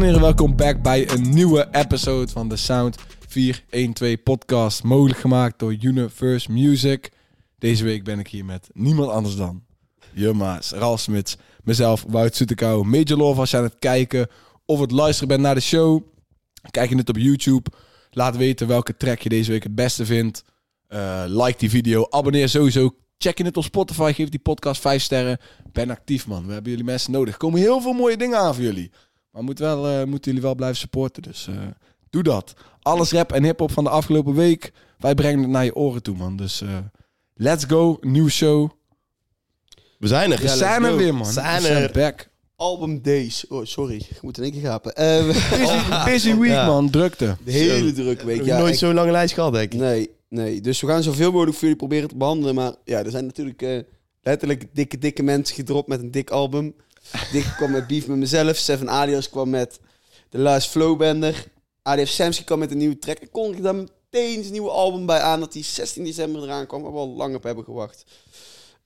Welkom 0.00 0.56
bij 0.82 1.10
een 1.10 1.30
nieuwe 1.30 1.68
episode 1.72 2.32
van 2.32 2.48
de 2.48 2.56
Sound 2.56 2.96
412 3.28 4.22
podcast. 4.22 4.82
Mogelijk 4.82 5.18
gemaakt 5.18 5.58
door 5.58 5.76
Universe 5.80 6.52
Music. 6.52 7.10
Deze 7.58 7.84
week 7.84 8.04
ben 8.04 8.18
ik 8.18 8.28
hier 8.28 8.44
met 8.44 8.68
niemand 8.72 9.10
anders 9.10 9.36
dan 9.36 9.62
Jumma's, 10.12 10.70
Ralf 10.70 11.00
Smits, 11.00 11.36
mezelf, 11.64 12.04
Wout 12.08 12.34
Soetekau, 12.34 12.84
Major 12.84 13.18
Love 13.18 13.40
als 13.40 13.50
je 13.50 13.56
aan 13.56 13.62
het 13.62 13.78
kijken 13.78 14.28
of 14.64 14.80
het 14.80 14.90
luisteren 14.90 15.28
bent 15.28 15.40
naar 15.40 15.54
de 15.54 15.60
show. 15.60 16.02
Kijk 16.70 16.90
je 16.90 16.96
het 16.96 17.08
op 17.08 17.16
YouTube, 17.16 17.70
laat 18.10 18.36
weten 18.36 18.66
welke 18.66 18.96
track 18.96 19.20
je 19.20 19.28
deze 19.28 19.50
week 19.50 19.62
het 19.62 19.74
beste 19.74 20.06
vindt. 20.06 20.44
Eh, 20.86 21.24
like 21.26 21.58
die 21.58 21.70
video, 21.70 22.06
abonneer 22.10 22.48
sowieso. 22.48 22.94
Check 23.18 23.38
je 23.38 23.44
het 23.44 23.56
op 23.56 23.64
Spotify, 23.64 24.12
geef 24.14 24.28
die 24.28 24.40
podcast 24.40 24.80
5 24.80 25.02
sterren. 25.02 25.38
Ben 25.72 25.90
actief 25.90 26.26
man, 26.26 26.46
we 26.46 26.52
hebben 26.52 26.70
jullie 26.70 26.86
mensen 26.86 27.12
nodig. 27.12 27.32
Er 27.32 27.38
komen 27.38 27.60
heel 27.60 27.80
veel 27.80 27.92
mooie 27.92 28.16
dingen 28.16 28.38
aan 28.38 28.54
voor 28.54 28.64
jullie. 28.64 28.90
Maar 29.32 29.42
moet 29.44 29.58
wel, 29.58 29.86
eh, 29.88 30.04
moeten 30.04 30.30
jullie 30.30 30.46
wel 30.46 30.54
blijven 30.54 30.78
supporten, 30.78 31.22
dus 31.22 31.46
eh, 31.48 31.54
doe 32.10 32.22
dat. 32.22 32.54
Alles 32.82 33.12
rap 33.12 33.32
en 33.32 33.44
hip-hop 33.44 33.70
van 33.72 33.84
de 33.84 33.90
afgelopen 33.90 34.34
week. 34.34 34.72
Wij 34.98 35.14
brengen 35.14 35.40
het 35.40 35.50
naar 35.50 35.64
je 35.64 35.74
oren 35.74 36.02
toe, 36.02 36.16
man. 36.16 36.36
Dus 36.36 36.60
eh, 36.60 36.68
let's 37.34 37.64
go, 37.64 37.98
nieuwe 38.00 38.30
show. 38.30 38.70
We 39.98 40.06
zijn 40.06 40.32
er. 40.32 40.40
We 40.40 40.48
zijn 40.48 40.84
er 40.84 40.90
go. 40.90 40.96
weer, 40.96 41.14
man. 41.14 41.26
Zijn 41.26 41.60
We 41.60 41.66
zijn 41.66 41.82
er. 41.82 41.92
back. 41.92 42.28
Album 42.56 43.02
Days. 43.02 43.46
Oh, 43.46 43.64
sorry. 43.64 43.96
Ik 43.96 44.22
moet 44.22 44.36
in 44.38 44.42
één 44.42 44.52
keer 44.52 44.60
gapen. 44.60 44.94
Eh, 44.94 45.26
Busy, 45.50 46.04
busy 46.04 46.36
week, 46.36 46.50
Ja. 46.50 46.66
man. 46.66 46.90
Drukte. 46.90 47.36
de 47.44 47.52
hele 47.52 47.94
Zo. 47.94 48.10
Ik 48.10 48.20
week. 48.20 48.36
heb 48.36 48.46
Ja, 48.46 48.58
nooit 48.58 48.78
zo'n 48.78 48.94
lange 48.94 49.10
lijst 49.10 49.34
gehad, 49.34 49.52
denk 49.52 49.72
ik. 49.72 49.80
Nee, 49.80 50.10
nee. 50.28 50.60
Dus 50.60 50.80
we 50.80 50.86
gaan 50.86 51.02
zoveel 51.02 51.30
mogelijk 51.30 51.52
voor 51.52 51.62
jullie 51.62 51.76
proberen 51.76 52.08
te 52.08 52.16
behandelen. 52.16 52.54
Maar 52.54 52.74
ja, 52.84 52.98
er 53.04 53.10
zijn 53.10 53.26
natuurlijk 53.26 53.62
eh, 53.62 53.78
letterlijk 54.22 54.64
dikke, 54.74 54.98
dikke 54.98 55.22
mensen 55.22 55.54
gedropt 55.54 55.88
met 55.88 56.00
een 56.00 56.10
dik 56.10 56.30
album. 56.30 56.74
Dick 57.32 57.44
kwam 57.56 57.70
met 57.70 57.86
Beef 57.86 58.06
met 58.06 58.16
mezelf. 58.16 58.56
Seven 58.56 58.88
Alias 58.90 59.30
kwam 59.30 59.50
met 59.50 59.80
The 60.28 60.38
Last 60.38 60.68
Flowbender. 60.70 61.44
ADF 61.82 62.08
Samsky 62.08 62.44
kwam 62.44 62.58
met 62.58 62.70
een 62.70 62.76
nieuwe 62.78 62.98
track. 62.98 63.18
Ik 63.18 63.32
kondigde 63.32 63.62
daar 63.62 63.74
meteen 63.74 64.40
zijn 64.40 64.52
nieuwe 64.52 64.70
album 64.70 65.06
bij 65.06 65.20
aan 65.20 65.40
dat 65.40 65.52
hij 65.54 65.62
16 65.62 66.04
december 66.04 66.42
eraan 66.42 66.66
kwam. 66.66 66.82
Waar 66.82 66.92
we 66.92 66.98
al 66.98 67.08
lang 67.08 67.34
op 67.34 67.42
hebben 67.42 67.64
gewacht. 67.64 68.04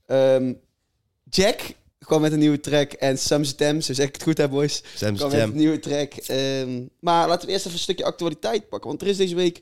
Ehm, 0.05 0.53
Jack 1.29 1.59
kwam 1.99 2.21
met 2.21 2.31
een 2.31 2.39
nieuwe 2.39 2.59
track. 2.59 2.91
En 2.91 3.17
Sam 3.17 3.43
Stem, 3.43 3.81
zo 3.81 3.93
zeg 3.93 4.07
ik 4.07 4.13
het 4.13 4.23
goed 4.23 4.37
hè 4.37 4.49
boys. 4.49 4.83
Sam's 4.95 5.17
kwam 5.19 5.31
met 5.31 5.39
een 5.41 5.55
nieuwe 5.55 5.79
track. 5.79 6.13
Ehm, 6.13 6.81
maar 6.99 7.27
laten 7.27 7.45
we 7.47 7.51
eerst 7.53 7.65
even 7.65 7.77
een 7.77 7.83
stukje 7.83 8.05
actualiteit 8.05 8.69
pakken. 8.69 8.89
Want 8.89 9.01
er 9.01 9.07
is 9.07 9.17
deze 9.17 9.35
week 9.35 9.61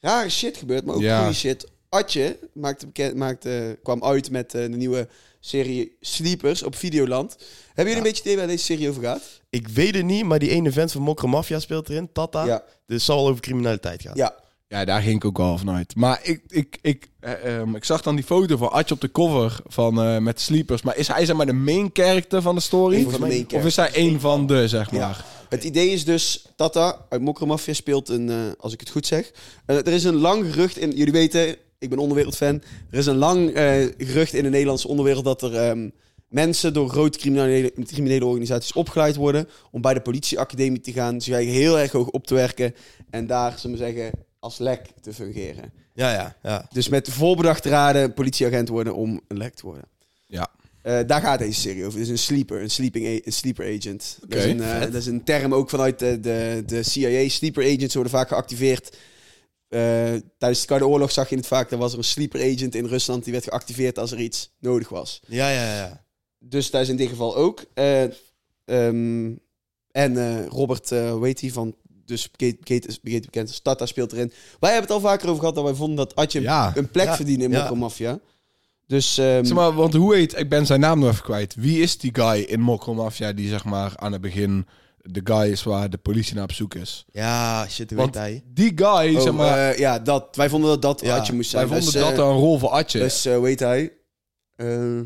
rare 0.00 0.28
shit 0.30 0.56
gebeurd, 0.56 0.84
maar 0.84 0.94
ook 0.94 1.00
Ja. 1.00 1.18
goede 1.20 1.34
shit. 1.34 1.66
Atje 1.88 2.38
maakte 2.52 2.86
bekend, 2.86 3.14
maakte, 3.14 3.78
kwam 3.82 4.04
uit 4.04 4.30
met 4.30 4.54
eh, 4.54 4.62
de 4.62 4.68
nieuwe 4.68 5.08
serie 5.40 5.96
Sleepers 6.00 6.62
op 6.62 6.76
Videoland. 6.76 7.36
Hebben 7.66 7.84
jullie 7.94 7.96
een 7.96 8.02
beetje 8.02 8.22
idee 8.22 8.36
waar 8.36 8.46
deze 8.46 8.64
serie 8.64 8.88
over 8.88 9.02
gaat? 9.02 9.20
Ik 9.50 9.68
weet 9.68 9.94
het 9.94 10.04
niet, 10.04 10.24
maar 10.24 10.38
die 10.38 10.50
ene 10.50 10.72
vent 10.72 10.92
van 10.92 11.02
Mokro 11.02 11.28
Mafia 11.28 11.58
speelt 11.58 11.88
erin, 11.88 12.12
Tata. 12.12 12.44
Ja. 12.44 12.56
Dus 12.86 12.96
het 12.96 13.02
zal 13.02 13.16
wel 13.16 13.28
over 13.28 13.40
criminaliteit 13.42 14.02
gaan. 14.02 14.16
Ja, 14.16 14.34
Ja, 14.68 14.84
daar 14.84 15.02
ging 15.02 15.16
ik 15.16 15.24
ook 15.24 15.38
wel 15.38 15.58
vanuit. 15.58 15.96
Maar 15.96 16.20
ik, 16.22 16.40
ik, 16.48 16.78
ik, 16.82 17.08
eh, 17.20 17.56
ehm, 17.58 17.74
ik 17.74 17.84
zag 17.84 18.02
dan 18.02 18.14
die 18.14 18.24
foto 18.24 18.56
van 18.56 18.70
Atje 18.72 18.94
op 18.94 19.00
de 19.00 19.10
cover 19.10 19.60
van, 19.66 20.02
eh, 20.02 20.18
met 20.18 20.40
Sleepers. 20.40 20.82
Maar 20.82 20.96
is 20.96 21.08
hij 21.08 21.24
zeg 21.24 21.36
maar 21.36 21.46
de 21.46 21.52
main 21.52 21.90
character 21.92 22.42
van 22.42 22.54
de 22.54 22.60
story? 22.60 22.96
een 22.96 23.02
van 23.10 23.12
de 23.12 23.26
main 23.26 23.46
Of 23.54 23.64
is 23.64 23.76
hij 23.76 23.92
één 23.92 24.20
van 24.20 24.46
de, 24.46 24.68
zeg 24.68 24.90
Ja. 24.90 24.98
maar? 24.98 25.24
Het 25.48 25.64
idee 25.64 25.90
is 25.90 26.04
dus, 26.04 26.46
Tata 26.56 27.06
uit 27.08 27.20
Mokro 27.20 27.46
Mafia 27.46 27.72
speelt 27.72 28.08
een, 28.08 28.30
eh, 28.30 28.36
als 28.58 28.72
ik 28.72 28.80
het 28.80 28.90
goed 28.90 29.06
zeg. 29.06 29.30
Er 29.66 29.88
is 29.88 30.04
een 30.04 30.14
lang 30.16 30.44
gerucht 30.52 30.76
in, 30.76 30.90
jullie 30.90 31.12
weten, 31.12 31.56
ik 31.80 31.88
ben 31.88 31.98
onderwereldfan. 31.98 32.62
Er 32.90 32.98
is 32.98 33.06
een 33.06 33.16
lang 33.16 33.50
eh, 33.50 33.86
gerucht 33.98 34.34
in 34.34 34.42
de 34.42 34.48
Nederlandse 34.48 34.88
onderwereld 34.88 35.24
dat 35.24 35.42
er 35.42 35.54
ehm, 35.54 35.88
mensen 36.28 36.72
door 36.72 36.88
grote 36.88 37.18
criminele, 37.18 37.72
criminele 37.84 38.24
organisaties 38.24 38.72
opgeleid 38.72 39.16
worden 39.16 39.48
om 39.70 39.80
bij 39.80 39.94
de 39.94 40.00
politieacademie 40.00 40.80
te 40.80 40.92
gaan. 40.92 41.20
Ze 41.20 41.30
krijgen 41.30 41.52
heel 41.52 41.78
erg 41.78 41.92
hoog 41.92 42.08
op 42.08 42.26
te 42.26 42.34
werken 42.34 42.74
en 43.10 43.26
daar, 43.26 43.58
zullen 43.58 43.78
we 43.78 43.84
zeggen, 43.84 44.10
als 44.38 44.58
lek 44.58 44.86
te 45.00 45.12
fungeren. 45.12 45.72
Ja, 45.94 46.12
ja, 46.12 46.36
ja. 46.42 46.66
Dus 46.72 46.88
met 46.88 47.08
voorbedachte 47.08 47.68
raden 47.68 48.14
politieagent 48.14 48.68
worden 48.68 48.94
om 48.94 49.20
een 49.28 49.38
lek 49.38 49.54
te 49.54 49.66
worden. 49.66 49.84
Ja. 50.26 50.50
Eh, 50.82 50.98
daar 51.06 51.20
gaat 51.20 51.38
deze 51.38 51.60
serie 51.60 51.86
over. 51.86 52.00
Is 52.00 52.08
een 52.08 52.18
sleeper, 52.18 52.62
een, 52.62 52.70
sleeping 52.70 53.24
een 53.24 53.32
sleeper 53.32 53.76
agent. 53.76 54.18
dat, 54.28 54.38
is 54.38 54.44
een, 54.44 54.62
eh, 54.62 54.80
dat 54.80 54.94
is 54.94 55.06
een 55.06 55.24
term 55.24 55.54
ook 55.54 55.70
vanuit 55.70 55.98
de, 55.98 56.20
de, 56.20 56.62
de 56.66 56.82
CIA. 56.82 57.28
Sleeper 57.28 57.64
agents 57.64 57.94
worden 57.94 58.12
vaak 58.12 58.28
geactiveerd. 58.28 58.96
Eh, 59.70 59.80
tijdens 60.38 60.60
de 60.60 60.66
Koude 60.66 60.86
Oorlog 60.86 61.12
zag 61.12 61.28
je 61.28 61.36
het 61.36 61.46
vaak. 61.46 61.70
Er 61.70 61.78
was 61.78 61.92
er 61.92 61.98
een 61.98 62.04
sleeper 62.04 62.40
agent 62.40 62.74
in 62.74 62.86
Rusland 62.86 63.24
die 63.24 63.32
werd 63.32 63.44
geactiveerd 63.44 63.98
als 63.98 64.12
er 64.12 64.20
iets 64.20 64.50
nodig 64.58 64.88
was. 64.88 65.20
Ja, 65.26 65.50
ja, 65.50 65.76
ja. 65.76 66.04
Dus 66.38 66.70
dat 66.70 66.80
is 66.80 66.88
in 66.88 66.96
dit 66.96 67.08
geval 67.08 67.36
ook. 67.36 67.64
Eh, 67.74 68.02
ehm, 68.64 69.32
en 69.92 70.16
eh, 70.16 70.46
Robert, 70.46 70.92
eh 70.92 71.10
hoe 71.10 71.26
heet 71.26 71.40
hij 71.40 71.50
van... 71.50 71.74
Dus 72.04 72.30
Kate, 72.30 72.56
Kate 72.56 72.88
is 72.88 73.00
bekend 73.00 73.48
als 73.48 73.60
Tata 73.60 73.86
speelt 73.86 74.12
erin. 74.12 74.32
Wij 74.60 74.72
hebben 74.72 74.88
het 74.94 75.02
al 75.02 75.08
vaker 75.10 75.26
over 75.28 75.38
gehad 75.40 75.54
dat 75.54 75.64
wij 75.64 75.74
vonden 75.74 75.96
dat 75.96 76.14
Atje 76.14 76.40
Ja. 76.40 76.72
een 76.76 76.90
plek 76.90 77.06
Ja, 77.06 77.16
verdiende 77.16 77.44
in 77.44 77.50
ja. 77.50 77.60
Mokro 77.60 77.74
Mafia. 77.76 78.18
Dus 78.86 79.18
ehm, 79.18 79.44
Zeg 79.44 79.56
maar, 79.56 79.72
want 79.74 79.94
hoe 79.94 80.14
heet, 80.14 80.38
ik 80.38 80.48
ben 80.48 80.66
zijn 80.66 80.80
naam 80.80 80.98
nog 80.98 81.10
even 81.10 81.22
kwijt. 81.22 81.54
Wie 81.54 81.82
is 81.82 81.98
die 81.98 82.14
guy 82.14 82.40
in 82.40 82.60
Mokro 82.60 82.94
Mafia 82.94 83.32
die 83.32 83.48
zeg 83.48 83.64
maar 83.64 83.92
aan 83.96 84.12
het 84.12 84.20
begin 84.20 84.66
de 85.02 85.20
guy 85.24 85.50
is 85.50 85.62
waar 85.62 85.90
de 85.90 85.98
politie 85.98 86.34
naar 86.34 86.42
op 86.44 86.52
zoek 86.52 86.74
is? 86.74 87.04
Ja, 87.12 87.66
shit, 87.68 87.90
hoe 87.90 87.98
Want 87.98 88.14
weet 88.14 88.22
hij? 88.24 88.42
die 88.46 88.72
guy, 88.74 89.16
oh, 89.16 89.22
zeg 89.22 89.32
maar, 89.32 89.58
eh, 89.70 89.78
ja, 89.78 89.98
dat, 89.98 90.36
wij 90.36 90.48
vonden 90.48 90.70
dat 90.70 90.82
dat 90.82 91.00
Ja, 91.00 91.16
Atje 91.16 91.32
moest 91.32 91.52
wij 91.52 91.66
zijn. 91.66 91.82
vonden 91.82 91.92
dus, 91.92 92.02
dat 92.02 92.18
eh, 92.18 92.30
een 92.30 92.38
rol 92.40 92.58
voor 92.58 92.68
Atje. 92.68 92.98
Dus 92.98 93.26
uh, 93.26 93.38
weet 93.40 93.60
hij. 93.60 93.92
Eh, 94.56 95.00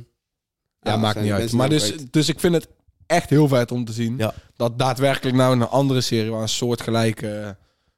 ja, 0.80 0.96
maakt 0.96 1.20
niet 1.20 1.32
uit. 1.32 1.52
Maar 1.52 1.68
dus, 1.68 1.92
dus 2.10 2.28
ik 2.28 2.40
vind 2.40 2.54
het 2.54 2.68
echt 3.06 3.30
heel 3.30 3.48
vet 3.48 3.72
om 3.72 3.84
te 3.84 3.92
zien 3.92 4.14
Ja. 4.18 4.34
dat 4.56 4.78
daadwerkelijk 4.78 5.36
nou 5.36 5.52
een 5.52 5.68
andere 5.68 6.00
serie 6.00 6.30
waar 6.30 6.42
een 6.42 6.48
soortgelijke 6.48 7.56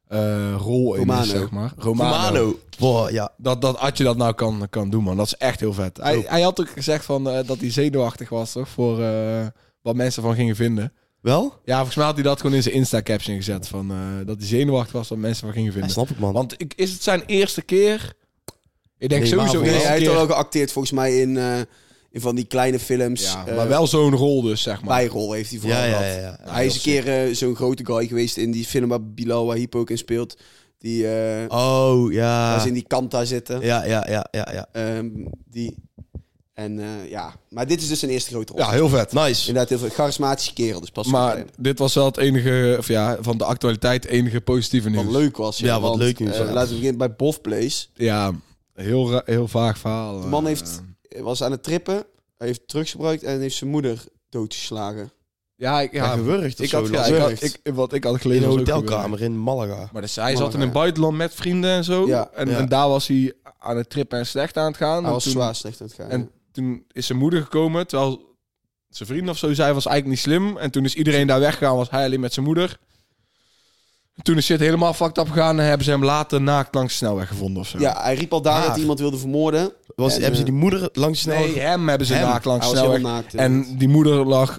eh 0.09 0.55
rol 0.59 0.95
in 0.95 1.01
Romano. 1.01 1.23
is, 1.23 1.29
zeg 1.29 1.51
maar. 1.51 1.73
Romano. 1.77 2.11
Romano. 2.11 2.59
Boah, 2.79 3.11
ja. 3.11 3.33
Dat, 3.37 3.61
dat 3.61 3.77
Atje 3.79 4.05
dat 4.05 4.17
nou 4.17 4.35
kan, 4.35 4.67
kan 4.71 4.91
doen, 4.91 5.03
man. 5.03 5.17
Dat 5.17 5.27
is 5.27 5.35
echt 5.37 5.61
heel 5.61 5.73
vet. 5.73 5.97
Hij, 5.97 6.25
hij 6.27 6.41
had 6.43 6.61
ook 6.61 6.69
gezegd 6.69 7.05
van, 7.05 7.31
eh, 7.31 7.47
dat 7.47 7.59
hij 7.59 7.71
zenuwachtig 7.71 8.29
was, 8.29 8.53
toch? 8.53 8.69
Voor 8.69 9.03
eh, 9.03 9.47
wat 9.83 9.95
mensen 9.95 10.23
van 10.23 10.35
gingen 10.35 10.57
vinden. 10.57 10.93
Wel? 11.27 11.61
Ja, 11.65 11.75
volgens 11.77 11.97
mij 11.97 12.05
had 12.05 12.15
hij 12.15 12.23
dat 12.23 12.41
gewoon 12.41 12.57
in 12.57 12.63
zijn 12.63 12.75
Insta-caption 12.75 13.37
gezet. 13.37 13.69
Van, 13.69 13.91
eh, 13.91 14.27
dat 14.27 14.37
hij 14.39 14.47
zenuwachtig 14.47 14.93
was 14.93 15.09
wat 15.09 15.19
mensen 15.19 15.43
van 15.45 15.53
gingen 15.53 15.67
Ja, 15.67 15.73
vinden. 15.73 15.91
snap 15.91 16.11
ik, 16.11 16.19
man. 16.19 16.33
Want 16.33 16.55
ik, 16.61 16.73
is 16.77 16.93
het 16.93 17.03
zijn 17.03 17.23
eerste 17.27 17.63
keer? 17.63 18.13
Ik 18.99 19.09
denk 19.09 19.23
Nee, 19.23 19.31
sowieso 19.31 19.61
Nee, 19.61 19.71
hij 19.71 19.97
heeft 19.99 20.09
al 20.09 20.15
wel 20.15 20.27
geacteerd 20.27 20.73
volgens 20.73 20.93
mij 20.95 21.21
in, 21.21 21.37
eh, 21.37 21.59
in 22.11 22.21
van 22.21 22.35
die 22.35 22.45
kleine 22.45 22.79
films. 22.79 23.23
Ja, 23.33 23.47
eh, 23.47 23.57
maar 23.57 23.69
wel 23.69 23.87
zo'n 23.87 24.15
rol 24.15 24.43
dus, 24.43 24.63
zeg 24.63 24.83
maar. 24.83 24.97
bijrol 24.97 25.33
heeft 25.33 25.51
hij 25.51 25.59
vooral 25.59 25.79
ja, 25.79 25.85
ja, 25.87 25.97
gehad. 25.97 26.15
ja, 26.15 26.21
ja. 26.45 26.53
hij 26.53 26.67
is 26.67 26.75
een 26.75 26.81
keer 26.81 27.35
zo'n 27.35 27.57
grote 27.57 27.85
guy 27.87 28.07
geweest 28.07 28.37
in 28.37 28.51
die 28.51 28.65
film 28.65 28.89
waar 28.89 29.03
Bilal 29.05 29.47
Wahib 29.47 29.75
ook 29.75 29.91
in 29.91 29.99
speelt. 29.99 30.39
Die 30.79 31.09
eh 31.09 31.45
Oh, 31.59 32.13
ja. 32.13 32.51
waar 32.51 32.61
ze 32.61 32.69
in 32.69 32.75
die 32.75 32.87
kanta 32.87 33.25
zitten. 33.25 33.61
Ja, 33.61 33.85
ja, 33.85 34.07
ja, 34.09 34.27
ja, 34.31 34.49
ja. 34.53 34.69
Ehm, 34.73 35.09
die. 35.51 35.75
En 36.57 36.79
eh, 36.79 37.11
ja, 37.11 37.35
maar 37.49 37.67
dit 37.67 37.83
is 37.83 37.89
dus 37.89 37.99
zijn 37.99 38.11
eerste 38.11 38.31
grote 38.31 38.53
rol. 38.53 38.61
Ja, 38.61 38.71
heel 38.71 38.89
vet. 38.89 39.13
Nice. 39.13 39.41
Inderdaad, 39.41 39.69
heel 39.69 39.79
veel 39.79 39.89
charismatische 39.89 40.53
kerel. 40.53 40.81
Dus 40.81 40.91
pas 40.91 41.07
Maar 41.07 41.45
dit 41.59 41.79
was 41.79 41.95
wel 41.95 42.05
het 42.05 42.17
enige, 42.17 42.75
of 42.79 42.89
ja, 42.89 43.17
van 43.21 43.39
de 43.39 43.45
actualiteit 43.45 44.05
enige 44.05 44.41
positieve 44.41 44.91
nieuws. 44.91 45.05
Wat 45.05 45.13
leuk 45.13 45.37
was. 45.37 45.59
Ja, 45.59 45.81
wat 45.81 45.89
want, 45.89 46.03
leuk 46.03 46.19
nieuws, 46.19 46.37
ja. 46.37 46.45
laten 46.45 46.69
we 46.69 46.75
beginnen 46.75 46.99
bij 46.99 47.15
Bof 47.15 47.41
Place. 47.41 47.87
Ja, 47.95 48.33
heel, 48.75 49.23
heel 49.25 49.49
vaag 49.49 49.79
verhaal. 49.79 50.21
De 50.21 50.27
man 50.27 50.43
eh. 50.43 50.49
heeft, 50.49 50.83
was 51.09 51.43
aan 51.43 51.51
het 51.51 51.63
trippen. 51.63 52.05
Hij 52.37 52.47
heeft 52.47 52.69
drugs 52.69 52.91
gebruikt 52.91 53.23
en 53.23 53.41
heeft 53.41 53.57
zijn 53.57 53.71
moeder 53.71 54.05
doodgeslagen. 54.29 55.11
Ja, 55.55 55.81
ik, 55.81 55.93
Ja, 55.93 56.05
ja, 56.05 56.13
gewurgd 56.13 56.61
ik 56.61 56.71
had, 56.71 56.89
ja, 56.89 57.05
ik 57.05 57.21
had, 57.21 57.43
ik, 57.43 57.61
wat 57.75 57.93
ik 57.93 58.05
had 58.05 58.13
in 58.15 58.21
gelezen 58.21 58.43
een 58.43 58.51
was 58.51 58.61
ook 58.61 58.69
hotelkamer 58.69 59.23
in 59.23 59.43
Malaga. 59.43 59.89
Maar 59.93 60.03
dus 60.03 60.17
hij 60.17 60.37
zat 60.37 60.55
in 60.55 60.61
het 60.61 60.69
ja. 60.69 60.75
buitenland 60.75 61.17
met 61.17 61.35
vrienden 61.35 61.71
en 61.71 61.85
zo. 61.85 62.07
Ja. 62.07 62.31
En, 62.35 62.49
Ja. 62.49 62.59
en 62.59 62.69
daar 62.69 62.89
was 62.89 63.07
hij 63.07 63.33
aan 63.59 63.77
het 63.77 63.91
trippen 63.91 64.19
en 64.19 64.27
slecht 64.27 64.57
aan 64.57 64.67
het 64.67 64.77
gaan. 64.77 64.97
Hij 64.97 65.07
En 65.07 65.11
was 65.13 65.23
toen, 65.23 65.33
zwaar 65.33 65.55
slecht 65.55 65.81
aan 65.81 65.87
het 65.87 65.97
gaan. 65.97 66.11
En 66.11 66.31
toen 66.57 66.85
is 66.93 67.07
zijn 67.07 67.19
moeder 67.19 67.43
gekomen, 67.43 67.87
terwijl 67.87 68.35
zijn 68.89 69.09
vriend 69.09 69.29
of 69.29 69.39
zo 69.39 69.53
zei 69.55 69.73
was 69.73 69.87
eigenlijk 69.87 70.07
niet 70.17 70.25
slim. 70.35 70.57
En 70.57 70.71
toen 70.71 70.85
is 70.85 70.95
iedereen 70.95 71.27
daar 71.27 71.41
weggegaan, 71.41 71.77
was 71.77 71.91
hij 71.91 72.05
alleen 72.05 72.21
met 72.21 72.33
zijn 72.33 72.47
moeder. 72.47 72.79
En 74.15 74.23
toen 74.23 74.37
is 74.37 74.45
shit 74.45 74.61
helemaal 74.61 74.93
fucked 74.95 75.19
up 75.19 75.29
gegaan 75.29 75.61
en 75.61 75.67
hebben 75.67 75.85
ze 75.85 75.91
hem 75.91 76.05
later 76.05 76.41
naakt 76.41 76.75
langs 76.75 76.91
de 76.93 76.97
snelweg 76.99 77.29
gevonden 77.29 77.63
of 77.63 77.69
zo. 77.69 77.79
ja, 77.79 78.03
hij 78.03 78.15
riep 78.15 78.33
al 78.33 78.43
daar 78.43 78.61
dat 78.63 78.71
hij 78.71 78.81
iemand 78.81 78.99
wilde 78.99 79.19
vermoorden. 79.19 79.73
Was, 79.97 80.15
En, 80.15 80.21
hebben 80.21 80.37
ze 80.39 80.45
eh, 80.45 80.51
die 80.51 80.59
moeder 80.59 80.89
langs 80.93 81.23
de 81.23 81.29
Nee, 81.29 81.39
snelweg... 81.39 81.63
hem 81.63 81.89
hebben 81.89 82.07
ze 82.07 82.15
Hem. 82.15 82.29
naakt 82.29 82.45
langs 82.45 82.67
Hij 82.67 82.75
de 82.75 82.81
was 82.81 82.89
snelweg. 82.89 83.11
heel 83.13 83.21
naakt. 83.23 83.35
En 83.35 83.79
die 83.79 83.89
moeder 83.89 84.27
lag 84.27 84.53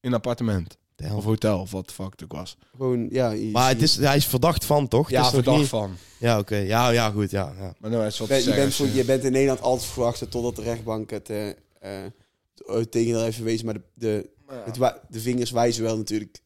in 0.00 0.08
een 0.08 0.14
appartement. 0.14 0.76
Damn. 0.96 1.14
Of 1.14 1.24
hotel, 1.24 1.60
of 1.60 1.70
wat 1.70 1.88
de 1.88 1.94
fuck 1.94 2.10
het 2.10 2.24
ook 2.24 2.32
was. 2.32 2.56
Gewoon, 2.76 3.08
ja. 3.10 3.30
je- 3.30 3.50
Maar 3.50 3.68
het 3.68 3.82
is, 3.82 3.96
hij 3.96 4.16
is 4.16 4.26
verdacht 4.26 4.64
van, 4.64 4.88
toch? 4.88 5.10
Ja, 5.10 5.16
Het 5.16 5.26
is 5.26 5.32
verdacht 5.34 5.58
niet- 5.58 5.68
van. 5.68 5.96
Ja, 6.18 6.38
oké. 6.38 6.56
Ja, 6.56 6.88
ja, 6.90 7.10
goed. 7.10 7.30
Ja, 7.30 7.52
ja. 7.58 7.74
Maar 7.78 7.90
nou 7.90 8.06
is 8.06 8.18
wat 8.18 8.28
je, 8.28 8.34
te 8.34 8.40
bent, 8.40 8.44
je, 8.44 8.50
zeggen. 8.50 8.62
bent 8.62 8.74
voor- 8.74 8.86
je- 8.86 8.94
je 8.94 9.04
bent 9.04 9.24
in 9.24 9.32
Nederland 9.32 9.60
altijd 9.60 9.90
verwachten 9.90 10.28
totdat 10.28 10.56
de 10.56 10.62
rechtbank 10.62 11.10
het 11.10 11.30
eh 11.30 11.48
eh, 11.80 12.82
tegen 12.90 13.14
haar 13.14 13.22
heeft 13.24 13.36
verwezen. 13.36 13.64
Maar 13.64 13.74
de, 13.74 13.80
de, 13.94 14.30
het 14.64 14.76
wa- 14.76 15.00
de 15.08 15.20
vingers 15.20 15.50
wijzen 15.50 15.82
wel 15.82 15.96
natuurlijk 15.96 16.38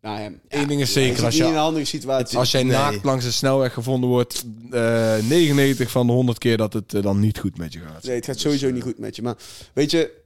naar 0.00 0.18
hem. 0.18 0.40
Eén 0.48 0.68
ding 0.68 0.80
is 0.80 0.92
zeker, 0.92 1.24
als 1.24 1.34
niet 1.34 1.42
in 1.42 1.48
je, 1.48 1.54
een 1.54 1.58
andere 1.60 1.84
situatie. 1.84 2.38
als 2.38 2.50
jij 2.50 2.62
Nee. 2.62 2.72
naakt 2.72 3.04
langs 3.04 3.24
de 3.24 3.30
snelweg 3.30 3.72
gevonden 3.72 4.08
wordt, 4.10 4.44
eh 4.70 5.16
99 5.28 5.90
van 5.90 6.06
de 6.06 6.12
100 6.12 6.38
keer 6.38 6.56
dat 6.56 6.72
het 6.72 6.94
eh, 6.94 7.02
dan 7.02 7.20
niet 7.20 7.38
goed 7.38 7.58
met 7.58 7.72
je 7.72 7.78
gaat. 7.80 8.02
Nee, 8.02 8.14
het 8.14 8.24
gaat 8.24 8.34
Dus, 8.34 8.42
sowieso 8.42 8.70
niet 8.70 8.82
goed 8.82 8.98
met 8.98 9.16
je. 9.16 9.22
Maar 9.22 9.36
weet 9.74 9.90
je, 9.90 10.20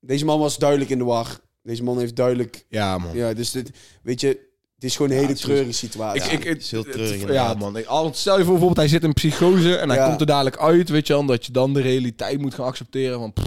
deze 0.00 0.24
man 0.24 0.38
was 0.38 0.58
duidelijk 0.58 0.90
in 0.90 0.98
de 0.98 1.04
war. 1.04 1.38
Deze 1.68 1.82
man 1.82 1.98
heeft 1.98 2.16
duidelijk... 2.16 2.64
Ja, 2.68 2.98
man. 2.98 3.16
Ja, 3.16 3.34
dus 3.34 3.50
dit, 3.50 3.70
weet 4.02 4.20
je, 4.20 4.26
het 4.74 4.84
is 4.84 4.96
gewoon 4.96 5.10
een 5.10 5.16
hele 5.16 5.34
treurige 5.34 5.72
situatie. 5.72 6.22
Ik, 6.22 6.32
ik, 6.32 6.44
het 6.44 6.62
is 6.62 6.70
heel 6.70 6.82
treurig 6.82 7.20
het- 7.20 7.32
Ja, 7.32 7.54
man. 7.54 7.76
Ik, 7.76 7.86
al- 7.86 8.10
stel 8.14 8.32
je 8.38 8.42
voor 8.44 8.52
bijvoorbeeld, 8.52 8.76
hij 8.76 8.88
zit 8.88 9.02
in 9.04 9.12
psychose 9.12 9.76
en 9.76 9.88
hij 9.88 9.98
Ja. 9.98 10.06
komt 10.08 10.20
er 10.20 10.26
dadelijk 10.26 10.56
uit, 10.58 10.88
weet 10.88 11.06
je 11.06 11.12
wel, 11.12 11.24
dat 11.26 11.46
je 11.46 11.52
dan 11.52 11.74
de 11.74 11.80
realiteit 11.80 12.40
moet 12.40 12.54
gaan 12.54 12.66
accepteren. 12.66 13.18
Van, 13.18 13.32
pff, 13.32 13.46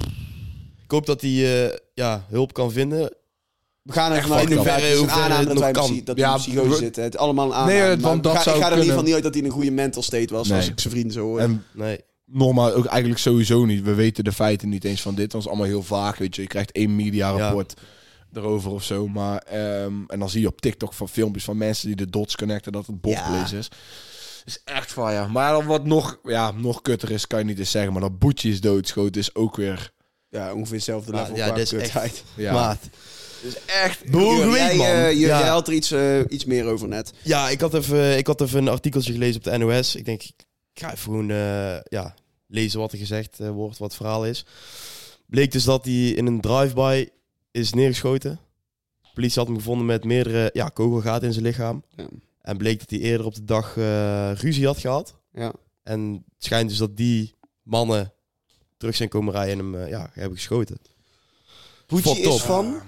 Ik 0.83 0.91
hoop 0.91 1.05
dat 1.05 1.21
hij 1.21 1.29
eh, 1.69 1.77
ja, 1.93 2.25
hulp 2.29 2.53
kan 2.53 2.71
vinden. 2.71 3.13
we 3.81 3.93
gaan 3.93 4.11
er 4.11 4.17
Echt 4.17 4.27
vanuit 4.27 4.47
fucked 4.47 4.57
up. 4.59 4.65
inderdaad, 4.67 4.81
het 4.81 4.91
is 4.91 4.97
een 4.97 5.03
In 5.03 5.09
hoeverre 5.09 5.23
aanname 5.23 5.39
het 5.39 5.49
dat, 5.49 5.59
wij 5.59 5.71
nog 5.71 5.85
kan. 5.87 6.01
dat 6.03 6.17
Ja, 6.17 6.25
hij 6.25 6.33
in 6.35 6.41
psychose 6.41 6.69
we- 6.69 6.75
zitten. 6.75 7.03
Het 7.03 7.13
is 7.13 7.19
allemaal 7.19 7.45
een 7.47 7.53
aanname. 7.53 7.71
Nee, 7.79 7.87
maar 7.87 7.99
want 7.99 8.23
dat 8.23 8.31
ik 8.31 8.37
ga, 8.37 8.43
zou 8.43 8.55
ik 8.57 8.61
ga 8.61 8.67
er 8.69 8.73
in 8.77 8.81
ieder 8.81 8.93
kunnen. 8.95 8.97
geval 8.97 9.03
niet 9.03 9.13
uit 9.13 9.23
dat 9.23 9.33
hij 9.33 9.41
in 9.41 9.47
een 9.47 9.53
goede 9.55 9.71
mental 9.71 10.01
state 10.01 10.33
was, 10.33 10.47
zoals 10.47 10.63
Nee. 10.63 10.73
ik 10.73 10.79
zijn 10.79 10.93
vrienden 10.93 11.13
zo 11.13 11.21
hoor. 11.21 11.39
en 11.39 11.63
Nee. 11.73 11.99
normaal 12.25 12.73
ook 12.73 12.85
eigenlijk 12.85 13.19
sowieso 13.21 13.65
niet. 13.65 13.83
We 13.83 13.93
weten 13.93 14.23
de 14.23 14.31
feiten 14.31 14.69
niet 14.69 14.83
eens 14.83 15.01
van 15.01 15.15
dit. 15.15 15.31
Dat 15.31 15.41
is 15.41 15.47
allemaal 15.47 15.65
heel 15.65 15.83
vaag, 15.83 16.17
weet 16.17 16.35
je. 16.35 16.41
Je 16.41 16.47
krijgt 16.47 16.71
één 16.71 16.95
media 16.95 17.31
rapport 17.31 17.73
erover 18.33 18.71
of 18.71 18.83
zo. 18.83 19.07
Maar, 19.07 19.37
ehm, 19.37 19.93
en 20.07 20.19
dan 20.19 20.29
zie 20.29 20.41
je 20.41 20.47
op 20.47 20.61
TikTok 20.61 20.93
van 20.93 21.09
filmpjes 21.09 21.43
van 21.43 21.57
mensen 21.57 21.87
die 21.87 21.95
de 21.95 22.09
dots 22.09 22.35
connecten 22.35 22.71
dat 22.71 22.85
het 22.87 23.01
botplace 23.01 23.57
is. 23.57 23.67
is 24.45 24.61
echt 24.65 24.91
van 24.93 25.13
ja. 25.13 25.27
Maar 25.27 25.51
dan 25.51 25.65
wat 25.65 25.85
nog, 25.85 26.19
ja, 26.23 26.51
nog 26.51 26.81
kutter 26.81 27.11
is, 27.11 27.27
kan 27.27 27.39
je 27.39 27.45
niet 27.45 27.59
eens 27.59 27.71
zeggen. 27.71 27.91
Maar 27.91 28.01
dat 28.01 28.19
Boetje 28.19 28.49
is 28.49 28.61
doodschoten 28.61 29.21
is 29.21 29.35
ook 29.35 29.55
weer... 29.55 29.91
ja, 30.29 30.53
ongeveer 30.53 30.75
hetzelfde 30.75 31.11
Ja, 31.11 31.21
level 31.21 31.35
ja, 31.35 31.55
is 31.55 31.73
echt- 31.73 31.81
kutheid. 31.83 32.23
Ja, 32.35 32.53
Maat. 32.53 32.79
is 33.41 33.55
echt... 33.65 33.99
Jij, 34.11 34.71
eh, 34.71 35.11
Jur, 35.11 35.27
ja. 35.27 35.39
jij 35.39 35.47
had 35.49 35.67
er 35.67 35.73
iets, 35.73 35.91
eh, 35.91 36.19
iets 36.29 36.45
meer 36.45 36.65
over 36.65 36.87
net. 36.87 37.13
Ja, 37.23 37.49
ik 37.49 37.61
had, 37.61 37.73
even, 37.73 38.17
ik 38.17 38.27
had 38.27 38.41
even 38.41 38.59
een 38.59 38.67
artikeltje 38.67 39.13
gelezen 39.13 39.35
op 39.35 39.43
de 39.43 39.57
NOS. 39.57 39.95
Ik 39.95 40.05
denk, 40.05 40.23
ik 40.23 40.33
ga 40.73 40.87
even 40.91 41.03
gewoon 41.03 41.29
eh, 41.31 41.77
ja, 41.83 42.13
lezen 42.47 42.79
wat 42.79 42.91
er 42.91 42.97
gezegd 42.97 43.37
wordt, 43.37 43.77
wat 43.77 43.87
het 43.87 43.97
verhaal 43.97 44.25
is. 44.25 44.45
Bleek 45.25 45.51
dus 45.51 45.63
dat 45.63 45.85
hij 45.85 46.09
in 46.09 46.25
een 46.25 46.41
drive-by 46.41 47.07
is 47.51 47.73
neergeschoten. 47.73 48.39
De 49.01 49.07
politie 49.13 49.39
had 49.39 49.47
hem 49.47 49.57
gevonden 49.57 49.85
met 49.85 50.03
meerdere 50.03 50.49
ja, 50.53 50.67
kogelgaten 50.69 51.27
in 51.27 51.33
zijn 51.33 51.45
lichaam. 51.45 51.83
Ja. 51.95 52.07
En 52.41 52.57
bleek 52.57 52.79
dat 52.79 52.89
hij 52.89 52.99
eerder 52.99 53.25
op 53.25 53.35
de 53.35 53.43
dag 53.43 53.77
eh, 53.77 54.31
ruzie 54.33 54.65
had 54.65 54.77
gehad. 54.79 55.15
Ja. 55.33 55.53
En 55.83 56.13
het 56.35 56.43
schijnt 56.43 56.69
dus 56.69 56.77
dat 56.77 56.97
die 56.97 57.35
mannen 57.63 58.13
terug 58.77 58.95
zijn 58.95 59.09
komen 59.09 59.33
rijden 59.33 59.59
en 59.59 59.65
hem 59.65 59.75
eh, 59.83 59.89
ja, 59.89 60.09
hebben 60.13 60.37
geschoten. 60.37 60.77
Poetje 61.85 62.15
Fucked 62.15 62.33
is 62.33 62.41
van... 62.41 62.81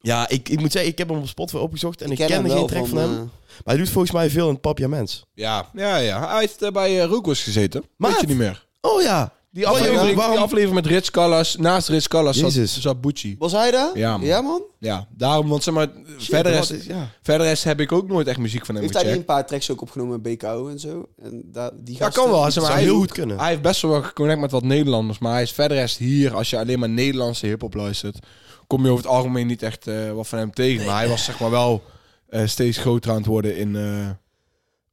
Ja, 0.00 0.28
ik, 0.28 0.48
ik 0.48 0.60
moet 0.60 0.72
zeggen, 0.72 0.90
ik 0.90 0.98
heb 0.98 1.08
hem 1.08 1.18
op 1.18 1.28
Spotify 1.28 1.60
opgezocht 1.60 2.02
en 2.02 2.10
ik, 2.10 2.16
ken 2.16 2.26
ken 2.26 2.36
hem 2.36 2.44
er 2.44 2.50
wel 2.50 2.58
geen 2.58 2.66
track 2.66 2.86
van, 2.86 2.98
hem. 2.98 3.10
eh, 3.10 3.18
Maar 3.18 3.28
hij 3.64 3.76
doet 3.76 3.88
volgens 3.90 4.12
mij 4.12 4.30
veel 4.30 4.46
in 4.46 4.52
het 4.52 4.60
Papiaments. 4.60 5.24
Ja, 5.34 5.70
ja, 5.74 5.96
ja. 5.96 6.28
Hij 6.28 6.40
heeft 6.40 6.72
bij 6.72 7.04
uh, 7.04 7.18
gezeten. 7.22 7.84
Maat. 7.96 8.10
Weet 8.10 8.20
je 8.20 8.26
niet 8.26 8.36
meer. 8.36 8.66
Oh 8.80 9.02
ja, 9.02 9.32
Die 9.52 9.66
aflevering, 9.66 10.16
waarom- 10.16 10.34
die 10.34 10.44
aflevering 10.44 10.74
met 10.74 10.86
Rich 10.86 11.10
Callas, 11.10 11.56
naast 11.56 11.88
Rich 11.88 12.08
Callas 12.08 12.36
zat, 12.36 12.54
Jezus. 12.54 12.80
zat 12.80 13.00
Bucci. 13.00 13.36
Was 13.38 13.52
hij 13.52 13.70
daar? 13.70 13.98
Ja, 13.98 14.18
man. 14.18 14.44
man? 14.44 14.62
Ja, 14.78 15.06
daarom, 15.16 15.48
want 15.48 15.62
zeg 15.62 15.74
maar, 15.74 15.88
verder, 16.18 16.52
is, 16.52 16.86
ja. 16.86 17.08
verder 17.22 17.46
is, 17.46 17.64
heb 17.64 17.80
ik 17.80 17.92
ook 17.92 18.08
nooit 18.08 18.26
echt 18.26 18.38
muziek 18.38 18.66
van 18.66 18.74
hem 18.74 18.84
Heeft 18.84 18.94
hij 18.96 19.02
niet 19.04 19.12
gecheckt. 19.12 19.30
een 19.30 19.36
paar 19.36 19.46
tracks 19.46 19.70
ook 19.70 19.80
opgenomen 19.80 20.20
met 20.22 20.36
BKO 20.38 20.68
en 20.68 20.78
zo? 20.78 21.08
En 21.22 21.42
daar, 21.44 21.70
die 21.74 21.96
Ja, 21.98 22.04
gasten- 22.04 22.22
kan 22.22 22.32
wel. 22.32 22.42
Zeg 22.42 22.52
zou 22.52 22.64
maar, 22.66 22.74
hij, 22.74 22.82
heel 22.84 22.96
goed 22.96 23.12
kunnen. 23.12 23.38
hij 23.38 23.48
heeft 23.48 23.62
best 23.62 23.82
wel 23.82 23.90
wel 23.90 24.02
geconnect 24.02 24.40
met 24.40 24.50
wat 24.50 24.62
Nederlanders, 24.62 25.18
maar 25.18 25.32
hij 25.32 25.42
is 25.42 25.52
verder 25.52 25.82
is 25.82 25.96
hier, 25.96 26.34
als 26.34 26.50
je 26.50 26.58
alleen 26.58 26.78
maar 26.78 26.88
Nederlandse 26.88 27.46
hip-hop 27.46 27.74
luistert, 27.74 28.18
kom 28.66 28.84
je 28.84 28.90
over 28.90 29.04
het 29.04 29.12
algemeen 29.12 29.46
niet 29.46 29.62
echt 29.62 29.86
eh, 29.86 30.12
wat 30.12 30.28
van 30.28 30.38
hem 30.38 30.52
tegen. 30.52 30.86
Maar 30.86 30.96
hij 30.98 31.08
was 31.08 31.24
zeg 31.24 31.40
maar 31.40 31.50
wel 31.50 31.82
eh, 32.28 32.46
steeds 32.46 32.78
groter 32.78 33.10
aan 33.10 33.16
het 33.16 33.26
worden 33.26 33.56
in, 33.56 33.76
eh, 33.76 34.08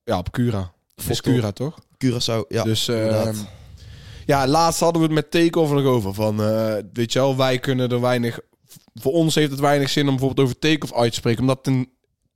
ja, 0.04 0.18
op 0.18 0.32
Cura. 0.32 0.72
Is. 1.10 1.22
Cura, 1.22 1.52
toch? 1.52 1.80
Curaçao, 2.06 2.48
ja. 2.48 2.64
dus 2.64 2.88
eh, 2.88 2.96
inderdaad. 2.96 3.46
Ja, 4.30 4.48
laatst 4.48 4.80
hadden 4.80 5.02
we 5.02 5.08
het 5.08 5.16
met 5.16 5.32
Takeover 5.32 5.76
nog 5.76 5.86
over. 5.86 6.14
Van, 6.14 6.44
eh, 6.44 6.76
weet 6.94 7.14
je 7.14 7.20
wel, 7.20 7.38
wij 7.38 7.60
kunnen 7.60 7.90
er 7.90 8.02
weinig... 8.02 8.40
Voor 8.94 9.12
ons 9.12 9.36
heeft 9.36 9.52
het 9.52 9.60
weinig 9.60 9.90
zin 9.90 10.08
om 10.08 10.16
bijvoorbeeld 10.16 10.48
over 10.48 10.60
Takeoff 10.60 10.94
uit 10.94 11.12
te 11.12 11.18
spreken. 11.18 11.42
Omdat 11.42 11.66
het 11.66 11.88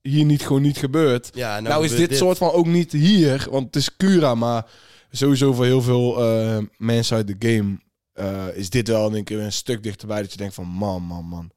hier 0.01 0.25
niet 0.25 0.41
gewoon 0.41 0.61
niet 0.61 0.77
gebeurt. 0.77 1.29
ja, 1.33 1.59
Nou, 1.59 1.83
is 1.83 1.89
gebeurt 1.89 2.09
dit, 2.09 2.17
soort 2.17 2.37
van 2.37 2.51
ook 2.51 2.65
niet 2.65 2.91
hier. 2.91 3.47
Want 3.51 3.65
het 3.65 3.75
is 3.75 3.97
Cura, 3.97 4.35
maar 4.35 4.65
sowieso 5.11 5.53
voor 5.53 5.65
heel 5.65 5.81
veel 5.81 6.23
eh, 6.23 6.57
mensen 6.77 7.15
uit 7.15 7.27
de 7.27 7.53
game... 7.53 7.77
eh, 8.13 8.57
is 8.57 8.69
dit 8.69 8.87
wel 8.87 9.15
een 9.15 9.23
keer 9.23 9.39
een 9.39 9.51
stuk 9.51 9.83
dichterbij 9.83 10.21
dat 10.21 10.31
je 10.31 10.37
denkt 10.37 10.53
van 10.53 10.67
man, 10.67 11.01
man, 11.01 11.25
man. 11.25 11.51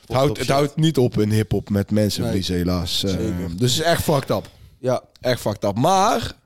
Het 0.00 0.16
houdt, 0.16 0.38
het 0.38 0.48
houdt 0.48 0.76
niet 0.76 0.98
op 0.98 1.20
in 1.20 1.30
hip-hop 1.30 1.70
met 1.70 1.90
mensen 1.90 2.24
verliezen, 2.24 2.54
helaas. 2.54 3.04
Eh, 3.04 3.10
zeker. 3.10 3.36
dus 3.38 3.50
het 3.50 3.62
is 3.62 3.80
echt 3.80 4.02
fucked 4.02 4.30
up. 4.30 4.50
Ja, 4.78 5.02
Echt 5.20 5.40
fucked 5.40 5.64
up. 5.64 5.76
Maar 5.76 6.40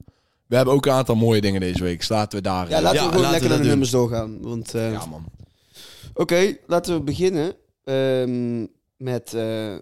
we 0.47 0.57
hebben 0.57 0.75
ook 0.75 0.87
een 0.87 0.93
aantal 0.93 1.15
mooie 1.15 1.41
dingen 1.41 1.61
deze 1.61 1.83
week. 1.83 1.99
Dus 1.99 2.09
laten 2.09 2.39
we 2.39 2.45
daar... 2.45 2.69
ja 2.69 2.77
eh, 2.77 2.83
laten 2.83 2.99
Ja, 2.99 3.05
we 3.05 3.09
gewoon 3.13 3.21
laten 3.23 3.31
lekker 3.31 3.49
naar 3.51 3.63
de 3.63 3.69
nummers 3.69 3.91
doorgaan. 3.91 4.43
Want, 4.43 4.75
eh, 4.75 4.93
ja, 4.93 5.07
man. 5.07 5.25
Oké, 6.15 6.57
laten 6.67 6.95
we 6.95 7.01
beginnen 7.01 7.55
ehm, 7.85 8.67
met 8.97 9.35
eh 9.35 9.75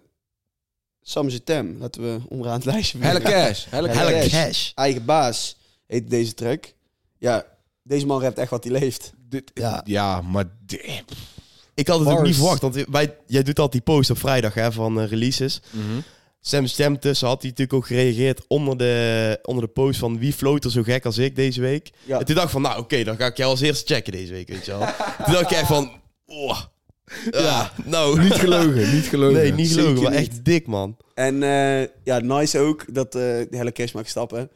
Sam 1.06 1.44
Tem. 1.44 1.76
Laten 1.78 2.02
we 2.02 2.20
onderaan 2.28 2.54
het 2.54 2.64
lijstje 2.64 2.98
Helle 2.98 3.20
cash. 3.20 3.64
Helle 3.68 3.88
Helle 3.88 4.12
cash. 4.12 4.30
cash. 4.30 4.44
cash. 4.44 4.70
Eigen 4.74 5.04
baas 5.04 5.56
heet 5.86 6.10
deze 6.10 6.34
track. 6.34 6.72
Ja, 7.18 7.46
deze 7.82 8.06
man 8.06 8.20
rapt 8.22 8.38
echt 8.38 8.50
wat 8.50 8.64
hij 8.64 8.72
leeft. 8.72 9.12
Dit, 9.28 9.50
Ja. 9.54 9.82
ja. 9.84 10.20
maar... 10.20 10.44
Ik 11.74 11.88
had 11.88 11.98
het 12.00 12.08
ook 12.08 12.22
niet 12.22 12.34
verwacht, 12.34 12.60
want 12.60 12.84
wij, 12.88 13.16
jij 13.26 13.42
doet 13.42 13.58
altijd 13.58 13.84
die 13.84 13.94
post 13.94 14.10
op 14.10 14.18
vrijdag 14.18 14.54
hè, 14.54 14.72
van 14.72 15.00
eh, 15.00 15.08
releases. 15.08 15.60
Mhm. 15.70 16.00
Sam 16.46 16.66
Stem 16.66 16.98
tussen 16.98 17.28
had 17.28 17.40
hij 17.42 17.50
natuurlijk 17.50 17.78
ook 17.78 17.86
gereageerd 17.86 18.44
onder 18.48 18.76
de, 18.76 19.38
onder 19.42 19.64
de 19.64 19.70
post 19.70 19.98
van 19.98 20.18
wie 20.18 20.32
floot 20.32 20.64
er 20.64 20.70
zo 20.70 20.82
gek 20.82 21.04
als 21.04 21.18
ik 21.18 21.36
deze 21.36 21.60
week. 21.60 21.90
Ja. 22.02 22.18
En 22.18 22.24
toen 22.24 22.34
dacht 22.34 22.46
ik 22.46 22.52
van, 22.52 22.62
nou 22.62 22.78
oké, 22.78 23.04
dan 23.04 23.16
ga 23.16 23.26
ik 23.26 23.36
jou 23.36 23.50
als 23.50 23.60
eerste 23.60 23.94
checken 23.94 24.12
deze 24.12 24.32
week, 24.32 24.48
weet 24.48 24.64
je 24.64 24.70
wel. 24.70 24.80
toen 25.24 25.34
dacht 25.34 25.50
ik 25.50 25.56
echt 25.56 25.66
van, 25.66 25.90
oh, 26.26 26.60
ja, 27.30 27.72
nou. 27.84 28.20
Niet 28.22 28.32
gelogen, 28.32 28.94
niet 28.94 29.04
gelogen. 29.06 29.34
Nee, 29.36 29.52
niet 29.52 29.68
gelogen, 29.72 29.96
Zeker 29.96 30.02
maar 30.10 30.20
niet. 30.20 30.28
echt 30.30 30.44
dik, 30.44 30.66
man. 30.66 30.96
En 31.14 31.42
eh, 31.42 31.88
ja, 32.04 32.18
nice 32.18 32.58
ook 32.58 32.94
dat 32.94 33.14
eh 33.14 33.20
de 33.20 33.48
Helle 33.50 33.72
Cash 33.72 33.92
maakt 33.92 34.08
stappen. 34.08 34.50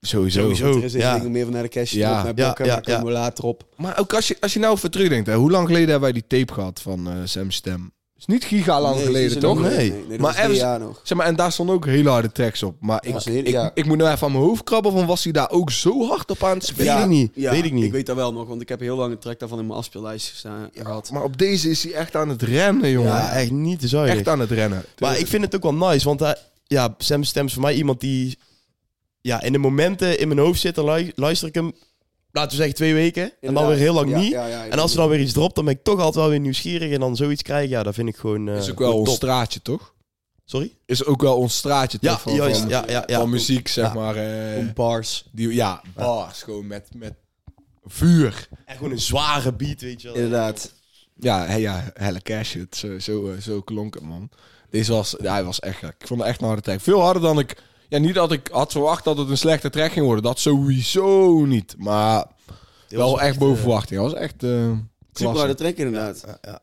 Sowieso. 0.00 0.40
Sowieso. 0.40 0.78
Er 0.78 0.84
is 0.84 0.92
ja. 0.92 1.14
dingen 1.14 1.30
meer 1.30 1.44
van 1.44 1.54
Helle 1.54 1.68
Cash 1.68 1.92
Ja. 1.92 2.32
daar 2.32 2.80
komen 2.82 3.04
we 3.04 3.10
later 3.10 3.44
op. 3.44 3.66
Maar 3.76 3.98
ook 3.98 4.14
als 4.14 4.28
je, 4.28 4.36
als 4.40 4.52
je 4.52 4.58
nou 4.58 4.74
even 4.76 4.90
terugdenkt, 4.90 5.26
hè, 5.26 5.34
hoe 5.34 5.50
lang 5.50 5.66
geleden 5.66 5.88
hebben 5.88 6.12
wij 6.12 6.20
die 6.20 6.38
tape 6.38 6.52
gehad 6.52 6.80
van 6.80 7.08
eh 7.10 7.14
Sam 7.24 7.50
Stem? 7.50 7.92
Is 8.18 8.26
niet 8.26 8.44
giga 8.44 8.80
lang 8.80 8.94
Nee, 8.96 9.04
geleden, 9.04 9.30
die 9.30 9.38
toch? 9.40 9.58
nog- 9.60 9.68
Nee. 9.70 9.90
nee, 9.90 10.00
dat 10.08 10.18
Maar 10.18 10.34
was 10.34 10.36
er 10.44 10.52
jaar 10.52 10.78
nog. 10.80 11.00
Zeg 11.02 11.18
maar, 11.18 11.26
en 11.26 11.36
daar 11.36 11.52
stonden 11.52 11.74
ook 11.74 11.86
hele 11.86 12.08
harde 12.08 12.32
tracks 12.32 12.62
op. 12.62 12.76
Maar 12.80 13.04
ik, 13.06 13.12
was 13.12 13.26
een 13.26 13.32
hele- 13.32 13.46
ik, 13.46 13.52
ja. 13.52 13.70
ik 13.74 13.84
moet 13.86 13.96
nou 13.96 14.10
even 14.12 14.26
aan 14.26 14.32
mijn 14.32 14.44
hoofd 14.44 14.64
krabben 14.64 14.92
van 14.92 15.06
was 15.06 15.24
hij 15.24 15.32
daar 15.32 15.50
ook 15.50 15.70
zo 15.70 16.06
hard 16.06 16.30
op 16.30 16.44
aan 16.44 16.56
het 16.56 16.66
spelen? 16.66 16.94
Weet 16.94 17.02
ik 17.04 17.08
niet, 17.10 17.30
Ja, 17.34 17.50
weet 17.50 17.64
ik 17.64 17.72
niet. 17.72 17.84
Ik 17.84 17.92
weet 17.92 18.06
dat 18.06 18.16
wel 18.16 18.32
nog, 18.32 18.46
want 18.48 18.60
ik 18.60 18.68
heb 18.68 18.80
heel 18.80 18.96
lang 18.96 19.12
een 19.12 19.18
track 19.18 19.38
daarvan 19.38 19.58
in 19.58 19.66
mijn 19.66 19.78
afspeellijst 19.78 20.28
gestaan, 20.30 20.70
gehad. 20.74 21.10
Maar 21.10 21.22
op 21.22 21.38
deze 21.38 21.70
is 21.70 21.82
hij 21.82 21.92
echt 21.92 22.16
aan 22.16 22.28
het 22.28 22.42
rennen, 22.42 22.90
jongen. 22.90 23.10
Ja, 23.12 23.30
echt 23.32 23.50
niet 23.50 23.80
te 23.80 23.88
zuinig. 23.88 24.16
echt 24.16 24.28
aan 24.28 24.40
het 24.40 24.50
rennen. 24.50 24.84
Maar 24.98 25.18
ik 25.18 25.26
vind 25.26 25.44
het 25.44 25.54
ook 25.56 25.62
wel 25.62 25.74
nice, 25.90 26.04
want 26.04 26.20
hij, 26.20 26.36
ja, 26.66 26.94
Sam 26.98 27.22
Stem 27.24 27.46
is 27.46 27.52
voor 27.52 27.62
mij 27.62 27.74
iemand 27.74 28.00
die 28.00 28.38
ja, 29.20 29.42
in 29.42 29.52
de 29.52 29.58
momenten 29.58 30.18
in 30.18 30.28
mijn 30.28 30.40
hoofd 30.40 30.60
zit, 30.60 30.74
dan 30.74 30.90
lu- 30.92 31.12
luister 31.14 31.48
ik 31.48 31.54
hem, 31.54 31.72
laten 32.36 32.50
we 32.50 32.56
zeggen 32.56 32.74
twee 32.74 32.94
weken, 32.94 33.32
en 33.40 33.54
dan 33.54 33.66
weer 33.66 33.76
heel 33.76 33.94
lang 33.94 34.10
Ja, 34.10 34.18
niet. 34.18 34.30
ja, 34.30 34.46
ja, 34.46 34.66
En 34.66 34.78
als 34.78 34.90
er 34.92 34.96
dan 34.96 35.08
weer 35.08 35.20
iets 35.20 35.32
dropt, 35.32 35.54
dan 35.54 35.64
ben 35.64 35.74
ik 35.74 35.82
toch 35.82 35.96
altijd 35.98 36.14
wel 36.14 36.28
weer 36.28 36.40
nieuwsgierig 36.40 36.92
en 36.92 37.00
dan 37.00 37.16
zoiets 37.16 37.42
krijg, 37.42 37.68
ja, 37.68 37.82
dat 37.82 37.94
vind 37.94 38.08
ik 38.08 38.16
gewoon 38.16 38.48
eh, 38.48 38.56
is 38.56 38.70
ook 38.70 38.78
wel 38.78 38.98
ons 38.98 39.08
top. 39.08 39.16
straatje, 39.16 39.62
toch? 39.62 39.94
Sorry? 40.44 40.72
Is 40.86 41.04
ook 41.04 41.22
wel 41.22 41.36
ons 41.36 41.56
straatje, 41.56 41.98
Ja, 42.00 42.10
toch? 42.12 42.20
Van, 42.20 42.34
juist, 42.34 42.60
van, 42.60 42.68
ja, 42.68 42.84
ja, 42.88 43.02
ja. 43.06 43.18
van 43.18 43.30
muziek, 43.30 43.68
zeg 43.68 43.86
Ja. 43.86 43.94
maar. 43.94 44.16
eh, 44.16 44.58
Om 44.58 44.72
bars. 44.74 45.24
die, 45.32 45.54
ja, 45.54 45.82
bars, 45.94 46.42
gewoon 46.42 46.66
met, 46.66 46.88
met 46.96 47.14
vuur. 47.84 48.48
En 48.64 48.76
gewoon 48.76 48.92
een 48.92 49.00
zware 49.00 49.52
beat, 49.52 49.80
weet 49.80 50.02
je 50.02 50.08
wel. 50.08 50.16
Inderdaad. 50.16 50.72
Ja, 51.18 51.46
he, 51.46 51.56
ja 51.56 51.90
helle 51.94 52.20
cash. 52.22 52.54
Het, 52.54 52.76
zo, 52.76 52.98
zo, 52.98 53.30
eh, 53.30 53.40
zo 53.40 53.60
klonk 53.60 53.94
het, 53.94 54.02
man. 54.02 54.30
Deze 54.70 54.92
was, 54.92 55.16
ja, 55.20 55.32
hij 55.32 55.44
was 55.44 55.60
echt 55.60 55.78
gek. 55.78 55.94
Ik 55.98 56.06
vond 56.06 56.20
het 56.20 56.28
echt 56.28 56.40
een 56.40 56.46
harde 56.46 56.62
track. 56.62 56.80
Veel 56.80 57.00
harder 57.00 57.22
dan 57.22 57.38
ik... 57.38 57.62
Ja, 57.88 57.98
niet 57.98 58.14
dat 58.14 58.32
ik 58.32 58.48
had 58.52 58.72
verwacht 58.72 59.04
dat 59.04 59.18
het 59.18 59.28
een 59.28 59.38
slechte 59.38 59.70
track 59.70 59.92
ging 59.92 60.04
worden. 60.04 60.24
Dat 60.24 60.38
sowieso 60.38 61.44
niet. 61.44 61.74
Maar 61.78 62.24
Dit 62.88 62.98
wel 62.98 63.10
was 63.10 63.20
echt 63.20 63.38
boven 63.38 63.56
eh, 63.56 63.60
verwachting. 63.62 64.00
Hij 64.00 64.10
was 64.10 64.18
echt 64.20 64.42
eh 64.42 64.70
Super 65.12 65.32
klasse. 65.34 65.54
track 65.54 65.76
inderdaad. 65.76 66.22
ja, 66.26 66.38
ja. 66.42 66.60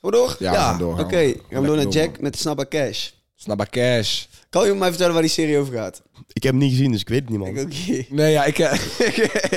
Gaan 0.00 0.10
we 0.10 0.10
door? 0.10 0.36
Ja, 0.38 0.52
Ja, 0.52 0.58
we 0.58 0.58
gaan 0.58 0.78
door. 0.78 0.98
Oké, 0.98 1.16
gaan 1.16 1.26
we. 1.26 1.40
gaan 1.50 1.60
we 1.60 1.66
door 1.66 1.76
naar 1.76 1.88
Jack 1.88 2.10
man. 2.12 2.16
met 2.20 2.38
Snabba 2.38 2.66
Cash. 2.68 3.10
Snabba 3.34 3.66
cash. 3.70 4.24
Kan 4.50 4.66
je 4.66 4.74
mij 4.74 4.88
vertellen 4.88 5.12
waar 5.12 5.22
die 5.22 5.30
serie 5.30 5.58
over 5.58 5.74
gaat? 5.74 6.02
Ik 6.32 6.42
heb 6.42 6.52
hem 6.52 6.60
niet 6.62 6.70
gezien, 6.70 6.90
dus 6.92 7.00
ik 7.00 7.08
weet 7.08 7.20
het 7.20 7.28
niet, 7.28 7.38
man. 7.38 7.48
Ik 7.48 7.58
ook 7.58 7.68
niet. 7.86 8.10
Nee, 8.10 8.32
ja, 8.32 8.44
ik, 8.44 8.58
eh, 8.58 8.72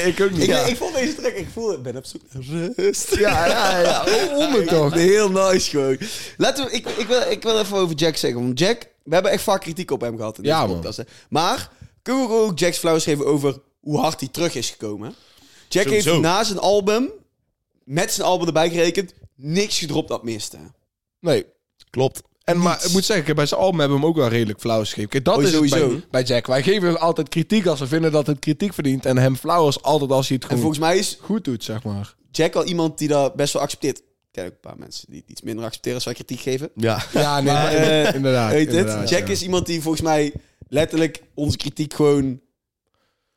ik 0.08 0.22
ook 0.22 0.32
niet. 0.32 0.42
Ik, 0.42 0.48
ja. 0.50 0.60
ik 0.66 0.76
vond 0.78 0.96
deze 0.96 1.16
track, 1.16 1.34
ik 1.34 1.48
voel, 1.54 1.74
ik 1.74 1.82
ben 1.82 1.98
op 1.98 2.06
zoek 2.06 2.22
naar 2.32 2.70
rust. 2.76 3.16
ja, 3.16 3.46
ja, 3.48 3.80
ja. 3.80 4.04
Om 4.48 4.54
het 4.54 4.68
toch. 4.68 4.94
Heel 4.94 5.32
nice 5.32 5.70
gewoon. 5.70 5.98
Laten 6.38 6.66
we, 6.66 6.72
ik, 6.72 6.88
ik, 6.90 7.08
wil, 7.08 7.22
ik 7.30 7.44
wil 7.44 7.60
even 7.60 7.78
over 7.78 7.96
Jack 7.96 8.16
zeggen. 8.16 8.42
Want 8.42 8.60
Jack, 8.60 8.88
we 9.06 9.14
hebben 9.14 9.32
echt 9.32 9.44
vaak 9.44 9.62
kritiek 9.62 9.92
op 9.92 10.02
hem 10.02 10.18
gehad 10.18 10.38
in 10.38 10.44
deze 10.44 10.56
Ja, 10.56 10.66
man. 10.66 10.76
podcast. 10.76 10.98
hè. 10.98 11.04
Maar 11.30 11.72
kunnen 12.02 12.28
we 12.28 12.34
ook 12.34 12.60
Jack's 12.60 12.78
flauws 12.78 13.04
geven 13.04 13.26
over 13.26 13.60
hoe 13.80 13.98
hard 14.00 14.20
hij 14.20 14.30
terug 14.30 14.56
is 14.56 14.70
gekomen? 14.70 15.14
Jack 15.70 15.84
Sowieso. 15.84 16.10
heeft 16.10 16.22
na 16.24 16.44
zijn 16.44 16.60
album, 16.60 17.10
met 17.84 18.12
zijn 18.14 18.28
album 18.28 18.48
erbij 18.48 18.70
gerekend, 18.70 19.14
niks 19.36 19.80
gedropt 19.80 20.08
dat 20.10 20.24
miste. 20.24 20.58
Nee. 21.20 21.46
Klopt. 21.90 22.22
En, 22.44 22.58
maar 22.58 22.86
ik 22.86 22.92
moet 22.92 23.06
zeggen, 23.06 23.36
bij 23.36 23.46
zijn 23.46 23.60
album 23.60 23.80
hebben 23.80 23.98
we 23.98 24.04
hem 24.04 24.12
ook 24.14 24.18
wel 24.20 24.28
redelijk 24.30 24.60
flauw 24.60 24.80
gegeven. 24.84 25.10
Kijk, 25.10 25.26
dat 25.26 25.38
Oh, 25.38 25.44
is 25.44 25.52
sowieso. 25.52 25.88
bij, 25.90 26.04
bij 26.12 26.24
Jack. 26.24 26.48
Wij 26.48 26.64
geven 26.64 26.88
hem 26.88 26.96
altijd 26.98 27.30
kritiek 27.30 27.66
als 27.66 27.80
we 27.80 27.88
vinden 27.88 28.12
dat 28.12 28.28
het 28.28 28.40
kritiek 28.40 28.74
verdient. 28.74 29.06
En 29.06 29.18
hem 29.18 29.36
flauw 29.36 29.68
is 29.68 29.82
altijd 29.82 30.12
als 30.12 30.28
hij 30.28 30.36
het 30.36 30.44
En 30.46 30.50
gewoon 30.58 30.64
volgens 30.74 30.86
mij 30.88 30.98
is 30.98 31.18
goed 31.22 31.44
doet, 31.44 31.64
zeg 31.64 31.84
maar. 31.84 32.16
Jack 32.32 32.56
al 32.56 32.64
iemand 32.66 32.98
die 32.98 33.08
dat 33.08 33.36
best 33.36 33.54
wel 33.54 33.62
accepteert. 33.62 34.02
Ken 34.36 34.46
ook 34.46 34.52
een 34.52 34.60
paar 34.60 34.78
mensen 34.78 35.06
die 35.10 35.20
het 35.22 35.30
iets 35.30 35.42
minder 35.42 35.66
accepteren 35.66 35.96
als 35.96 36.06
wij 36.06 36.14
kritiek 36.14 36.40
geven. 36.40 36.70
Ja. 36.76 37.04
Ja, 37.14 37.36
nee, 37.42 37.54
Maar, 37.54 37.64
maar, 37.64 37.74
eh, 37.74 38.14
inderdaad. 38.16 38.52
Weet 38.52 38.66
het? 38.68 38.76
inderdaad, 38.76 39.10
Jack 39.10 39.26
ja. 39.28 39.34
is 39.34 39.44
iemand 39.44 39.66
die 39.66 39.82
volgens 39.82 40.04
mij 40.04 40.34
letterlijk 40.68 41.22
onze 41.34 41.58
kritiek 41.58 41.94
gewoon 41.94 42.40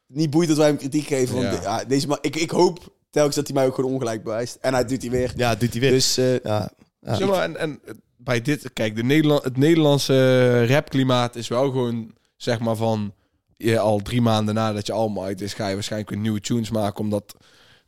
niet 0.06 0.30
boeit 0.30 0.48
dat 0.48 0.56
wij 0.56 0.66
hem 0.66 0.76
kritiek 0.76 1.06
geven. 1.06 1.34
Want 1.34 1.46
Ja. 1.46 1.56
de- 1.56 1.62
ja, 1.62 1.84
deze 1.84 2.06
man, 2.06 2.18
ik, 2.20 2.36
ik 2.36 2.50
hoop 2.50 2.92
telkens 3.10 3.36
dat 3.36 3.46
hij 3.46 3.56
mij 3.56 3.66
ook 3.66 3.74
gewoon 3.74 3.92
ongelijk 3.92 4.22
bewijst. 4.22 4.58
En 4.60 4.72
hij 4.74 4.84
doet 4.84 5.02
hij 5.02 5.10
weer. 5.10 5.32
Ja, 5.36 5.54
doet 5.54 5.72
hij 5.72 5.80
weer. 5.80 5.90
Dus 5.90 6.16
eh, 6.16 6.40
ja. 6.40 6.70
Ja. 7.00 7.14
Zeg 7.14 7.28
maar, 7.28 7.42
en, 7.42 7.56
en 7.56 7.80
bij 8.16 8.42
dit, 8.42 8.72
kijk, 8.72 8.96
de 8.96 9.04
Nederland, 9.04 9.44
het 9.44 9.56
Nederlandse 9.56 10.66
rapklimaat 10.66 11.36
is 11.36 11.48
wel 11.48 11.64
gewoon, 11.64 12.14
zeg 12.36 12.58
maar, 12.58 12.76
van 12.76 13.12
je 13.56 13.78
al 13.78 13.98
drie 14.02 14.20
maanden 14.20 14.54
nadat 14.54 14.86
je 14.86 14.92
album 14.92 15.22
uit 15.24 15.40
is, 15.40 15.54
ga 15.54 15.68
je 15.68 15.74
waarschijnlijk 15.74 16.10
weer 16.10 16.18
nieuwe 16.20 16.40
tunes 16.40 16.70
maken, 16.70 17.00
omdat 17.04 17.34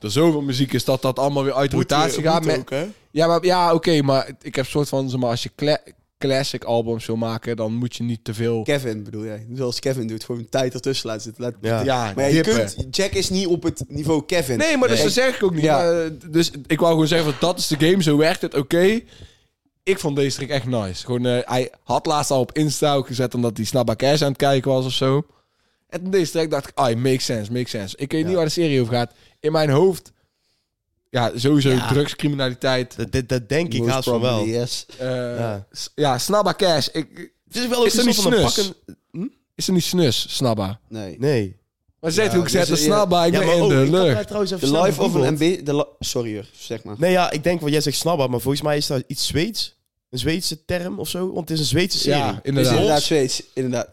er 0.01 0.11
zoveel 0.11 0.41
muziek 0.43 0.73
is 0.73 0.85
dat 0.85 1.03
dat 1.03 1.19
allemaal 1.19 1.45
weer 1.45 1.55
uit 1.55 1.73
rotatie 1.73 2.23
gaat. 2.23 2.45
Met, 2.45 2.59
ook, 2.59 2.71
hè? 2.71 2.87
ja, 3.11 3.27
maar 3.27 3.45
ja, 3.45 3.75
oké, 3.75 4.03
maar 4.03 4.29
ik 4.43 4.55
heb 4.55 4.65
een 4.65 4.71
soort 4.71 4.89
van, 4.89 5.11
zeg 5.11 5.21
maar, 5.21 5.31
als 5.31 5.43
je 5.43 5.51
cla- 5.57 5.81
classic 6.19 6.65
albums 6.65 7.07
wil 7.07 7.17
maken, 7.17 7.57
dan 7.57 7.75
moet 7.75 7.97
je 7.97 8.03
niet 8.03 8.25
te 8.25 8.35
veel. 8.35 8.63
Kevin 8.63 9.03
bedoel 9.05 9.25
jij? 9.25 9.47
Zoals 9.55 9.79
Kevin 9.79 10.07
doet, 10.07 10.25
gewoon 10.25 10.41
een 10.41 10.49
tijd 10.49 10.75
ertussen 10.75 11.07
laten 11.09 11.23
zitten. 11.23 11.43
Laat- 11.45 11.55
Ja. 11.61 11.81
Ja, 11.83 12.13
Maar 12.17 12.31
je 12.33 12.41
kunt, 12.41 12.77
Jack 12.97 13.11
is 13.13 13.31
niet 13.31 13.47
op 13.47 13.63
het 13.63 13.85
niveau 13.89 14.23
Kevin. 14.27 14.59
Nee, 14.59 14.77
maar 14.77 14.89
dus 14.89 14.97
Nee. 14.97 15.07
dat 15.07 15.15
zeg 15.15 15.37
ik 15.37 15.43
ook 15.43 15.55
niet. 15.55 15.63
Ja. 15.63 15.77
Maar, 15.77 16.05
eh, 16.05 16.11
dus 16.31 16.51
ik 16.67 16.79
wou 16.81 16.93
gewoon 16.93 17.07
zeggen, 17.07 17.31
van, 17.31 17.49
dat 17.49 17.59
is 17.59 17.67
de 17.67 17.77
game, 17.89 18.03
zo 18.03 18.17
werkt 18.17 18.43
het, 18.43 18.55
oké. 18.55 19.01
Ik 19.83 19.99
vond 19.99 20.17
deze 20.17 20.37
track 20.37 20.49
echt 20.49 20.67
nice. 20.67 21.05
Gewoon, 21.05 21.27
eh, 21.27 21.39
hij 21.45 21.71
had 21.85 22.07
laatst 22.07 22.31
al 22.31 22.41
op 22.41 22.53
Insta 22.53 22.95
ook 22.95 23.07
gezet 23.07 23.35
omdat 23.35 23.57
hij 23.57 23.67
Snabba 23.67 23.97
Cash 23.97 24.23
aan 24.23 24.29
het 24.29 24.37
kijken 24.37 24.71
was 24.71 24.85
of 24.87 24.93
zo. 24.93 25.23
En 25.91 26.03
toen 26.03 26.11
deze 26.11 26.31
track 26.33 26.51
dacht 26.51 26.69
ik, 26.69 26.77
ah, 26.79 26.97
makes 26.97 27.25
sense, 27.25 27.53
makes 27.53 27.71
sense. 27.71 27.97
Ik 27.97 28.13
weet 28.13 28.27
niet 28.27 28.35
waar 28.35 28.45
de 28.45 28.51
serie 28.51 28.81
over 28.81 28.95
gaat. 28.95 29.13
In 29.41 29.53
mijn 29.53 29.71
hoofd, 29.71 30.13
ja, 31.11 31.33
sowieso 31.35 31.71
Ja. 31.71 31.89
drugscriminaliteit. 31.89 32.97
Dat, 32.97 33.13
dat, 33.13 33.29
dat 33.29 33.49
denk 33.49 33.73
ik 33.75 33.87
haast 33.87 34.09
van 34.09 34.21
wel. 34.21 34.45
Yes. 34.45 34.87
eh, 34.99 35.07
Ja. 35.09 35.67
ja, 35.95 36.19
Snabba 36.19 36.55
Cash. 36.55 36.87
Ik, 36.93 37.33
Het 37.47 37.57
is 37.57 37.67
wel 37.69 37.85
Is 37.87 37.93
er 37.95 38.01
een 38.01 38.07
niet 38.07 38.17
van 38.17 38.33
een 38.33 38.51
snus? 38.51 38.73
pakken... 39.13 39.33
is 39.55 39.67
er 39.67 39.73
niet 39.73 39.85
snus, 39.85 40.37
Snabba? 40.37 40.81
Nee. 40.89 41.17
Nee. 41.19 41.57
Maar 42.01 42.11
ze 42.11 42.21
heeft 42.21 42.33
Ja, 42.33 42.39
ook 42.39 42.45
gezegd, 42.45 42.69
dus, 42.69 42.79
de 42.81 42.87
ja. 42.87 42.93
Snabba, 42.95 43.25
ik 43.25 43.33
ja, 43.33 43.39
ben 43.39 43.49
in 43.57 43.63
oh, 43.63 43.69
de 43.69 43.83
ik 43.85 43.91
lucht. 43.91 44.33
of 44.53 44.59
de 45.65 45.75
li- 45.75 45.85
Sorry 45.99 46.35
hoor, 46.35 46.47
zeg 46.53 46.85
maar. 46.85 46.95
Nee, 46.99 47.11
ja, 47.11 47.31
ik 47.31 47.43
denk 47.45 47.61
wat 47.61 47.71
jij 47.71 47.81
zegt 47.81 47.97
snabba, 47.97 48.27
maar 48.27 48.41
volgens 48.41 48.63
mij 48.63 48.77
is 48.77 48.87
dat 48.87 49.03
iets 49.07 49.27
Zweeds. 49.27 49.79
Een 50.11 50.19
Zweedse 50.19 50.65
term 50.65 50.99
of 50.99 51.09
zo, 51.09 51.33
want 51.33 51.49
het 51.49 51.51
is 51.51 51.59
een 51.59 51.71
Zweedse 51.71 51.99
serie. 51.99 52.19
Ja, 52.19 52.31
Is 52.33 52.39
inderdaad. 52.43 52.73
inderdaad 52.73 53.03
Zweeds, 53.03 53.43
inderdaad. 53.55 53.89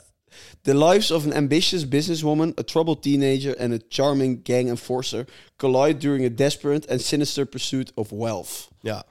The 0.68 0.76
lives 0.86 1.12
of 1.12 1.24
an 1.26 1.34
ambitious 1.34 1.88
businesswoman, 1.88 2.52
a 2.60 2.64
troubled 2.64 3.02
teenager 3.02 3.56
and 3.60 3.74
a 3.74 3.78
charming 3.90 4.40
gang 4.44 4.70
enforcer 4.70 5.26
collide 5.56 5.98
during 6.00 6.26
a 6.26 6.30
desperate 6.36 6.90
and 6.90 7.02
sinister 7.02 7.46
pursuit 7.46 7.92
of 7.96 8.10
wealth. 8.10 8.68
Ja. 8.82 9.04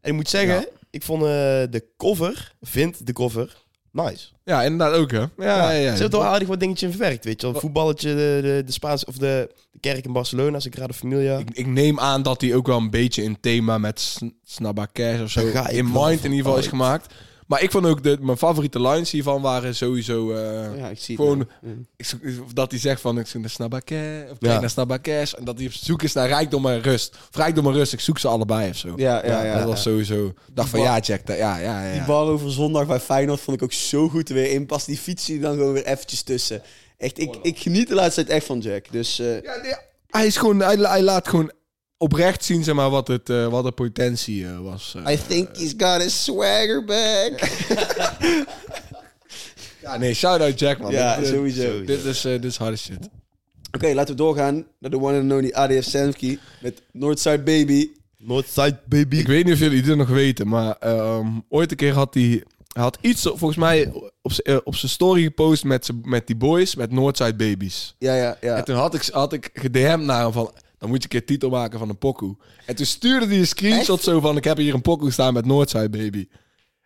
En 0.00 0.10
ik 0.10 0.12
moet 0.12 0.28
zeggen, 0.28 0.54
Ja. 0.54 0.64
ik 0.90 1.02
vond 1.02 1.22
eh, 1.22 1.28
de 1.70 1.84
cover, 1.96 2.54
vind 2.60 3.06
de 3.06 3.12
cover, 3.12 3.56
nice. 3.92 4.26
Ja, 4.44 4.62
inderdaad 4.62 4.94
ook, 4.98 5.10
hè? 5.10 5.18
Ja, 5.18 5.28
ja, 5.38 5.70
ja. 5.70 5.82
Ze 5.82 5.88
hebben 5.88 6.10
toch 6.10 6.22
aardig 6.22 6.48
wat 6.48 6.60
dingetjes 6.60 6.90
in 6.90 6.96
verwerkt, 6.96 7.24
weet 7.24 7.34
je 7.40 7.42
wel. 7.42 7.52
Wat- 7.52 7.62
Voetballetje, 7.62 8.08
de, 8.08 8.38
de, 8.42 8.62
de 8.66 8.72
Spaanse, 8.72 9.06
of 9.06 9.16
de, 9.18 9.50
de 9.70 9.78
kerk 9.80 10.04
in 10.04 10.12
Barcelona, 10.12 10.60
Sagrada 10.60 10.92
Familia. 10.92 11.38
Ik, 11.38 11.50
ik 11.50 11.66
neem 11.66 12.00
aan 12.00 12.22
dat 12.22 12.40
hij 12.40 12.54
ook 12.54 12.66
wel 12.66 12.78
een 12.78 12.90
beetje 12.90 13.22
in 13.22 13.40
thema 13.40 13.78
met 13.78 14.00
Sn- 14.00 14.34
Snabba 14.44 14.86
Cash 14.92 15.20
of 15.20 15.30
zo 15.30 15.40
in 15.68 15.90
mind 15.92 16.24
in 16.24 16.30
ieder 16.30 16.36
geval 16.36 16.52
is 16.56 16.60
uit. 16.60 16.68
gemaakt. 16.68 17.14
Maar 17.52 17.62
ik 17.62 17.70
vond 17.70 17.86
ook 17.86 18.02
de, 18.02 18.18
mijn 18.20 18.36
favoriete 18.38 18.80
lines 18.80 19.10
hiervan 19.10 19.42
waren 19.42 19.74
sowieso 19.74 20.32
eh, 20.32 20.76
Ja, 20.78 20.88
ik 20.88 20.98
zie 20.98 21.16
gewoon 21.16 21.38
het. 21.38 21.48
nou. 21.60 21.74
Ja. 21.74 21.82
ik 21.98 22.06
dat 22.54 22.70
hij 22.70 22.80
zegt 22.80 23.00
van 23.00 23.18
ik 23.18 23.26
zoek 23.26 23.42
naar 23.42 23.50
of 24.30 24.36
Ja. 24.38 24.48
kijk 24.48 24.60
naar 24.60 24.70
Snabba 24.70 24.98
Cash 24.98 25.32
en 25.32 25.44
dat 25.44 25.56
hij 25.58 25.66
op 25.66 25.72
zoek 25.72 26.02
is 26.02 26.12
naar 26.12 26.28
rijkdom 26.28 26.66
en 26.66 26.82
rust. 26.82 27.16
Of 27.30 27.36
rijkdom 27.36 27.66
en 27.66 27.72
rust, 27.72 27.92
ik 27.92 28.00
zoek 28.00 28.18
ze 28.18 28.28
allebei 28.28 28.70
of 28.70 28.76
zo. 28.76 28.92
Ja, 28.96 29.26
ja, 29.26 29.44
ja. 29.44 29.58
dat 29.58 29.68
was 29.68 29.82
sowieso. 29.82 30.32
Dacht 30.52 30.68
van 30.68 30.80
ja, 30.80 31.00
check 31.00 31.26
dat. 31.26 31.36
Ja, 31.36 31.58
ja, 31.58 31.86
ja. 31.86 31.92
Die 31.92 32.02
bar 32.04 32.24
over 32.26 32.50
zondag 32.50 32.86
bij 32.86 33.00
Feyenoord 33.00 33.40
vond 33.40 33.56
ik 33.56 33.62
ook 33.62 33.72
zo 33.72 34.08
goed 34.08 34.28
er 34.28 34.34
weer 34.34 34.50
in. 34.50 34.66
Pas 34.66 34.84
die 34.84 34.98
fiets 34.98 35.24
die 35.24 35.40
dan 35.40 35.56
gewoon 35.56 35.72
weer 35.72 35.86
eventjes 35.86 36.22
tussen. 36.22 36.62
Echt, 36.98 37.18
ik, 37.18 37.36
ik 37.42 37.58
geniet 37.58 37.88
de 37.88 37.94
laatste 37.94 38.24
tijd 38.24 38.36
echt 38.36 38.46
van 38.46 38.58
Jack. 38.58 38.84
Dus 38.90 39.18
eh, 39.18 39.42
Ja, 39.42 39.80
hij 40.10 40.26
is 40.26 40.36
gewoon 40.36 40.60
hij, 40.60 40.76
hij 40.76 41.02
laat 41.02 41.28
gewoon 41.28 41.52
oprecht 42.02 42.44
zien 42.44 42.64
zeg 42.64 42.74
maar 42.74 42.90
wat 42.90 43.08
het 43.08 43.30
eh, 43.30 43.46
wat 43.46 43.64
de 43.64 43.72
potentie 43.72 44.46
eh, 44.46 44.58
was. 44.58 44.94
eh. 45.04 45.12
I 45.12 45.18
think 45.28 45.56
he's 45.56 45.74
got 45.76 46.02
his 46.02 46.24
swagger 46.24 46.84
back. 46.84 47.32
ja, 49.82 49.96
nee, 49.96 50.14
shout 50.14 50.40
out 50.40 50.58
Jack 50.58 50.78
man. 50.78 50.92
ja, 50.92 51.16
Dit, 51.16 51.26
sowieso. 51.26 51.84
Dit 51.84 52.04
is, 52.04 52.20
dit 52.20 52.44
is 52.44 52.56
harde 52.56 52.76
shit. 52.76 53.08
Oké, 53.72 53.94
laten 53.94 54.14
we 54.16 54.22
doorgaan 54.22 54.66
naar 54.78 54.90
de 54.90 55.00
one 55.00 55.18
and 55.20 55.32
only 55.32 55.52
ADF 55.52 55.84
Samsky 55.84 56.38
met 56.60 56.82
Northside 56.92 57.42
Baby. 57.42 57.90
Northside 58.18 58.78
baby. 58.84 59.16
Ik 59.16 59.26
weet 59.26 59.44
niet 59.44 59.54
of 59.54 59.58
jullie 59.60 59.82
dit 59.82 59.96
nog 59.96 60.08
weten, 60.08 60.48
maar 60.48 60.76
ehm, 60.80 61.26
ooit 61.48 61.70
een 61.70 61.76
keer 61.76 61.92
had 61.92 62.14
hij 62.14 62.44
hij 62.72 62.82
had 62.82 62.98
iets 63.00 63.22
volgens 63.22 63.56
mij 63.56 63.92
op 64.22 64.40
op 64.64 64.74
zijn 64.74 64.90
story 64.90 65.22
gepost 65.22 65.64
met, 65.64 65.90
met 66.02 66.26
die 66.26 66.36
boys 66.36 66.74
met 66.74 66.90
Northside 66.92 67.34
Babies. 67.34 67.94
Ja, 67.98 68.14
ja, 68.14 68.36
ja. 68.40 68.56
En 68.56 68.64
toen 68.64 68.76
had 68.76 68.94
ik, 68.94 69.08
had 69.12 69.32
ik 69.32 69.50
gedM'd 69.52 70.04
naar 70.04 70.22
hem 70.22 70.32
van, 70.32 70.52
dan 70.82 70.90
moet 70.90 71.02
je 71.02 71.08
een 71.12 71.18
keer 71.20 71.26
titel 71.26 71.50
maken 71.50 71.78
van 71.78 71.88
een 71.88 71.98
pokoe. 71.98 72.36
En 72.66 72.74
toen 72.74 72.86
stuurde 72.86 73.26
hij 73.26 73.38
een 73.38 73.46
screenshot 73.46 74.02
zo 74.02 74.20
van, 74.20 74.36
ik 74.36 74.44
heb 74.44 74.56
hier 74.56 74.74
een 74.74 74.80
pokoe 74.80 75.10
staan 75.10 75.34
met 75.34 75.44
Northside 75.46 75.88
Baby. 75.90 76.28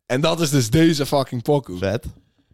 En 0.07 0.21
dat 0.21 0.41
is 0.41 0.51
dus 0.51 0.71
deze 0.71 1.07
fucking 1.07 1.43
pokoe. 1.43 1.79
Vet. 1.79 2.05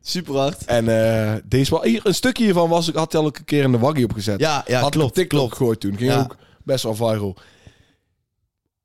Super 0.03 0.35
hard. 0.37 0.65
En 0.65 0.89
eh, 0.89 1.35
deze 1.45 1.71
wel, 1.71 1.83
hier, 1.83 2.01
een 2.07 2.15
stukje 2.15 2.45
hiervan 2.45 2.69
was, 2.69 2.89
ik 2.89 2.95
had 2.95 3.13
hij 3.13 3.21
al 3.21 3.27
een 3.27 3.45
keer 3.45 3.63
in 3.63 3.73
de 3.73 3.79
waggie 3.79 4.05
opgezet. 4.05 4.41
Ja, 4.41 4.65
ja 4.67 4.81
had 4.81 4.91
klopt. 4.91 5.15
TikTok 5.15 5.39
klopt. 5.39 5.57
gegooid 5.57 5.81
toen. 5.81 5.97
Ging 5.97 6.11
Ja. 6.11 6.21
ook 6.21 6.37
best 6.65 6.83
wel 6.85 6.95
viral. 6.95 7.37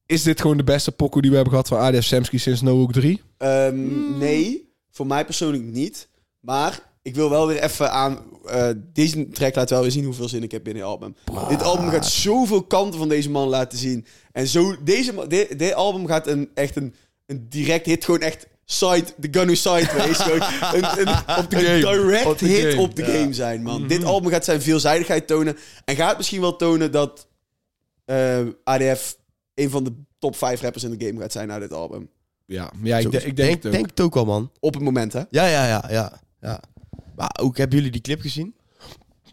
Is 0.05 0.23
dit 0.23 0.41
gewoon 0.41 0.57
de 0.57 0.63
beste 0.63 0.91
pokoe 0.91 1.21
die 1.21 1.29
we 1.29 1.35
hebben 1.35 1.53
gehad 1.53 1.67
van 1.67 1.79
ADF 1.79 2.03
Samsky 2.05 2.37
sinds 2.37 2.61
No 2.61 2.75
Hook 2.77 2.91
3? 2.91 3.21
Ehm, 3.37 4.17
Nee, 4.17 4.73
voor 4.91 5.07
mij 5.07 5.25
persoonlijk 5.25 5.63
niet. 5.63 6.07
Maar 6.39 6.79
ik 7.07 7.15
wil 7.15 7.29
wel 7.29 7.47
weer 7.47 7.63
even 7.63 7.91
aan... 7.91 8.19
eh, 8.45 8.69
deze 8.93 9.29
track 9.29 9.55
laat 9.55 9.69
wel 9.69 9.81
weer 9.81 9.91
zien 9.91 10.05
hoeveel 10.05 10.29
zin 10.29 10.43
ik 10.43 10.51
heb 10.51 10.67
in 10.67 10.75
het 10.75 10.83
album. 10.83 11.15
Dit 11.49 11.63
album 11.63 11.89
gaat 11.89 12.05
zoveel 12.07 12.63
kanten 12.63 12.99
van 12.99 13.09
deze 13.09 13.29
man 13.29 13.47
laten 13.47 13.77
zien. 13.77 14.05
En 14.31 14.47
zo, 14.47 14.75
deze, 14.83 15.13
man- 15.13 15.27
dit, 15.27 15.59
dit 15.59 15.73
album 15.73 16.07
gaat 16.07 16.27
een, 16.27 16.49
echt 16.53 16.75
een, 16.75 16.95
een 17.25 17.45
direct 17.49 17.85
hit. 17.85 18.05
Gewoon 18.05 18.19
echt 18.21 18.47
side, 18.65 19.05
de 19.17 19.27
Gunnu 19.31 19.55
Sideways. 19.55 20.17
gewoon 20.23 20.41
een, 20.73 21.07
een, 21.07 21.37
Op 21.37 21.49
de 21.49 21.57
game. 21.57 21.79
direct 21.79 22.25
Op 22.25 22.37
de 22.39 22.47
hit 22.47 22.69
game. 22.69 22.81
op 22.81 22.95
de 22.95 23.01
Ja. 23.05 23.07
game 23.19 23.33
zijn, 23.33 23.61
man. 23.63 23.87
Dit 23.87 24.03
album 24.03 24.31
gaat 24.31 24.45
zijn 24.45 24.61
veelzijdigheid 24.61 25.27
tonen. 25.27 25.57
En 25.85 25.95
gaat 25.95 26.17
misschien 26.17 26.41
wel 26.41 26.55
tonen 26.55 26.91
dat 26.91 27.27
eh, 28.05 28.39
ADF 28.63 29.17
een 29.53 29.69
van 29.69 29.83
de 29.83 29.93
top 30.19 30.35
5 30.35 30.61
rappers 30.61 30.83
in 30.83 30.97
de 30.97 31.05
game 31.05 31.19
gaat 31.19 31.31
zijn 31.31 31.47
na 31.47 31.59
dit 31.59 31.73
album. 31.73 32.09
Ja, 32.45 32.71
ja 32.83 32.97
ik, 32.97 33.03
Zo, 33.03 33.09
de- 33.09 33.17
ik 33.17 33.23
denk, 33.23 33.35
denk, 33.37 33.55
het 33.55 33.65
ook. 33.65 33.71
denk 33.71 33.89
het 33.89 33.99
ook 34.01 34.13
wel, 34.13 34.25
man. 34.25 34.51
Op 34.59 34.73
het 34.73 34.83
moment, 34.83 35.13
hè? 35.13 35.19
Ja, 35.29 35.45
ja, 35.47 35.67
ja, 35.67 35.83
ja. 35.89 36.19
ja. 36.41 36.61
Maar 37.17 37.35
ook, 37.41 37.57
hebben 37.57 37.75
jullie 37.77 37.91
die 37.91 38.01
clip 38.01 38.21
gezien? 38.21 38.55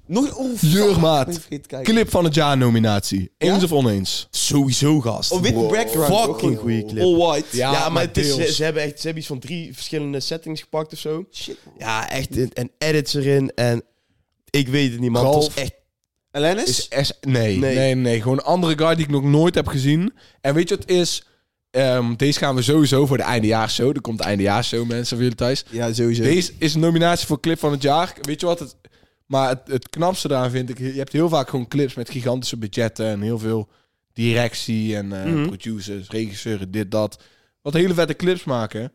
Nog 0.07 0.37
oh, 0.37 0.61
Jurmaat. 0.61 1.41
Clip 1.83 2.11
van 2.11 2.25
het 2.25 2.35
jaar 2.35 2.57
nominatie. 2.57 3.31
Eens 3.39 3.57
Ja? 3.59 3.65
of 3.65 3.73
oneens? 3.73 4.27
Sowieso, 4.31 5.01
gast. 5.01 5.31
Oh, 5.33 5.41
background. 5.43 6.21
Fucking 6.31 6.53
ook. 6.53 6.61
goede 6.61 6.85
clip. 6.85 7.03
All 7.03 7.17
white. 7.17 7.57
Ja, 7.57 7.73
Ja, 7.73 7.81
maar, 7.81 7.93
maar 7.93 8.03
het 8.03 8.17
is, 8.17 8.35
ze, 8.35 8.53
ze 8.53 8.65
hebben 8.65 8.83
echt, 8.83 8.97
ze 8.97 9.03
hebben 9.03 9.19
iets 9.19 9.27
van 9.27 9.39
drie 9.39 9.75
verschillende 9.75 10.21
settings 10.21 10.61
gepakt 10.61 10.93
of 10.93 10.99
zo. 10.99 11.27
Shit. 11.33 11.57
Ja, 11.79 12.11
echt. 12.11 12.39
En, 12.39 12.53
en 12.53 12.71
edits 12.79 13.15
erin. 13.15 13.53
En 13.55 13.83
ik 14.51 14.69
weet 14.69 14.91
het 14.91 15.01
niet, 15.01 15.11
man. 15.11 15.25
Het 15.25 15.35
was 15.35 15.55
echt... 15.55 15.73
Alanis? 16.31 16.69
Is, 16.69 16.89
is, 16.89 17.13
nee, 17.21 17.59
nee, 17.59 17.75
Nee. 17.75 17.95
nee, 17.95 18.23
Gewoon 18.23 18.39
een 18.39 18.45
andere 18.45 18.79
guy 18.79 18.95
die 18.95 19.05
ik 19.05 19.11
nog 19.11 19.23
nooit 19.23 19.55
heb 19.55 19.67
gezien. 19.67 20.13
En 20.41 20.55
weet 20.55 20.69
je 20.69 20.75
wat 20.77 20.89
het 20.89 20.97
is? 20.97 21.25
Ehm, 21.75 22.15
deze 22.17 22.39
gaan 22.39 22.55
we 22.55 22.63
sowieso 22.63 23.07
voor 23.07 23.17
de 23.17 23.23
eindejaarsshow. 23.23 23.89
Er 23.95 24.01
komt 24.01 24.19
de 24.19 24.25
eindejaarsshow, 24.25 24.87
mensen, 24.89 25.07
voor 25.17 25.23
jullie 25.23 25.35
thuis. 25.39 25.65
ja, 25.71 25.93
sowieso. 25.93 26.23
Deze 26.23 26.53
is 26.59 26.75
een 26.75 26.81
nominatie 26.81 27.27
voor 27.27 27.41
clip 27.41 27.59
van 27.59 27.73
het 27.73 27.83
jaar. 27.83 28.15
Weet 28.23 28.41
je 28.41 28.47
wat 28.47 28.59
het... 28.59 28.77
Maar 29.27 29.49
het, 29.49 29.61
het 29.67 29.89
knapste 29.89 30.29
daaraan 30.29 30.51
vind 30.51 30.71
ik... 30.71 30.79
Je 30.79 30.93
hebt 30.93 31.13
heel 31.13 31.29
vaak 31.29 31.49
gewoon 31.49 31.69
clips 31.69 31.95
met 31.95 32.11
gigantische 32.11 32.57
budgetten... 32.57 33.07
en 33.07 33.21
heel 33.21 33.39
veel 33.39 33.69
directie 34.13 34.97
en 34.97 35.13
eh, 35.25 35.33
Mhm. 35.33 35.47
producers, 35.47 36.09
regisseuren, 36.09 36.71
dit, 36.71 36.91
dat. 36.91 37.23
Wat 37.63 37.73
hele 37.75 37.95
vette 37.95 38.15
clips 38.17 38.45
maken. 38.45 38.93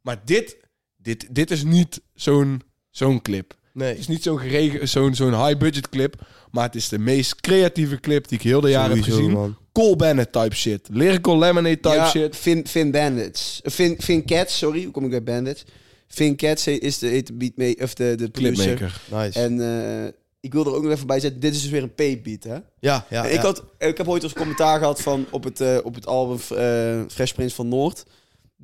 Maar 0.00 0.20
dit, 0.24 0.56
dit, 0.96 1.26
dit 1.34 1.50
is 1.50 1.64
niet 1.64 2.00
zo'n 2.14 2.62
zo'n 2.90 3.22
clip. 3.22 3.54
Nee. 3.74 3.88
Het 3.88 3.98
is 3.98 4.08
niet 4.08 4.22
zo'n 4.22 4.38
geregen, 4.38 4.88
zo'n 4.88 5.14
zo'n 5.14 5.46
high 5.46 5.58
budget 5.58 5.88
clip, 5.88 6.14
maar 6.50 6.64
het 6.64 6.74
is 6.74 6.88
de 6.88 6.98
meest 6.98 7.40
creatieve 7.40 8.00
clip 8.00 8.28
die 8.28 8.38
ik 8.38 8.44
heel 8.44 8.60
de 8.60 8.70
jaren 8.70 8.96
heb 8.96 9.04
Sowieso, 9.04 9.16
gezien. 9.16 9.32
man. 9.32 9.56
Cole 9.72 9.96
Bennett 9.96 10.32
type 10.32 10.54
shit, 10.54 10.88
lyrical 10.92 11.38
lemonade 11.38 11.80
type 11.80 11.94
ja, 11.94 12.08
shit. 12.08 12.36
Finn, 12.36 12.66
Finn 12.66 12.90
Bandits. 12.90 13.60
Eh, 13.62 13.72
Finn, 13.72 13.96
Finn 14.00 14.24
Cats, 14.24 14.58
sorry. 14.58 14.82
Hoe 14.82 14.92
kom 14.92 15.04
ik 15.04 15.10
bij 15.10 15.22
Bandits? 15.22 15.64
Finn 16.08 16.36
Cats 16.36 16.66
is 16.66 16.98
de, 16.98 17.06
heet 17.06 17.26
de 17.26 17.32
beat 17.32 17.56
mee, 17.56 17.82
of 17.82 17.94
de, 17.94 18.14
de 18.16 18.28
producer. 18.28 18.76
Clipmaker. 18.76 19.00
Nice. 19.10 19.40
En 19.40 19.60
eh, 19.60 20.12
ik 20.44 20.52
wil 20.52 20.66
er 20.66 20.74
ook 20.74 20.82
nog 20.82 20.92
even 20.92 21.06
bij 21.06 21.20
zetten. 21.20 21.40
Dit 21.40 21.54
is 21.54 21.62
dus 21.62 21.70
weer 21.70 21.82
een 21.82 21.94
pay-beat, 21.94 22.44
hè? 22.44 22.56
ja, 22.80 23.06
ja. 23.10 23.24
Ik, 23.24 23.32
ja. 23.32 23.40
had, 23.40 23.64
ik 23.78 23.96
heb 23.96 24.08
ooit 24.08 24.22
als 24.22 24.32
commentaar 24.32 24.78
gehad 24.78 25.00
van 25.00 25.26
op 25.30 25.44
het, 25.44 25.60
eh, 25.60 25.78
op 25.82 25.94
het 25.94 26.06
album 26.06 26.38
eh, 26.56 27.00
Fresh 27.08 27.32
Prince 27.32 27.54
van 27.54 27.68
Noord. 27.68 28.04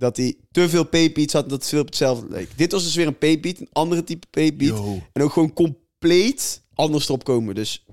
Dat 0.00 0.16
hij 0.16 0.35
te 0.50 0.69
veel 0.69 0.85
paybeats 0.85 1.33
had 1.33 1.42
en 1.42 1.49
dat 1.49 1.59
het 1.61 1.69
veel 1.69 1.80
op 1.80 1.87
hetzelfde 1.87 2.26
leek. 2.30 2.49
Dit 2.57 2.73
was 2.73 2.83
dus 2.85 2.95
weer 2.95 3.07
een 3.07 3.19
paybeat, 3.19 3.59
een 3.59 3.69
andere 3.73 4.04
type. 4.04 4.52
Yo. 4.64 5.02
En 5.12 5.23
ook 5.23 5.33
gewoon 5.33 5.52
compleet 5.52 6.62
anders 6.75 7.04
erop 7.09 7.25
komen. 7.25 7.54
Dus 7.54 7.85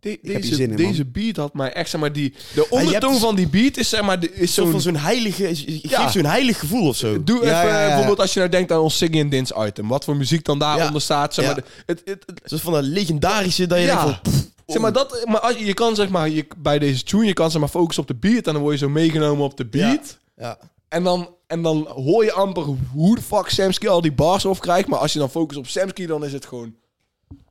de- 0.00 0.18
deze, 0.22 0.62
in, 0.62 0.76
deze 0.76 1.04
beat 1.04 1.36
had 1.36 1.54
mij 1.54 1.72
echt, 1.72 1.90
zeg 1.90 2.00
maar, 2.00 2.12
die, 2.12 2.34
de 2.54 2.66
ondertoon 2.70 3.18
van 3.18 3.34
die 3.36 3.48
beat 3.48 3.76
is, 3.76 3.88
zeg 3.88 4.02
maar, 4.02 4.20
de- 4.20 4.32
is 4.34 4.54
Zo 4.54 4.62
zo'n... 4.62 4.70
van 4.70 4.80
zo'n 4.80 4.96
heilige, 4.96 5.48
Ja. 5.88 6.00
geeft 6.00 6.12
zo'n 6.12 6.24
heilig 6.24 6.58
gevoel 6.58 6.88
of 6.88 6.96
zo. 6.96 7.22
Doe 7.24 7.44
Ja, 7.44 7.62
even, 7.62 7.86
bijvoorbeeld 7.86 8.20
als 8.20 8.32
je 8.32 8.38
nou 8.38 8.50
denkt 8.50 8.72
aan 8.72 8.80
ons 8.80 8.96
Singing 8.96 9.20
in 9.22 9.28
Dins 9.28 9.52
item. 9.58 9.88
Wat 9.88 10.04
voor 10.04 10.16
muziek 10.16 10.44
dan 10.44 10.58
daaronder 10.58 11.00
staat. 11.00 11.34
Zeg 11.34 11.44
maar, 11.44 11.54
de- 11.54 11.64
het, 11.86 12.02
het, 12.04 12.22
het- 12.26 12.40
Zo 12.44 12.56
van 12.56 12.72
dat 12.72 12.84
legendarische 12.84 13.66
dat 13.66 13.78
je 13.78 13.84
Ja. 13.84 14.04
denkt 14.04 14.20
van... 14.22 14.32
pff, 14.32 14.46
zeg 14.66 14.80
maar, 14.80 14.92
dat, 14.92 15.24
maar 15.26 15.40
als 15.40 15.56
je, 15.56 15.64
je 15.64 15.74
kan 15.74 15.94
zeg 15.94 16.08
maar, 16.08 16.28
je, 16.28 16.46
bij 16.58 16.78
deze 16.78 17.02
tune, 17.02 17.24
je 17.26 17.32
kan 17.32 17.50
zeg 17.50 17.60
maar 17.60 17.70
focussen 17.70 18.02
op 18.02 18.08
de 18.08 18.28
beat. 18.28 18.46
En 18.46 18.52
dan 18.52 18.62
word 18.62 18.78
je 18.78 18.84
zo 18.84 18.88
meegenomen 18.92 19.44
op 19.44 19.56
de 19.56 19.66
beat. 19.66 20.18
ja. 20.36 20.58
En, 20.88 21.02
dan, 21.02 21.34
en 21.46 21.62
dan 21.62 21.86
hoor 21.86 22.24
je 22.24 22.32
amper 22.32 22.62
hoe 22.92 23.14
de 23.14 23.22
fuck 23.22 23.48
Samsky 23.48 23.88
al 23.88 24.00
die 24.00 24.12
bars 24.12 24.44
of 24.44 24.58
krijgt. 24.58 24.88
Maar 24.88 24.98
als 24.98 25.12
je 25.12 25.18
dan 25.18 25.30
focust 25.30 25.58
op 25.58 25.66
Samsky, 25.66 26.06
dan 26.06 26.24
is 26.24 26.32
het 26.32 26.46
gewoon... 26.46 26.74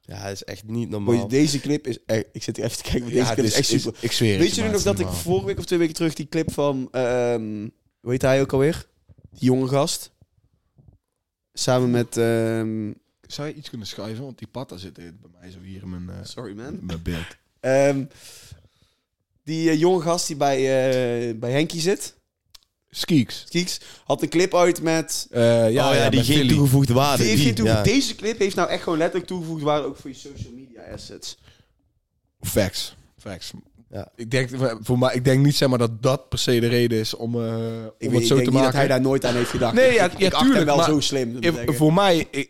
ja, 0.01 0.23
dat 0.23 0.31
is 0.31 0.43
echt 0.43 0.63
niet 0.63 0.89
normaal. 0.89 1.27
deze 1.27 1.59
clip 1.59 1.87
is 1.87 1.97
echt... 2.05 2.25
Ik 2.31 2.43
zit 2.43 2.55
hier 2.55 2.65
even 2.65 2.77
te 2.77 2.83
kijken, 2.83 3.01
maar 3.01 3.11
deze 3.11 3.25
Ja, 3.25 3.33
clip 3.33 3.45
is 3.45 3.53
echt 3.53 3.71
is- 3.71 3.81
super. 3.81 3.99
Ik 4.03 4.11
zweer 4.11 4.31
het 4.31 4.39
Weet 4.41 4.55
je, 4.55 4.61
maar 4.61 4.71
nog 4.71 4.83
het 4.83 4.97
dat 4.97 5.07
ik 5.07 5.13
vorige 5.13 5.45
week 5.45 5.57
of 5.57 5.65
twee 5.65 5.79
weken 5.79 5.93
terug 5.93 6.13
die 6.13 6.27
clip 6.27 6.51
van... 6.53 6.87
ehm 6.91 7.67
hoe 8.01 8.11
heet 8.11 8.21
hij 8.21 8.41
ook 8.41 8.53
alweer? 8.53 8.87
Die 9.29 9.43
jonge 9.43 9.67
gast. 9.67 10.11
Samen 11.53 11.91
met... 11.91 12.17
ehm. 12.17 12.91
Zou 13.21 13.47
je 13.47 13.53
iets 13.53 13.69
kunnen 13.69 13.87
schuiven? 13.87 14.23
Want 14.23 14.37
die 14.37 14.47
patta 14.47 14.77
zit 14.77 14.93
bij 14.93 15.13
mij 15.39 15.51
zo 15.51 15.59
hier 15.59 15.81
in 15.81 15.89
mijn, 15.89 16.09
eh, 16.09 16.25
sorry 16.25 16.55
man. 16.55 16.73
in 16.73 16.85
mijn 16.85 17.01
beeld. 17.01 17.25
Ehm, 17.59 18.05
die 19.43 19.69
eh, 19.69 19.79
jonge 19.79 20.01
gast 20.01 20.27
die 20.27 20.35
bij, 20.35 20.57
eh, 20.57 21.35
bij 21.39 21.51
Henkie 21.51 21.81
zit. 21.81 22.15
Skeeks. 22.97 23.45
Kieks 23.49 23.79
had 24.05 24.21
een 24.21 24.29
clip 24.29 24.55
uit 24.55 24.81
met... 24.81 25.27
Eh, 25.31 25.41
ja, 25.71 25.89
oh 25.89 25.95
ja, 25.95 26.03
ja, 26.03 26.09
die 26.09 26.23
geen 26.23 26.47
toegevoegde 26.47 26.93
waarde. 26.93 27.23
Die 27.23 27.31
heeft 27.37 27.57
geen 27.57 27.65
ja. 27.65 27.83
Deze 27.83 28.15
clip 28.15 28.39
heeft 28.39 28.55
nou 28.55 28.69
echt 28.69 28.83
gewoon 28.83 28.97
letterlijk 28.97 29.27
toegevoegd 29.29 29.61
waarde 29.63 29.87
ook 29.87 29.97
voor 29.97 30.09
je 30.09 30.15
social 30.15 30.53
media 30.55 30.81
assets. 30.93 31.37
Facts. 32.41 32.95
Facts. 33.17 33.51
Ja. 33.89 34.11
Ik, 34.15 34.31
denk, 34.31 34.49
voor 34.81 34.97
mij, 34.99 35.15
ik 35.15 35.23
denk 35.25 35.45
niet 35.45 35.55
zeg 35.55 35.69
maar, 35.69 35.77
dat 35.77 36.01
dat 36.03 36.29
per 36.29 36.39
se 36.39 36.59
de 36.59 36.67
reden 36.67 36.99
is 36.99 37.13
om, 37.13 37.35
eh, 37.35 37.41
om 37.41 37.55
Ik, 37.57 37.91
het 37.97 38.11
weet, 38.11 38.21
ik 38.21 38.27
zo 38.27 38.35
denk 38.35 38.47
te 38.47 38.53
niet 38.53 38.53
maken. 38.53 38.63
dat 38.63 38.73
hij 38.73 38.87
daar 38.87 39.01
nooit 39.01 39.25
aan 39.25 39.35
heeft 39.35 39.49
gedacht. 39.49 39.73
Nee, 39.73 39.93
ja, 39.93 40.05
ik, 40.05 40.19
ja, 40.19 40.25
ik 40.27 40.33
tuurlijk, 40.33 40.65
wel 40.65 40.75
maar- 40.75 40.85
zo 40.85 40.99
slim. 40.99 41.37
Ik- 41.39 41.73
voor 41.75 41.93
mij, 41.93 42.27
ik, 42.31 42.49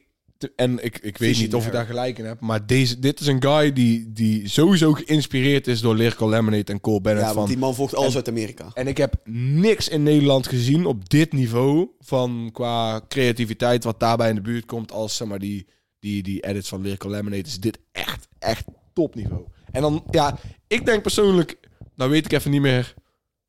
en 0.56 0.84
ik, 0.84 1.00
ik 1.00 1.17
weet 1.17 1.38
niet 1.38 1.56
of 1.56 1.65
ik 1.65 1.72
daar 1.72 1.86
gelijk 1.86 2.17
in 2.17 2.25
heb, 2.25 2.39
maar 2.39 2.65
deze, 2.65 3.00
dit 3.00 3.20
is 3.20 3.27
een 3.27 3.41
guy 3.44 3.74
die, 3.74 4.12
die 4.12 4.48
sowieso 4.50 4.94
geïnspireerd 4.94 5.67
is 5.67 5.82
door 5.82 5.96
Lyrical 5.96 6.29
Lemonade 6.29 6.72
en 6.72 6.82
Cole 6.82 7.01
Bennett. 7.01 7.22
ja, 7.25 7.32
van, 7.32 7.38
want 7.38 7.50
die 7.50 7.58
man 7.58 7.75
volgt 7.75 7.96
alles 7.96 8.10
En- 8.10 8.15
uit 8.15 8.27
Amerika. 8.27 8.72
En 8.74 8.88
ik 8.88 8.98
heb 8.98 9.15
niks 9.34 9.88
in 9.88 10.03
Nederland 10.03 10.48
gezien 10.48 10.86
op 10.86 11.10
dit 11.10 11.34
niveau 11.34 11.89
van 12.00 12.50
qua 12.53 13.01
creativiteit 13.08 13.84
wat 13.84 14.00
daarbij 14.00 14.29
in 14.29 14.36
de 14.36 14.41
buurt 14.41 14.65
komt 14.65 14.91
als 14.91 15.15
zeg 15.15 15.27
maar 15.27 15.39
die, 15.39 15.67
die, 16.00 16.24
die 16.24 16.46
edits 16.46 16.70
van 16.70 16.82
Lyrical 16.82 17.12
Lemonade 17.12 17.41
is 17.48 17.60
dit 17.60 17.79
echt, 17.91 18.27
echt 18.39 18.65
topniveau. 18.94 19.44
En 19.72 19.82
dan, 19.82 20.03
ja, 20.12 20.38
ik 20.67 20.86
denk 20.86 21.01
persoonlijk, 21.01 21.58
nou 21.96 22.10
weet 22.12 22.25
ik 22.25 22.32
even 22.32 22.51
niet 22.51 22.62
meer 22.62 22.94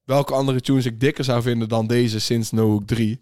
welke 0.05 0.35
andere 0.35 0.61
tunes 0.61 0.85
ik 0.87 1.01
dikker 1.01 1.25
zou 1.25 1.43
vinden 1.43 1.69
dan 1.69 1.87
deze 1.87 2.21
sinds 2.21 2.51
No 2.51 2.69
Hook 2.71 2.87
3. 2.87 3.21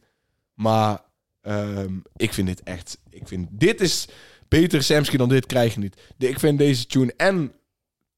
Maar 0.54 1.00
ehm, 1.46 1.92
ik 2.16 2.32
vind 2.32 2.46
dit 2.46 2.62
echt, 2.62 2.98
ik 3.10 3.28
vind 3.28 3.48
dit 3.50 3.80
is 3.80 4.08
beter 4.48 4.82
Samsky 4.82 5.16
dan 5.16 5.28
dit 5.28 5.46
krijg 5.46 5.74
je 5.74 5.80
niet. 5.80 5.96
De- 6.16 6.28
Ik 6.28 6.38
vind 6.38 6.58
deze 6.58 6.86
tune 6.86 7.14
en 7.16 7.52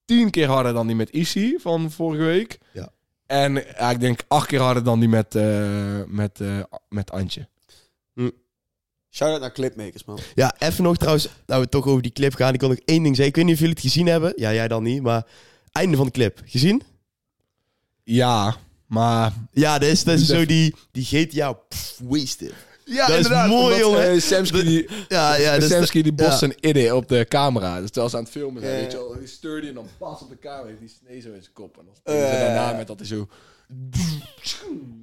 tien 0.04 0.30
keer 0.30 0.49
harder 0.49 0.73
dan 0.73 0.87
die 0.87 0.97
met 0.97 1.11
Issy 1.11 1.56
van 1.58 1.90
vorige 1.90 2.23
week. 2.25 2.58
Ja. 2.73 2.92
En 3.26 3.54
ja, 3.54 3.90
ik 3.90 4.00
denk 4.00 4.20
acht 4.28 4.47
keer 4.47 4.61
harder 4.61 4.85
dan 4.85 5.00
die 5.00 5.08
met, 5.08 5.35
eh, 5.35 6.02
met, 6.06 6.40
eh, 6.40 6.61
met 6.88 7.11
Antje. 7.11 7.49
Shout-out 9.10 9.41
naar 9.41 9.52
clipmakers, 9.52 10.04
man. 10.04 10.19
Ja, 10.34 10.54
even 10.58 10.84
nog 10.84 10.97
trouwens, 10.97 11.28
nou 11.47 11.60
we 11.62 11.69
toch 11.69 11.86
over 11.86 12.02
die 12.02 12.12
clip 12.12 12.34
gaan. 12.34 12.54
Ik 12.54 12.60
wil 12.60 12.69
nog 12.69 12.78
één 12.84 13.02
ding 13.02 13.17
zeggen. 13.17 13.26
Ik 13.26 13.34
weet 13.36 13.45
niet 13.45 13.54
of 13.54 13.60
jullie 13.60 13.75
het 13.75 13.84
gezien 13.84 14.06
hebben. 14.06 14.32
Ja, 14.36 14.52
jij 14.52 14.69
dan 14.69 14.82
niet, 14.82 15.02
maar 15.02 15.26
einde 15.73 15.97
van 15.97 16.06
de 16.06 16.12
clip. 16.12 16.41
Gezien? 16.45 16.82
Ja, 18.04 18.56
maar... 18.86 19.32
Ja, 19.52 19.78
dat 19.78 19.88
is, 19.88 20.04
dat 20.04 20.19
is 20.19 20.26
zo 20.26 20.45
die, 20.54 20.75
die 20.93 21.04
GTA 21.04 21.52
pff, 21.52 22.00
wasted. 22.02 22.52
Ja, 22.89 23.07
Dat 23.07 23.19
is 23.19 23.29
mooi, 23.49 23.79
jongen. 23.79 24.15
Uh, 24.15 24.21
Samsky, 24.21 24.63
die, 24.63 24.89
Ja, 25.09 25.35
ja, 25.35 25.53
dat 25.53 25.63
is 25.63 25.69
Samsky 25.69 26.03
die 26.03 26.13
bost 26.13 26.31
ja. 26.31 26.37
zijn 26.37 26.55
idee 26.61 26.95
op 26.95 27.09
de 27.09 27.27
camera. 27.29 27.81
Dus 27.81 27.87
terwijl 27.91 28.11
ze 28.11 28.17
aan 28.17 28.23
het 28.23 28.33
filmen 28.33 28.63
zijn, 28.63 28.75
Ja. 28.75 28.81
weet 28.81 28.93
je 28.93 28.99
wel. 28.99 29.19
Die 29.19 29.27
sturdy 29.27 29.69
en 29.69 29.75
dan 29.75 29.87
pas 29.99 30.21
op 30.23 30.29
de 30.29 30.39
camera. 30.39 30.67
heeft 30.67 30.81
Die 30.81 30.99
snee 31.05 31.21
zo 31.21 31.29
in 31.33 31.43
zijn 31.43 31.53
kop. 31.55 31.79
En 31.79 31.85
dan 31.85 31.95
spelen 31.97 32.27
ze 32.27 32.33
daarna 32.33 32.73
met 32.73 32.87
dat 32.87 32.99
hij 32.99 33.09
zo... 33.09 33.29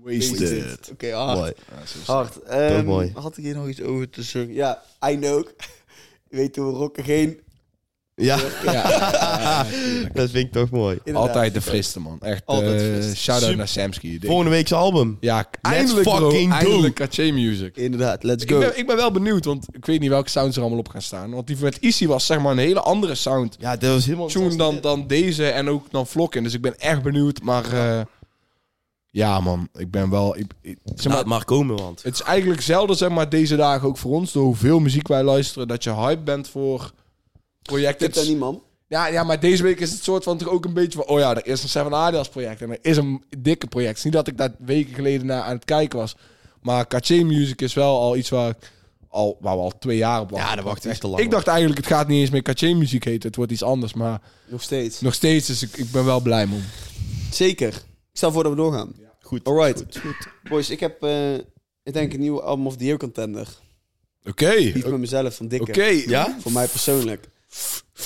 Wasted. 0.03 0.39
Wasted. 0.39 0.89
Oké, 0.91 1.11
hard. 1.11 1.37
Mooi. 1.37 1.53
Ja, 2.05 2.13
Hard. 2.13 2.41
Ehm, 2.41 2.85
mooi. 2.85 3.11
Had 3.13 3.37
ik 3.37 3.43
hier 3.43 3.55
nog 3.55 3.67
iets 3.67 3.81
over 3.81 4.09
te 4.09 4.23
zeggen? 4.23 4.53
Ja, 4.53 4.83
I 5.09 5.29
ook. 5.29 5.53
Weet 6.29 6.55
hoe 6.55 6.71
we 6.71 6.77
rocken 6.77 7.03
geen... 7.03 7.39
Ja, 8.15 8.39
Ja, 8.63 9.63
dat 10.13 10.29
vind 10.29 10.45
ik 10.45 10.51
toch 10.51 10.69
mooi. 10.69 10.97
Inderdaad. 11.03 11.27
Altijd 11.27 11.53
de 11.53 11.61
friste, 11.61 11.99
man. 11.99 12.17
Echt, 12.21 12.45
Altijd 12.45 12.81
frist. 12.81 13.17
shout-out 13.17 13.55
naar 13.55 13.67
Samsky. 13.67 14.19
Volgende 14.21 14.51
week 14.51 14.67
zijn 14.67 14.79
album. 14.79 15.17
Ja, 15.19 15.45
eindelijk 15.61 16.07
bro, 16.09 16.29
fucking 16.29 16.51
go. 16.53 16.57
eindelijk 16.59 17.17
Music. 17.33 17.77
Inderdaad, 17.77 18.23
let's 18.23 18.43
Ik 18.43 18.49
go. 18.51 18.59
ben, 18.59 18.77
ik 18.77 18.87
ben 18.87 18.95
wel 18.95 19.11
benieuwd, 19.11 19.45
want 19.45 19.67
ik 19.71 19.85
weet 19.85 19.99
niet 19.99 20.09
welke 20.09 20.29
sounds 20.29 20.55
er 20.55 20.61
allemaal 20.61 20.79
op 20.79 20.87
gaan 20.89 21.01
staan. 21.01 21.31
Want 21.31 21.47
die 21.47 21.57
met 21.61 21.79
Easy 21.79 22.07
was 22.07 22.25
zeg 22.25 22.39
maar 22.39 22.51
een 22.51 22.57
hele 22.57 22.79
andere 22.81 23.15
sound 23.15 23.55
Ja, 23.59 23.77
dat 23.77 23.91
was 23.93 24.05
helemaal... 24.05 24.27
tune 24.27 24.55
dan, 24.55 24.77
dan 24.81 25.07
deze 25.07 25.47
en 25.49 25.69
ook 25.69 25.85
dan 25.91 26.07
Vlokken. 26.07 26.43
Dus 26.43 26.53
ik 26.53 26.61
ben 26.61 26.79
echt 26.79 27.01
benieuwd, 27.03 27.41
maar 27.41 27.73
eh, 27.73 28.01
ja 29.09 29.39
man, 29.39 29.67
ik 29.73 29.91
ben 29.91 30.09
wel... 30.09 30.37
Ik, 30.37 30.51
ik- 30.61 30.77
zeg 30.95 31.05
Laat 31.13 31.15
maar, 31.25 31.27
maar 31.27 31.45
komen, 31.45 31.75
want... 31.77 32.03
het 32.03 32.13
is 32.13 32.21
eigenlijk 32.21 32.61
zelden 32.61 32.95
zeg 32.95 33.09
maar 33.09 33.29
deze 33.29 33.55
dagen 33.55 33.87
ook 33.87 33.97
voor 33.97 34.11
ons, 34.11 34.31
door 34.31 34.43
hoeveel 34.43 34.79
muziek 34.79 35.07
wij 35.07 35.23
luisteren, 35.23 35.67
dat 35.67 35.83
je 35.83 35.93
hype 35.93 36.21
bent 36.23 36.49
voor 36.49 36.91
projecten. 37.65 38.07
Ik 38.07 38.13
heb 38.13 38.23
daar 38.23 38.31
niet, 38.33 38.41
man. 38.41 38.63
Ja, 38.87 39.07
ja, 39.07 39.23
maar 39.23 39.39
deze 39.39 39.63
week 39.63 39.79
is 39.79 39.91
het 39.91 40.03
soort 40.03 40.23
van 40.23 40.37
toch 40.37 40.47
ook 40.47 40.65
een 40.65 40.73
beetje 40.73 40.97
van... 40.97 41.07
Oh 41.07 41.19
ja, 41.19 41.35
er 41.35 41.45
is 41.47 41.63
een 41.63 41.69
Seven 41.69 41.93
Adidas 41.93 42.29
project 42.29 42.61
en 42.61 42.69
er 42.69 42.77
is 42.81 42.97
een 42.97 43.23
dikke 43.37 43.67
project. 43.67 43.89
Het 43.89 43.97
is 43.97 44.03
niet 44.03 44.13
dat 44.13 44.27
ik 44.27 44.37
daar 44.37 44.55
weken 44.59 44.93
geleden 44.93 45.25
naar 45.25 45.41
aan 45.41 45.55
het 45.55 45.65
kijken 45.65 45.99
was. 45.99 46.15
Maar 46.61 46.87
Caché 46.87 47.23
Music 47.23 47.61
is 47.61 47.73
wel 47.73 47.99
al 47.99 48.17
iets 48.17 48.29
waar, 48.29 48.49
ik 48.49 48.71
al, 49.09 49.37
waar 49.41 49.55
we 49.55 49.61
al 49.61 49.77
twee 49.79 49.97
jaar 49.97 50.21
op 50.21 50.29
wachten. 50.29 50.49
Ja, 50.49 50.55
daar 50.55 50.63
wachten 50.65 50.83
we 50.83 50.89
echt 50.89 51.01
te 51.01 51.07
lang 51.07 51.21
Ik 51.21 51.31
dacht 51.31 51.47
eigenlijk, 51.47 51.77
het 51.77 51.87
gaat 51.87 52.07
niet 52.07 52.19
eens 52.19 52.29
meer 52.29 52.41
Caché 52.41 52.73
Music 52.73 53.03
heten. 53.03 53.27
Het 53.27 53.35
wordt 53.35 53.51
iets 53.51 53.63
anders. 53.63 53.93
Maar 53.93 54.21
Nog 54.47 54.61
steeds. 54.61 55.01
nog 55.01 55.13
steeds, 55.13 55.47
dus 55.47 55.63
ik, 55.63 55.77
ik 55.77 55.91
ben 55.91 56.05
wel 56.05 56.19
blij, 56.19 56.45
man. 56.45 56.61
Zeker. 57.31 57.67
Ik 57.67 57.83
stel 58.13 58.31
voor 58.31 58.43
dat 58.43 58.51
we 58.51 58.57
doorgaan. 58.57 58.95
Goed. 59.21 59.43
Alright. 59.43 60.01
Boys, 60.49 60.69
ik 60.69 60.79
heb, 60.79 61.03
eh, 61.03 61.33
ik 61.83 61.93
denk 61.93 62.13
een 62.13 62.19
nieuwe 62.19 62.41
Album 62.41 62.67
of 62.67 62.75
the 62.75 62.85
Year 62.85 62.97
contender. 62.97 63.47
Oké. 64.23 64.53
Niet 64.55 64.87
met 64.87 64.99
mezelf, 64.99 65.35
van 65.35 65.47
Dikke. 65.47 65.71
Oké. 65.71 65.85
Ja? 65.85 66.37
Voor 66.39 66.51
mij 66.51 66.67
persoonlijk. 66.67 67.27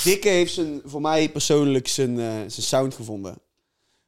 Dikke 0.03 0.29
heeft 0.29 0.53
zijn, 0.53 0.81
voor 0.83 1.01
mij 1.01 1.31
persoonlijk 1.31 1.87
zijn, 1.87 2.19
eh, 2.19 2.33
zijn 2.33 2.51
sound 2.51 2.93
gevonden. 2.93 3.37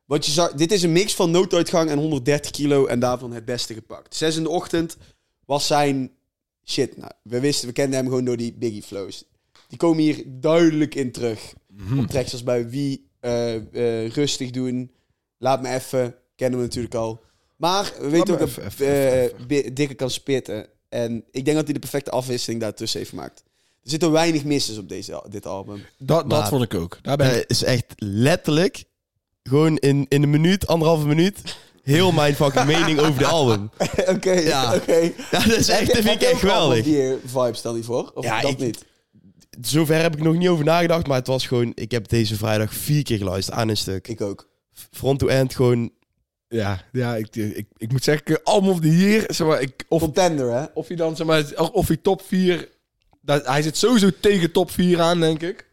Wat 0.05 0.25
je 0.25 0.31
zag, 0.31 0.53
dit 0.53 0.71
is 0.71 0.83
een 0.83 0.91
mix 0.91 1.15
van 1.15 1.31
nooduitgang 1.31 1.89
en 1.89 1.97
130 1.97 2.51
kilo 2.51 2.85
en 2.85 2.99
daarvan 2.99 3.31
het 3.31 3.45
beste 3.45 3.73
gepakt. 3.73 4.15
Zes 4.15 4.35
in 4.35 4.43
de 4.43 4.49
ochtend 4.49 4.97
was 5.45 5.67
zijn 5.67 6.11
shit. 6.65 6.97
Nou, 6.97 7.11
we 7.23 7.39
wisten, 7.39 7.67
we 7.67 7.73
kenden 7.73 7.99
hem 7.99 8.07
gewoon 8.07 8.25
door 8.25 8.37
die 8.37 8.53
Biggie 8.53 8.83
flows. 8.83 9.23
Die 9.67 9.77
komen 9.77 10.03
hier 10.03 10.23
duidelijk 10.27 10.95
in 10.95 11.11
terug. 11.11 11.53
Op 11.99 12.07
tracks 12.07 12.31
als 12.31 12.43
bij 12.43 12.69
Wie, 12.69 13.09
eh, 13.19 13.55
eh, 13.55 14.11
Rustig 14.11 14.49
doen, 14.49 14.91
Laat 15.41 15.61
me 15.61 15.69
even, 15.69 16.15
kennen 16.35 16.59
we 16.59 16.65
natuurlijk 16.65 16.95
al. 16.95 17.23
Maar 17.55 17.93
we 17.99 18.09
weten 18.09 18.33
ook 18.33 18.49
dat 18.55 19.75
Dikke 19.75 19.93
kan 19.93 20.09
spitten. 20.09 20.67
En 20.89 21.23
ik 21.31 21.45
denk 21.45 21.57
dat 21.57 21.65
hij 21.65 21.73
de 21.73 21.79
perfecte 21.79 22.11
afwisseling 22.11 22.61
daartussen 22.61 22.99
heeft 22.99 23.11
gemaakt. 23.11 23.43
Er 23.83 23.89
zitten 23.89 24.11
weinig 24.11 24.43
misses 24.43 24.77
op 24.77 24.89
deze, 24.89 25.23
dit 25.29 25.45
album. 25.45 25.85
Dat, 25.97 26.29
dat 26.29 26.39
Maar- 26.39 26.47
vond 26.47 26.63
ik 26.63 26.73
ook. 26.73 26.99
Daar 27.01 27.17
ben 27.17 27.47
is 27.47 27.63
echt 27.63 27.85
letterlijk... 27.97 28.83
Gewoon 29.43 29.77
in, 29.77 30.05
in 30.09 30.23
een 30.23 30.29
minuut, 30.29 30.67
anderhalve 30.67 31.07
minuut... 31.07 31.37
Heel 31.83 32.11
mijn 32.11 32.35
fucking 32.35 32.65
mening 32.65 32.99
over 32.99 33.17
de 33.19 33.25
album. 33.25 33.69
Oké, 34.15 34.31
Ja. 34.31 34.75
oké. 34.75 34.95
Ja, 35.31 35.39
dat 35.45 35.57
is 35.57 35.67
echt, 35.69 35.87
dat 35.93 36.01
vind 36.03 36.21
ik 36.21 36.27
echt 36.27 36.39
geweldig. 36.39 36.83
Die 36.83 37.15
vibe 37.25 37.53
stel 37.53 37.75
je 37.75 37.83
voor? 37.83 38.11
Of 38.15 38.23
Ja, 38.23 38.41
dat 38.41 38.51
ik- 38.51 38.57
niet? 38.59 38.85
Zover 39.61 40.01
heb 40.01 40.15
ik 40.15 40.23
nog 40.23 40.35
niet 40.35 40.47
over 40.47 40.65
nagedacht, 40.65 41.07
maar 41.07 41.17
het 41.17 41.27
was 41.27 41.47
gewoon... 41.47 41.71
Ik 41.75 41.91
heb 41.91 42.07
deze 42.07 42.35
vrijdag 42.35 42.73
vier 42.73 43.03
keer 43.03 43.17
geluisterd 43.17 43.57
aan 43.57 43.69
een 43.69 43.77
stuk. 43.77 44.07
Ik 44.07 44.21
ook. 44.21 44.49
Front 44.91 45.19
to 45.19 45.27
end 45.27 45.55
gewoon... 45.55 45.91
Ja, 46.47 46.83
ja 46.91 47.15
ik, 47.15 47.35
ik, 47.35 47.67
ik 47.77 47.91
moet 47.91 48.03
zeggen, 48.03 48.45
of 48.45 48.79
the 48.79 48.97
year, 48.97 49.23
zeg 49.33 49.47
maar, 49.47 49.61
ik, 49.61 49.85
of, 49.87 50.01
Contender, 50.01 50.51
hè? 50.51 50.65
of 50.73 50.87
hij 50.87 50.95
dan, 50.97 51.15
zeg 51.15 51.27
maar, 51.27 51.69
of 51.71 51.87
hij 51.87 51.97
top 51.97 52.21
4, 52.21 52.69
dat, 53.21 53.45
hij 53.45 53.61
zit 53.61 53.77
sowieso 53.77 54.09
tegen 54.19 54.51
top 54.51 54.71
4 54.71 55.01
aan, 55.01 55.19
denk 55.19 55.41
ik. 55.41 55.69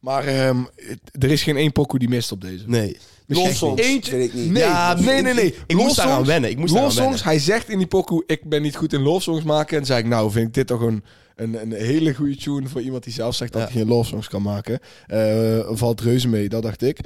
Maar 0.00 0.24
ehm, 0.26 0.62
het- 0.76 1.00
er 1.24 1.30
is 1.30 1.42
geen 1.42 1.56
één 1.56 1.72
pokoe 1.72 1.98
die 1.98 2.08
mist 2.08 2.32
op 2.32 2.40
deze. 2.40 2.64
Nee. 2.66 2.96
Songs, 3.32 3.80
Eentje- 3.82 4.16
weet 4.16 4.28
ik 4.28 4.34
niet. 4.34 4.50
Nee, 4.50 4.62
Ja, 4.62 4.94
nee, 4.94 5.22
nee, 5.22 5.34
nee. 5.34 5.54
Ik 5.66 5.76
moest 5.76 5.96
daaraan 5.96 6.24
wennen. 6.24 6.50
Ik 6.50 6.56
moest 6.58 6.72
Love 6.72 6.82
songs, 6.84 6.98
wennen. 6.98 7.22
hij 7.24 7.38
zegt 7.38 7.68
in 7.68 7.78
die 7.78 7.86
pokoe, 7.86 8.22
ik 8.26 8.48
ben 8.48 8.62
niet 8.62 8.76
goed 8.76 8.92
in 8.92 9.00
love 9.02 9.20
songs 9.22 9.42
maken. 9.44 9.78
En 9.78 9.86
zei 9.86 9.98
ik, 10.00 10.06
nou, 10.06 10.30
vind 10.30 10.46
ik 10.46 10.54
dit 10.54 10.66
toch 10.66 10.80
een, 10.80 11.04
een, 11.36 11.60
een 11.60 11.72
hele 11.72 12.14
goede 12.14 12.36
tune 12.36 12.68
voor 12.68 12.80
iemand 12.80 13.04
die 13.04 13.12
zelf 13.12 13.34
zegt 13.34 13.52
dat 13.52 13.62
Ja. 13.62 13.68
hij 13.68 13.76
geen 13.76 13.88
love 13.88 14.08
songs 14.08 14.28
kan 14.28 14.42
maken. 14.42 14.78
Eh, 15.06 15.68
valt 15.70 16.00
reuze 16.00 16.28
mee, 16.28 16.48
dat 16.48 16.62
dacht 16.62 16.82
ik. 16.82 16.98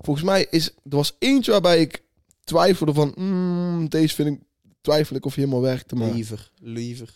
Volgens 0.00 0.26
mij 0.26 0.46
is, 0.50 0.66
er 0.66 0.72
was 0.96 1.16
eentje 1.18 1.50
waarbij 1.50 1.80
ik 1.80 2.02
twijfelde 2.44 2.92
van, 2.94 3.12
mm, 3.16 3.88
deze 3.88 4.14
vind 4.14 4.28
ik, 4.28 4.38
twijfel 4.80 5.16
ik 5.16 5.24
of 5.26 5.34
hij 5.34 5.44
helemaal 5.44 5.64
werkte. 5.64 5.94
Maar 5.94 6.10
Liever, 6.10 6.50
liever. 6.60 7.14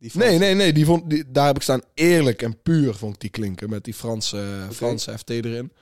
Die 0.00 0.10
Nee, 0.14 0.26
Franse. 0.26 0.44
nee, 0.44 0.54
nee. 0.54 0.72
Die 0.72 0.84
vond, 0.84 1.10
die, 1.10 1.24
daar 1.30 1.46
heb 1.46 1.56
ik 1.56 1.62
staan 1.62 1.82
eerlijk 1.94 2.42
en 2.42 2.62
puur 2.62 2.94
vond 2.94 3.14
ik 3.14 3.20
die 3.20 3.30
klinken. 3.30 3.70
Met 3.70 3.84
die 3.84 3.94
Franse, 3.94 4.66
Franse 4.72 5.18
FT 5.18 5.30
erin. 5.30 5.72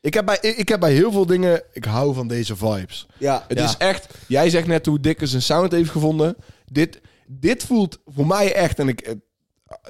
Ik 0.00 0.14
heb, 0.14 0.26
bij, 0.26 0.38
ik 0.40 0.68
heb 0.68 0.80
bij 0.80 0.92
heel 0.92 1.12
veel 1.12 1.26
dingen... 1.26 1.62
Ik 1.72 1.84
hou 1.84 2.14
van 2.14 2.28
deze 2.28 2.56
vibes. 2.56 3.06
Ja, 3.18 3.44
Het 3.48 3.58
Ja. 3.58 3.64
is 3.64 3.76
echt... 3.76 4.14
Jij 4.28 4.50
zegt 4.50 4.66
net 4.66 4.86
hoe 4.86 5.00
Dikke 5.00 5.26
zijn 5.26 5.42
sound 5.42 5.72
heeft 5.72 5.90
gevonden. 5.90 6.36
Dit, 6.66 7.00
dit 7.26 7.64
voelt 7.64 7.98
voor 8.06 8.26
mij 8.26 8.54
echt... 8.54 8.78
En 8.78 8.88
ik, 8.88 9.00
eh, 9.00 9.14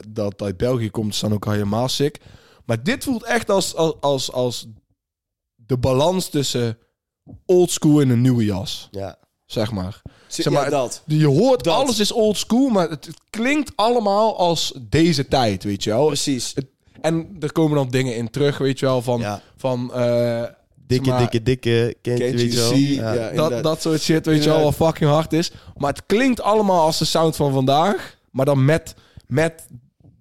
dat 0.08 0.42
uit 0.42 0.56
België 0.56 0.90
komt 0.90 1.12
is 1.12 1.20
dan 1.20 1.32
ook 1.32 1.46
al 1.46 1.52
helemaal 1.52 1.88
sick. 1.88 2.18
Maar 2.64 2.82
dit 2.82 3.04
voelt 3.04 3.24
echt 3.24 3.50
als, 3.50 3.74
als, 3.74 3.94
als, 4.00 4.32
als 4.32 4.66
de 5.54 5.76
balans 5.78 6.28
tussen 6.28 6.78
old 7.46 7.70
school 7.70 8.00
en 8.00 8.08
een 8.08 8.20
nieuwe 8.20 8.44
jas. 8.44 8.88
Ja. 8.90 9.18
Zeg 9.48 9.72
maar. 9.72 10.02
zeg 10.26 10.52
maar, 10.52 10.64
ja, 10.64 10.70
dat. 10.70 11.02
Je 11.06 11.26
hoort, 11.26 11.64
Dat. 11.64 11.74
alles 11.74 11.98
is 11.98 12.12
old 12.12 12.36
school, 12.36 12.68
maar 12.68 12.88
het, 12.90 13.04
het 13.06 13.18
klinkt 13.30 13.72
allemaal 13.76 14.36
als 14.38 14.72
deze 14.88 15.28
tijd, 15.28 15.64
weet 15.64 15.84
je 15.84 15.90
wel. 15.90 16.06
Precies. 16.06 16.52
Het- 16.54 16.66
en 17.00 17.36
er 17.40 17.52
komen 17.52 17.76
dan 17.76 17.88
dingen 17.88 18.16
in 18.16 18.30
terug, 18.30 18.58
weet 18.58 18.78
je 18.78 18.86
wel, 18.86 19.02
van... 19.02 19.20
Ja. 19.20 19.40
van 19.56 19.94
eh, 19.94 20.42
Dikke, 20.86 21.08
maar- 21.08 21.18
dikke, 21.18 21.42
dikke. 21.42 21.96
Kent 22.02 22.18
je, 22.18 22.24
weet 22.24 22.40
je 22.40 22.48
you 22.48 22.56
wel? 22.60 22.68
see? 22.70 22.94
Ja. 22.94 23.12
Ja, 23.12 23.48
dat, 23.48 23.62
dat 23.62 23.80
soort 23.80 24.00
shit, 24.00 24.26
weet 24.26 24.44
je 24.44 24.50
wel, 24.50 24.62
wat 24.62 24.74
fucking 24.74 25.10
hard 25.10 25.32
is. 25.32 25.50
Maar 25.76 25.90
het 25.92 26.02
klinkt 26.06 26.42
allemaal 26.42 26.80
als 26.80 26.98
de 26.98 27.04
sound 27.04 27.36
van 27.36 27.52
vandaag, 27.52 28.16
maar 28.30 28.44
dan 28.44 28.64
met, 28.64 28.94
met 29.26 29.66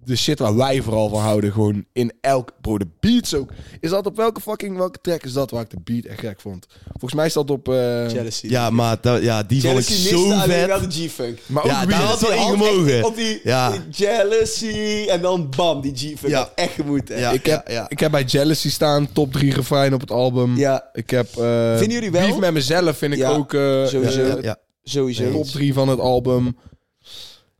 de 0.08 0.16
shit 0.16 0.38
waar 0.38 0.56
wij 0.56 0.82
vooral 0.82 1.08
van 1.08 1.20
houden, 1.20 1.52
gewoon 1.52 1.84
in 1.92 2.12
elk... 2.20 2.52
Bro, 2.60 2.78
de 2.78 2.86
beats 3.00 3.34
ook. 3.34 3.50
Is 3.80 3.90
dat 3.90 4.06
op 4.06 4.16
welke 4.16 4.40
fucking, 4.40 4.76
welke 4.76 4.98
track 5.00 5.22
is 5.24 5.32
dat 5.32 5.50
waar 5.50 5.62
ik 5.62 5.70
de 5.70 5.76
beat 5.84 6.04
echt 6.04 6.20
gek 6.20 6.40
vond? 6.40 6.66
Volgens 6.88 7.14
mij 7.14 7.26
is 7.26 7.32
dat 7.32 7.50
op... 7.50 7.68
eh, 7.68 7.74
Jealousy. 8.10 8.46
Ja, 8.48 8.70
maar 8.70 8.96
dat- 9.00 9.22
ja, 9.22 9.42
die 9.42 9.60
vond 9.62 9.78
ik 9.78 9.84
Jealousy 9.88 10.08
zo 10.08 10.32
alleen 10.40 10.66
wel 10.66 10.78
vet. 10.80 10.92
de 10.92 11.06
G-Funk. 11.08 11.38
maar 11.46 11.62
ook 11.64 11.70
Ja, 11.70 11.86
daar 11.86 12.00
had 12.02 12.20
wel 12.20 12.32
in 12.32 12.38
gemogen. 12.58 13.04
Op 13.04 13.16
die, 13.16 13.40
Ja. 13.44 13.70
die 13.70 13.80
jealousy 13.90 15.06
en 15.08 15.20
dan 15.22 15.50
bam, 15.56 15.80
die 15.80 15.92
G-Funk. 15.96 16.32
Ja. 16.32 16.52
echt 16.54 16.72
gemoeten. 16.72 17.18
Ja. 17.18 17.30
ik, 17.30 17.46
heb, 17.46 17.68
ja. 17.68 17.86
ik 17.88 18.00
heb 18.00 18.10
bij 18.10 18.24
Jealousy 18.24 18.70
staan, 18.70 19.12
top 19.12 19.32
3 19.32 19.54
refrein 19.54 19.94
op 19.94 20.00
het 20.00 20.10
album. 20.10 20.56
Ja, 20.56 20.88
Ik 20.92 21.10
heb... 21.10 21.26
eh 21.36 21.76
Vinden 21.76 21.90
jullie 21.92 22.10
wel? 22.10 22.26
Beef 22.28 22.38
met 22.38 22.52
mezelf 22.52 22.96
vind 22.98 23.12
ik 23.12 23.18
Ja, 23.18 23.30
ook... 23.30 23.54
eh, 23.54 23.86
sowieso. 23.86 24.20
Ja, 24.26 24.36
ja. 24.42 24.56
sowieso. 24.82 25.30
top 25.30 25.44
3 25.46 25.72
van 25.72 25.88
het 25.88 25.98
album. 26.00 26.56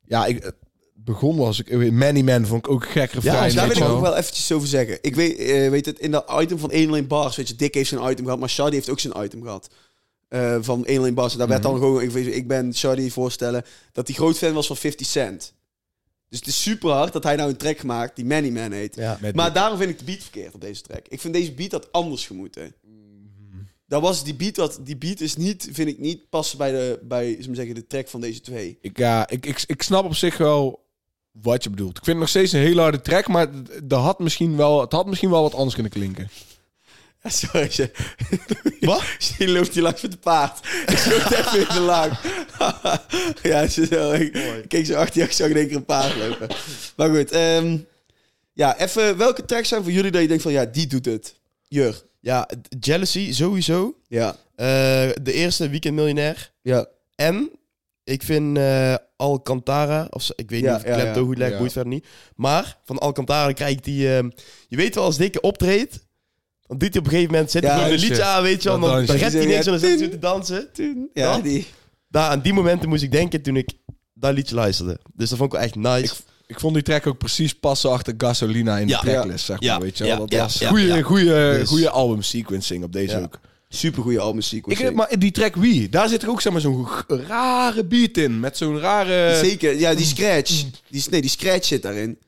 Ja, 0.04 0.26
ik 0.26 0.52
begon 1.08 1.36
was 1.36 1.58
ik... 1.60 1.68
eh, 1.68 1.90
Many 1.90 2.20
Man 2.22 2.46
vond 2.46 2.66
ik 2.66 2.72
ook 2.72 2.84
gek 2.88 3.10
refrein. 3.12 3.48
Ja, 3.50 3.54
daar 3.54 3.66
wil 3.68 3.76
ik 3.76 3.82
wel. 3.82 3.94
ook 3.96 4.00
wel 4.02 4.16
eventjes 4.16 4.52
over 4.52 4.68
zeggen. 4.68 4.98
Ik 5.00 5.14
weet, 5.14 5.38
eh, 5.38 5.70
weet 5.70 5.86
het, 5.86 5.98
in 5.98 6.10
dat 6.10 6.32
item 6.40 6.58
van 6.58 6.70
1 6.70 6.90
Lane 6.90 7.06
Bars, 7.06 7.36
weet 7.36 7.48
je, 7.48 7.54
Dick 7.56 7.74
heeft 7.74 7.88
zijn 7.88 8.10
item 8.10 8.24
gehad, 8.24 8.40
maar 8.40 8.48
Shadi 8.48 8.74
heeft 8.74 8.88
ook 8.90 9.00
zijn 9.00 9.24
item 9.24 9.42
gehad. 9.42 9.68
Eh, 10.28 10.56
van 10.60 10.84
1 10.86 11.00
Lane 11.00 11.12
Bars. 11.12 11.34
Daar 11.34 11.48
werd 11.48 11.62
Mhm. 11.62 11.70
dan 11.70 11.80
gewoon, 11.80 12.02
ik, 12.02 12.10
weet- 12.10 12.34
ik 12.34 12.48
ben 12.48 12.74
Shadi 12.74 13.10
voorstellen, 13.10 13.64
dat 13.92 14.06
hij 14.06 14.16
groot 14.16 14.38
fan 14.38 14.52
was 14.52 14.66
van 14.66 14.76
50 14.76 15.06
Cent. 15.06 15.54
Dus 16.28 16.38
het 16.38 16.48
is 16.48 16.62
super 16.62 16.90
hard 16.90 17.12
dat 17.12 17.22
hij 17.24 17.36
nou 17.36 17.50
een 17.50 17.56
track 17.56 17.82
maakt 17.82 18.16
die 18.16 18.24
Many 18.24 18.48
Man 18.50 18.72
heet. 18.72 18.94
Ja. 18.94 19.18
Met 19.20 19.34
Maar 19.34 19.52
daarom 19.52 19.78
vind 19.78 19.90
ik 19.90 19.98
de 19.98 20.04
beat 20.04 20.22
verkeerd 20.22 20.54
op 20.54 20.60
deze 20.60 20.82
track. 20.82 21.06
Ik 21.08 21.20
vind 21.20 21.34
deze 21.34 21.52
beat 21.52 21.72
had 21.72 21.92
anders 21.92 22.26
gemoeten. 22.26 22.74
Dat 23.86 24.02
was 24.02 24.24
die 24.24 24.34
beat, 24.34 24.56
wat, 24.56 24.78
die 24.82 24.96
beat 24.96 25.20
is 25.20 25.36
niet, 25.36 25.68
vind 25.72 25.88
ik 25.88 25.98
niet 25.98 26.28
passen 26.28 26.58
bij 26.58 26.70
de, 26.70 26.98
bij, 27.02 27.36
zeggen, 27.52 27.74
de 27.74 27.86
track 27.86 28.08
van 28.08 28.20
deze 28.20 28.40
twee. 28.40 28.78
Ik, 28.80 28.98
ja, 28.98 29.28
ik, 29.28 29.46
ik, 29.46 29.64
ik 29.66 29.82
snap 29.82 30.04
op 30.04 30.14
zich 30.14 30.36
wel 30.38 30.86
wat 31.42 31.62
je 31.64 31.70
bedoelt. 31.70 31.96
Ik 31.98 32.04
vind 32.04 32.06
het 32.06 32.16
nog 32.18 32.28
steeds 32.28 32.52
een 32.52 32.60
hele 32.60 32.80
harde 32.80 33.00
track, 33.00 33.28
maar 33.28 33.46
het, 33.46 33.68
het 33.80 33.92
had 33.92 34.18
misschien 34.18 34.56
wel, 34.56 34.80
het 34.80 34.92
had 34.92 35.06
misschien 35.06 35.30
wel 35.30 35.42
wat 35.42 35.54
anders 35.54 35.74
kunnen 35.74 35.92
klinken. 35.92 36.30
Ja, 37.22 37.30
sorry. 37.30 37.68
Je, 37.70 37.90
Wat? 38.86 39.02
je 39.38 39.48
loopt 39.48 39.74
hier 39.74 39.82
langs 39.82 40.02
met 40.02 40.10
de 40.10 40.16
paard. 40.18 40.58
Ik 40.86 41.06
loopt 41.06 41.32
even 41.32 41.58
in 41.60 41.74
de 41.74 41.80
lang. 41.80 42.12
ja, 43.42 43.66
ze 43.66 43.86
zo, 43.86 44.12
ik, 44.12 44.36
ik 44.36 44.68
keek 44.68 44.86
zo 44.86 44.94
achter 44.94 45.20
je, 45.20 45.26
ik 45.26 45.32
zag 45.32 45.48
in 45.48 45.56
één 45.56 45.66
keer 45.68 45.76
een 45.76 45.84
paard 45.84 46.16
lopen. 46.16 46.48
Maar 46.96 47.10
goed, 47.10 47.30
ehm, 47.30 47.76
ja, 48.52 48.78
even, 48.78 49.16
welke 49.16 49.44
tracks 49.44 49.68
zijn 49.68 49.82
voor 49.82 49.92
jullie 49.92 50.10
dat 50.10 50.20
je 50.22 50.28
denkt 50.28 50.42
van, 50.42 50.52
ja, 50.52 50.64
die 50.64 50.86
doet 50.86 51.04
het? 51.04 51.34
Jur. 51.68 52.02
Ja, 52.20 52.48
Jealousy 52.80 53.32
sowieso. 53.32 53.94
Ja, 54.08 54.36
Eh, 54.54 54.66
de 55.22 55.32
eerste 55.32 55.68
Weekend 55.68 55.94
Miljonair. 55.94 56.52
ja, 56.62 56.86
En 57.14 57.50
ik 58.08 58.22
vind 58.22 58.56
eh 58.58 58.94
Alcantara, 59.16 60.06
of 60.10 60.30
ik 60.34 60.50
weet 60.50 60.60
Ja, 60.60 60.66
niet 60.76 60.84
of 60.84 60.90
ik 60.90 60.96
ja, 60.96 61.04
ja. 61.04 61.14
goed 61.14 61.38
leg, 61.38 61.50
Ja. 61.50 61.58
boeit 61.58 61.72
verder 61.72 61.92
niet. 61.92 62.06
Maar 62.36 62.78
van 62.84 62.98
Alcantara 62.98 63.52
krijg 63.52 63.70
ik 63.72 63.84
die... 63.84 64.16
eh, 64.16 64.24
je 64.68 64.76
weet 64.76 64.94
wel, 64.94 65.04
als 65.04 65.16
Dikke 65.16 65.40
optreedt, 65.40 66.06
dan 66.66 66.78
doet 66.78 66.88
hij 66.92 66.98
op 66.98 67.04
een 67.04 67.10
gegeven 67.12 67.32
moment, 67.32 67.50
zet 67.50 67.62
hij 67.64 67.72
gewoon 67.74 67.92
een 67.92 67.98
liedje 67.98 68.22
aan, 68.24 68.42
weet 68.42 68.62
je 68.62 68.68
wel. 68.68 68.80
Dan, 68.80 69.06
dan 69.06 69.16
redt 69.16 69.32
hij 69.32 69.46
niks 69.46 69.64
en 69.66 69.70
dan 69.72 69.80
zit 69.80 70.00
hij 70.00 70.08
te 70.08 70.18
dansen. 70.18 70.68
ja 71.14 71.32
Dat? 71.34 71.42
die. 71.42 71.66
Daar, 72.08 72.30
aan 72.30 72.40
die 72.40 72.52
momenten 72.52 72.88
moest 72.88 73.02
ik 73.02 73.12
denken 73.12 73.42
toen 73.42 73.56
ik 73.56 73.70
dat 74.14 74.34
liedje 74.34 74.54
luisterde. 74.54 74.98
Dus 75.14 75.28
dat 75.28 75.38
vond 75.38 75.52
ik 75.52 75.58
wel 75.58 75.66
echt 75.66 75.74
nice. 76.02 76.14
Ik 76.46 76.60
vond 76.60 76.74
die 76.74 76.82
track 76.82 77.06
ook 77.06 77.18
precies 77.18 77.54
passen 77.54 77.90
achter 77.90 78.14
Gasolina 78.16 78.78
in 78.78 78.86
de 78.86 78.98
tracklist, 78.98 79.44
zeg 79.44 79.60
maar, 79.60 79.68
Ja. 79.68 79.80
weet 79.80 79.98
je 79.98 80.04
wel. 80.04 80.12
Ja. 80.12 80.18
Dat 80.18 80.30
Ja. 80.30 80.42
was 80.42 80.58
Ja. 80.58 80.68
goede, 80.68 80.86
Ja. 80.86 81.02
goede, 81.02 81.56
Dus- 81.58 81.68
goede 81.68 81.90
album 81.90 82.22
sequencing 82.22 82.84
op 82.84 82.92
deze 82.92 83.16
Ja. 83.16 83.22
ook. 83.22 83.40
Super 83.68 84.02
goede 84.02 84.20
album 84.20 84.40
sequence. 84.40 84.84
Ik, 84.84 84.94
maar 84.94 85.18
die 85.18 85.30
track 85.30 85.54
Wie, 85.56 85.88
daar 85.88 86.08
zit 86.08 86.22
er 86.22 86.28
ook 86.28 86.40
zeg 86.40 86.52
maar, 86.52 86.60
zo'n 86.60 86.86
rare 87.06 87.84
beat 87.84 88.16
in. 88.16 88.40
Met 88.40 88.56
zo'n 88.56 88.78
rare... 88.78 89.36
Zeker, 89.44 89.78
ja, 89.78 89.94
die 89.94 90.06
scratch. 90.06 90.64
Die, 90.88 91.04
nee, 91.10 91.20
die 91.20 91.30
scratch 91.30 91.66
zit 91.66 91.82
daarin. 91.82 92.18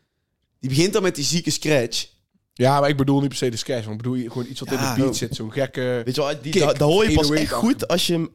Die 0.58 0.68
begint 0.68 0.92
dan 0.92 1.02
met 1.02 1.14
die 1.14 1.24
zieke 1.24 1.50
scratch. 1.50 2.06
Ja, 2.52 2.80
maar 2.80 2.88
ik 2.88 2.96
bedoel 2.96 3.20
niet 3.20 3.28
per 3.28 3.36
se 3.36 3.48
de 3.48 3.56
sketch. 3.56 3.84
Maar 3.84 3.94
ik 3.94 4.02
bedoel 4.02 4.28
gewoon 4.28 4.46
iets 4.48 4.60
wat 4.60 4.70
in 4.70 4.76
de 4.76 4.92
beat 4.96 5.08
oh. 5.08 5.14
zit. 5.14 5.34
Zo'n 5.34 5.52
gekke... 5.52 6.02
weet 6.04 6.14
je 6.14 6.20
wel, 6.20 6.34
die, 6.42 6.52
daar 6.52 6.82
hoor 6.82 7.08
je 7.08 7.14
pas 7.14 7.30
808 7.30 7.40
echt 7.40 7.52
goed 7.52 7.88
als 7.88 8.06
je 8.06 8.12
hem 8.12 8.34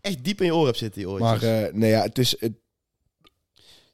echt 0.00 0.24
diep 0.24 0.40
in 0.40 0.46
je 0.46 0.54
oor 0.54 0.66
hebt 0.66 0.78
zitten, 0.78 1.00
die 1.00 1.10
oortjes. 1.10 1.30
Maar 1.40 1.64
eh, 1.64 1.72
nee, 1.72 1.90
ja, 1.90 2.02
het 2.02 2.18
is... 2.18 2.36
Het, 2.38 2.52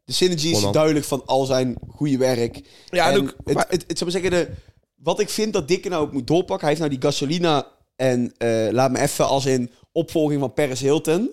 De 0.04 0.12
synergy 0.12 0.48
is 0.48 0.70
duidelijk 0.72 1.04
van 1.04 1.22
al 1.26 1.44
zijn 1.44 1.76
goede 1.88 2.16
werk. 2.16 2.60
ja, 2.90 3.06
en 3.06 3.12
En 3.14 3.20
ook... 3.20 3.34
het, 3.44 3.54
maar- 3.54 3.66
het, 3.68 3.84
het, 3.86 3.98
zou 3.98 4.10
maar 4.10 4.20
zeggen, 4.20 4.40
de, 4.40 4.52
wat 4.94 5.20
ik 5.20 5.28
vind 5.28 5.52
dat 5.52 5.68
Dikke 5.68 5.88
nou 5.88 6.02
ook 6.02 6.12
moet 6.12 6.26
doorpakken. 6.26 6.66
Hij 6.66 6.76
heeft 6.76 6.80
nou 6.80 7.00
die 7.00 7.10
gasolina 7.10 7.66
en 8.02 8.32
eh, 8.38 8.68
laat 8.70 8.90
me 8.90 9.00
even 9.00 9.26
als 9.26 9.46
in 9.46 9.70
opvolging 9.92 10.40
van 10.40 10.52
Paris 10.52 10.80
Hilton. 10.80 11.30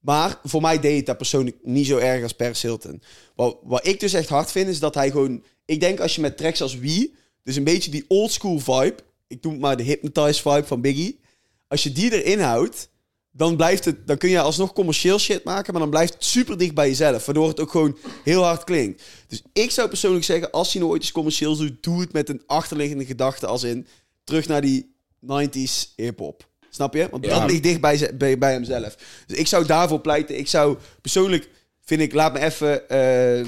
Maar 0.00 0.40
voor 0.42 0.60
mij 0.60 0.80
deed 0.80 0.96
het 0.96 1.06
dat 1.06 1.16
persoonlijk 1.16 1.56
niet 1.62 1.86
zo 1.86 1.96
erg 1.96 2.22
als 2.22 2.32
Paris 2.32 2.62
Hilton. 2.62 3.02
Wat, 3.34 3.58
wat 3.62 3.86
ik 3.86 4.00
dus 4.00 4.12
echt 4.12 4.28
hard 4.28 4.50
vind, 4.50 4.68
is 4.68 4.78
dat 4.78 4.94
hij 4.94 5.10
gewoon... 5.10 5.42
Ik 5.64 5.80
denk 5.80 6.00
als 6.00 6.14
je 6.14 6.20
met 6.20 6.36
tracks 6.36 6.62
als 6.62 6.78
Wie, 6.78 7.14
dus 7.42 7.56
een 7.56 7.64
beetje 7.64 7.90
die 7.90 8.04
old 8.08 8.32
school 8.32 8.58
vibe... 8.58 8.94
Ik 9.26 9.42
noem 9.42 9.52
het 9.52 9.60
maar 9.62 9.76
de 9.76 9.82
hypnotized 9.82 10.40
vibe 10.40 10.66
van 10.66 10.80
Biggie. 10.80 11.20
Als 11.68 11.82
je 11.82 11.92
die 11.92 12.22
erin 12.22 12.40
houdt, 12.40 12.88
dan, 13.30 13.56
blijft 13.56 13.84
het, 13.84 14.06
dan 14.06 14.18
kun 14.18 14.28
je 14.28 14.40
alsnog 14.40 14.72
commercieel 14.72 15.18
shit 15.18 15.44
maken... 15.44 15.72
maar 15.72 15.82
dan 15.82 15.90
blijft 15.90 16.12
het 16.12 16.24
super 16.24 16.58
dicht 16.58 16.74
bij 16.74 16.88
jezelf. 16.88 17.26
Waardoor 17.26 17.48
het 17.48 17.60
ook 17.60 17.70
gewoon 17.70 17.98
heel 18.24 18.42
hard 18.42 18.64
klinkt. 18.64 19.02
Dus 19.28 19.42
ik 19.52 19.70
zou 19.70 19.88
persoonlijk 19.88 20.24
zeggen, 20.24 20.50
als 20.50 20.72
hij 20.72 20.80
nou 20.80 20.92
ooit 20.92 21.02
iets 21.02 21.12
commercieels 21.12 21.58
doet... 21.58 21.82
doe 21.82 22.00
het 22.00 22.12
met 22.12 22.28
een 22.28 22.42
achterliggende 22.46 23.04
gedachte 23.04 23.46
als 23.46 23.62
in... 23.62 23.86
terug 24.24 24.46
naar 24.46 24.60
die 24.60 24.93
90s 25.26 25.94
hip-hop. 25.96 26.48
Snap 26.70 26.94
je? 26.94 27.08
Want 27.10 27.24
Ja. 27.24 27.38
dat 27.40 27.50
ligt 27.50 27.62
dicht 27.62 27.80
bij, 27.80 28.10
bij, 28.14 28.38
bij 28.38 28.52
hemzelf. 28.52 28.96
Dus 29.26 29.38
ik 29.38 29.46
zou 29.46 29.66
daarvoor 29.66 30.00
pleiten. 30.00 30.38
Ik 30.38 30.48
zou 30.48 30.76
persoonlijk, 31.00 31.48
vind 31.80 32.00
ik, 32.00 32.12
laat 32.12 32.32
me 32.32 32.38
even... 32.40 32.88
eh, 32.88 33.40
eh, 33.40 33.46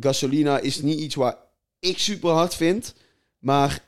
gasolina 0.00 0.58
is 0.58 0.80
niet 0.82 1.00
iets 1.00 1.14
waar 1.14 1.36
ik 1.78 1.98
super 1.98 2.30
hard 2.30 2.54
vind. 2.54 2.94
Maar 3.38 3.80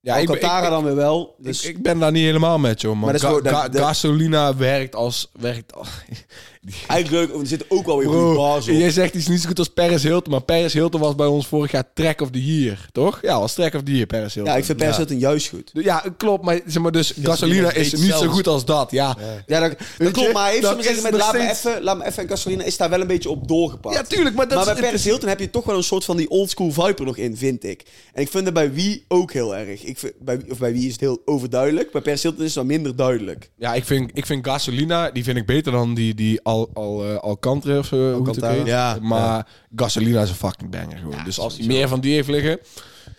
ja, 0.00 0.16
ik, 0.16 0.28
Alcantara 0.28 0.64
ik, 0.64 0.70
dan 0.70 0.84
weer 0.84 0.94
wel. 0.94 1.34
Dus 1.38 1.64
ik 1.64 1.82
ben 1.82 1.98
daar 1.98 2.12
niet 2.12 2.24
helemaal 2.24 2.58
met, 2.58 2.80
joh. 2.80 3.00
Maar, 3.00 3.18
Ga- 3.20 3.40
Ga- 3.42 3.68
Gasolina 3.72 4.56
werkt 4.56 4.94
als... 4.94 5.30
Werkt 5.40 5.74
als 5.74 5.88
eigenlijk 6.86 7.34
er 7.34 7.46
zitten 7.46 7.70
ook 7.70 7.86
wel 7.86 7.98
weer 7.98 8.06
goede 8.06 8.20
Bro, 8.22 8.34
bars 8.34 8.68
op. 8.68 8.74
jij 8.74 8.90
zegt 8.90 9.14
iets 9.14 9.28
niet 9.28 9.40
zo 9.40 9.48
goed 9.48 9.58
als 9.58 9.68
Paris 9.68 10.02
Hilton, 10.02 10.30
maar 10.32 10.40
Paris 10.40 10.72
Hilton 10.72 11.00
was 11.00 11.14
bij 11.14 11.26
ons 11.26 11.46
vorig 11.46 11.70
jaar 11.70 11.84
Track 11.94 12.20
of 12.20 12.30
the 12.30 12.44
Year, 12.44 12.88
toch? 12.92 13.18
Ja, 13.22 13.40
was 13.40 13.54
Track 13.54 13.74
of 13.74 13.82
the 13.82 13.92
Year, 13.92 14.06
Paris 14.06 14.34
Hilton. 14.34 14.52
Ja, 14.52 14.58
ik 14.58 14.64
vind 14.64 14.78
Paris 14.78 14.92
Ja. 14.96 15.00
Hilton 15.00 15.18
juist 15.18 15.48
goed. 15.48 15.70
Ja, 15.72 16.04
klopt, 16.16 16.44
maar, 16.44 16.60
zeg 16.66 16.82
maar 16.82 16.92
dus 16.92 17.12
Gasolina 17.22 17.72
is 17.72 17.92
niet 17.92 18.12
zo 18.12 18.28
goed 18.28 18.46
als 18.46 18.64
dat, 18.64 18.90
ja. 18.90 19.16
Ja, 19.46 19.60
dat, 19.60 19.78
dat 19.98 20.12
klopt, 20.12 20.32
maar 20.32 20.50
heeft 20.50 20.62
dat 20.62 20.84
is 20.84 21.00
met 21.00 21.12
laat, 21.12 21.32
me 21.32 21.50
even, 21.50 21.82
laat 21.82 21.98
me 21.98 22.04
even 22.06 22.22
en 22.22 22.28
Gasolina 22.28 22.62
is 22.64 22.76
daar 22.76 22.90
wel 22.90 23.00
een 23.00 23.06
beetje 23.06 23.30
op 23.30 23.48
doorgepakt. 23.48 23.96
Ja, 23.96 24.02
tuurlijk, 24.02 24.36
maar 24.36 24.48
dat 24.48 24.56
maar 24.58 24.66
is- 24.66 24.72
bij 24.72 24.82
Paris 24.82 24.90
het 24.90 25.00
is- 25.00 25.10
Hilton 25.12 25.28
heb 25.28 25.40
je 25.40 25.50
toch 25.50 25.64
wel 25.64 25.76
een 25.76 25.82
soort 25.82 26.04
van 26.04 26.16
die 26.16 26.28
oldschool 26.30 26.70
vibe 26.72 26.94
er 26.94 27.04
nog 27.04 27.16
in, 27.16 27.36
vind 27.36 27.64
ik. 27.64 27.82
En 28.12 28.22
ik 28.22 28.30
vind 28.30 28.44
het 28.44 28.54
bij 28.54 28.72
Wie 28.72 29.04
ook 29.08 29.32
heel 29.32 29.56
erg. 29.56 29.84
Ik 29.84 29.98
vind, 29.98 30.12
bij, 30.20 30.40
of 30.50 30.58
bij 30.58 30.72
Wie 30.72 30.86
is 30.86 30.92
het 30.92 31.00
heel 31.00 31.22
overduidelijk. 31.24 31.92
Bij 31.92 32.00
Paris 32.00 32.22
Hilton 32.22 32.40
is 32.40 32.46
het 32.46 32.56
wat 32.56 32.64
minder 32.66 32.96
duidelijk. 32.96 33.50
Ja, 33.58 33.74
ik 33.74 33.84
vind, 33.84 34.10
ik 34.14 34.26
vind 34.26 34.46
Gasolina, 34.46 35.10
die 35.10 35.24
vind 35.24 35.36
ik 35.36 35.46
beter 35.46 35.72
dan 35.72 35.94
die, 35.94 36.14
die 36.14 36.40
Al, 36.52 36.70
Al, 36.74 37.04
eh, 37.04 37.16
Alcantara 37.16 37.78
of 37.78 37.86
zo, 37.86 38.12
Alcantara. 38.14 38.52
heet. 38.52 38.66
Ja, 38.66 38.98
maar 39.00 39.48
Gasolina 39.76 40.22
is 40.22 40.28
een 40.28 40.34
fucking 40.34 40.70
banger 40.70 40.98
gewoon. 40.98 41.24
dus 41.24 41.38
als 41.38 41.56
hij 41.58 41.66
meer 41.66 41.88
van 41.88 42.00
die 42.00 42.14
heeft 42.14 42.28
liggen, 42.28 42.58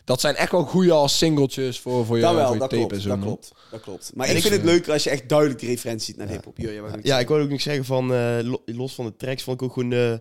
dat 0.04 0.22
zijn 0.22 0.36
echt 0.36 0.52
wel 0.52 0.63
goede 0.63 0.91
als 0.91 1.17
singeltjes 1.17 1.80
voor, 1.80 2.06
voor 2.06 2.15
je, 2.15 2.22
dat 2.22 2.32
voor 2.32 2.39
wel, 2.41 2.54
je 2.54 2.60
dat 2.60 2.69
tape 2.69 2.82
klopt, 2.82 2.93
en 2.96 3.02
zo. 3.02 3.10
dat 3.10 3.19
klopt. 3.19 3.52
Dat 3.72 3.82
klopt. 3.82 4.12
Maar 4.15 4.28
En 4.28 4.36
ik 4.36 4.41
vind 4.41 4.54
het 4.54 4.63
leuker 4.63 4.93
als 4.93 5.04
je 5.04 5.10
echt 5.10 5.30
duidelijk 5.30 5.60
die 5.60 5.69
referentie 5.69 6.06
ziet 6.06 6.17
naar 6.17 6.28
hip-hop. 6.28 6.58
Wat 6.58 6.65
wil 6.65 6.74
je 6.74 7.00
Ja, 7.04 7.19
ik 7.19 7.28
wou 7.28 7.41
ook 7.43 7.50
nog 7.50 7.62
zeggen 7.62 7.86
van, 7.86 8.13
eh, 8.13 8.38
lo- 8.41 8.62
los 8.65 8.93
van 8.96 9.06
de 9.06 9.15
tracks, 9.15 9.43
vond 9.43 9.62
ik 9.62 9.67
ook 9.67 9.74
gewoon, 9.74 9.91
eh 9.93 10.13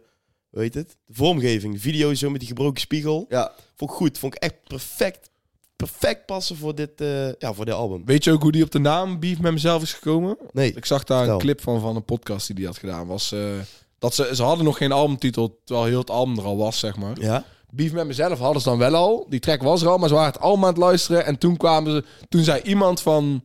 hoe 0.51 0.61
heet 0.63 0.75
het? 0.75 0.97
De 1.07 1.15
vormgeving. 1.15 1.75
De 1.75 1.81
video 1.81 2.15
zo 2.15 2.31
met 2.31 2.41
die 2.41 2.49
gebroken 2.49 2.81
spiegel. 2.81 3.27
Ja, 3.29 3.53
Vond 3.77 3.91
ik 3.91 3.97
goed. 3.97 4.19
Vond 4.19 4.35
ik 4.35 4.43
echt 4.43 4.55
perfect, 4.67 5.31
perfect 5.89 6.27
passen 6.27 6.57
voor 6.57 6.75
dit, 6.75 7.01
eh, 7.01 7.33
ja, 7.39 7.53
voor 7.53 7.65
dit 7.65 7.75
album. 7.75 8.03
Weet 8.05 8.25
je 8.25 8.33
ook 8.33 8.43
hoe 8.43 8.53
die 8.53 8.63
op 8.65 8.71
de 8.71 8.79
naam 8.79 9.21
Beef 9.21 9.41
met 9.41 9.53
mezelf 9.53 9.83
is 9.83 9.93
gekomen? 9.93 10.37
Nee. 10.53 10.73
Ik 10.75 10.85
zag 10.85 11.05
daar 11.05 11.17
Vertel. 11.19 11.35
een 11.35 11.41
clip 11.41 11.61
van 11.61 11.81
van 11.81 11.97
een 11.97 12.05
podcast 12.05 12.47
die 12.47 12.57
die 12.57 12.67
had 12.67 12.79
gedaan. 12.79 13.07
Was, 13.07 13.33
eh, 13.33 13.41
Dat 13.99 14.15
ze, 14.15 14.31
ze 14.35 14.43
hadden 14.43 14.65
nog 14.65 14.77
geen 14.77 14.93
albumtitel, 14.93 15.61
terwijl 15.65 15.87
heel 15.87 15.99
het 15.99 16.11
album 16.11 16.39
er 16.39 16.45
al 16.45 16.57
was, 16.57 16.79
zeg 16.79 16.97
maar. 16.97 17.21
Ja? 17.21 17.45
Beef 17.71 17.93
met 17.93 18.07
mezelf 18.07 18.39
hadden 18.39 18.63
ze 18.63 18.69
dan 18.69 18.79
wel 18.79 18.95
al. 18.95 19.27
Die 19.29 19.41
track 19.41 19.63
was 19.63 19.83
er 19.83 19.89
al, 19.89 19.99
maar 19.99 20.09
ze 20.09 20.15
waren 20.15 20.33
het 20.33 20.41
allemaal 20.43 20.67
aan 20.67 20.73
het 20.75 20.83
luisteren. 20.83 21.25
En 21.25 21.39
toen 21.39 21.57
kwamen 21.57 21.93
ze, 21.93 22.05
toen 22.29 22.45
zei 22.45 22.61
iemand 22.63 23.01
van... 23.01 23.45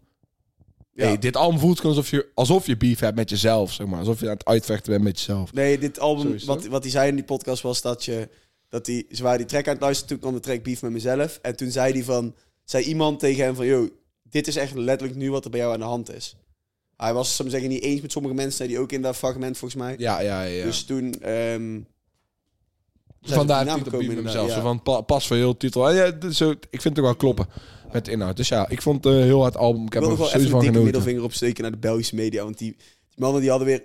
Hey, 0.94 1.12
Ja. 1.12 1.16
dit 1.18 1.36
album 1.36 1.60
voelt 1.60 1.80
gewoon 1.80 1.96
alsof 1.96 2.10
je, 2.12 2.28
alsof 2.34 2.66
je 2.66 2.78
beef 2.78 3.00
hebt 3.00 3.16
met 3.16 3.30
jezelf, 3.30 3.72
zeg 3.74 3.88
maar. 3.88 4.00
Alsof 4.00 4.20
je 4.20 4.26
aan 4.26 4.32
het 4.34 4.46
uitvechten 4.46 4.92
bent 4.92 5.04
met 5.04 5.18
jezelf. 5.20 5.54
Nee, 5.54 5.78
dit 5.78 6.00
album, 6.00 6.24
Sowieso. 6.24 6.46
wat, 6.46 6.66
wat 6.66 6.82
hij 6.84 6.92
zei 6.92 7.10
in 7.10 7.16
die 7.16 7.24
podcast 7.24 7.62
was 7.62 7.82
dat 7.82 8.06
je... 8.06 8.30
Dat 8.70 8.86
die, 8.86 9.06
ze 9.12 9.24
waren 9.24 9.38
die 9.38 9.48
track 9.48 9.66
aan 9.68 9.74
het 9.74 9.82
luisteren, 9.82 10.10
toen 10.10 10.20
kwam 10.20 10.34
de 10.34 10.40
track 10.40 10.64
Beef 10.64 10.82
met 10.82 10.92
mezelf. 10.92 11.40
En 11.42 11.56
toen 11.56 11.72
zei, 11.72 11.94
die 11.94 12.06
van, 12.06 12.36
zei 12.64 12.84
iemand 12.84 13.20
tegen 13.20 13.44
hem 13.44 13.56
van... 13.56 13.66
Yo, 13.66 13.90
dit 14.24 14.48
is 14.48 14.56
echt 14.56 14.74
letterlijk 14.76 15.20
nu 15.20 15.32
wat 15.32 15.44
er 15.46 15.52
bij 15.52 15.60
jou 15.60 15.74
aan 15.74 15.80
de 15.80 15.86
hand 15.86 16.14
is. 16.14 16.36
Hij 16.98 17.14
was, 17.14 17.36
zou 17.36 17.48
ik 17.48 17.54
maar 17.54 17.62
zeggen, 17.62 17.80
niet 17.80 17.92
eens 17.92 18.02
met 18.02 18.12
sommige 18.12 18.34
mensen, 18.36 18.54
zei 18.54 18.70
die 18.70 18.80
ook 18.80 18.92
in 18.92 19.02
dat 19.02 19.16
fragment 19.16 19.58
volgens 19.58 19.82
mij. 19.82 19.96
Ja, 19.98 20.20
ja, 20.20 20.44
ja. 20.44 20.64
Dus 20.64 20.84
toen... 20.84 21.14
ehm 21.22 21.80
Vandaar 23.22 23.66
de 23.66 23.74
titel 23.84 24.00
Beef 24.00 24.08
met 24.08 24.24
mezelf. 24.24 24.52
Zo 24.52 24.62
van, 24.62 24.82
pa- 24.82 25.02
pas 25.02 25.28
voor 25.28 25.36
heel 25.36 25.58
titel. 25.58 25.90
En 25.90 25.96
ja, 25.96 26.32
zo, 26.32 26.50
ik 26.52 26.82
vind 26.82 26.84
het 26.84 26.98
ook 26.98 27.04
wel 27.04 27.16
kloppen 27.16 27.48
met 27.92 28.06
de 28.06 28.12
inhoud. 28.12 28.38
Dus 28.38 28.48
ja, 28.48 28.70
ik 28.70 28.82
vond 28.82 29.04
het 29.04 29.14
heel 29.14 29.42
hard 29.42 29.58
album. 29.58 29.82
Ik 29.82 29.88
Ik 29.88 29.94
heb 29.94 30.02
wil 30.02 30.12
er 30.12 30.18
nog 30.18 30.32
wel 30.32 30.40
sowieso 30.40 30.48
even 30.48 30.60
van 30.60 30.68
een 30.68 30.74
dikke 30.74 30.80
genoten. 30.80 30.84
middelvinger 30.84 31.24
opsteken 31.24 31.62
naar 31.62 31.72
de 31.72 31.78
Belgische 31.78 32.16
media. 32.16 32.44
Want 32.44 32.58
die, 32.58 32.76
die 32.78 33.18
mannen 33.20 33.42
die 33.42 33.50
hadden 33.50 33.68
weer... 33.68 33.84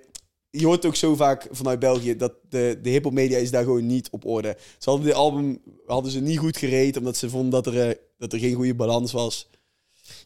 Je 0.54 0.66
hoort 0.66 0.86
ook 0.86 0.96
zo 0.96 1.14
vaak 1.16 1.46
vanuit 1.50 1.78
België 1.78 2.16
dat 2.16 2.32
de, 2.48 2.78
de 2.82 2.90
hiphop 2.90 3.12
media 3.12 3.38
is 3.38 3.50
daar 3.50 3.62
gewoon 3.64 3.86
niet 3.86 4.08
op 4.10 4.26
orde. 4.26 4.56
Ze 4.78 4.88
hadden 4.90 5.06
dit 5.06 5.14
album 5.14 5.60
hadden 5.86 6.12
ze 6.12 6.20
niet 6.20 6.38
goed 6.38 6.56
gereed, 6.56 6.96
omdat 6.96 7.16
ze 7.16 7.30
vonden 7.30 7.50
dat 7.50 7.66
er, 7.74 7.88
eh, 7.88 7.94
dat 8.18 8.32
er 8.32 8.38
geen 8.38 8.54
goede 8.54 8.74
balans 8.74 9.12
was. 9.12 9.48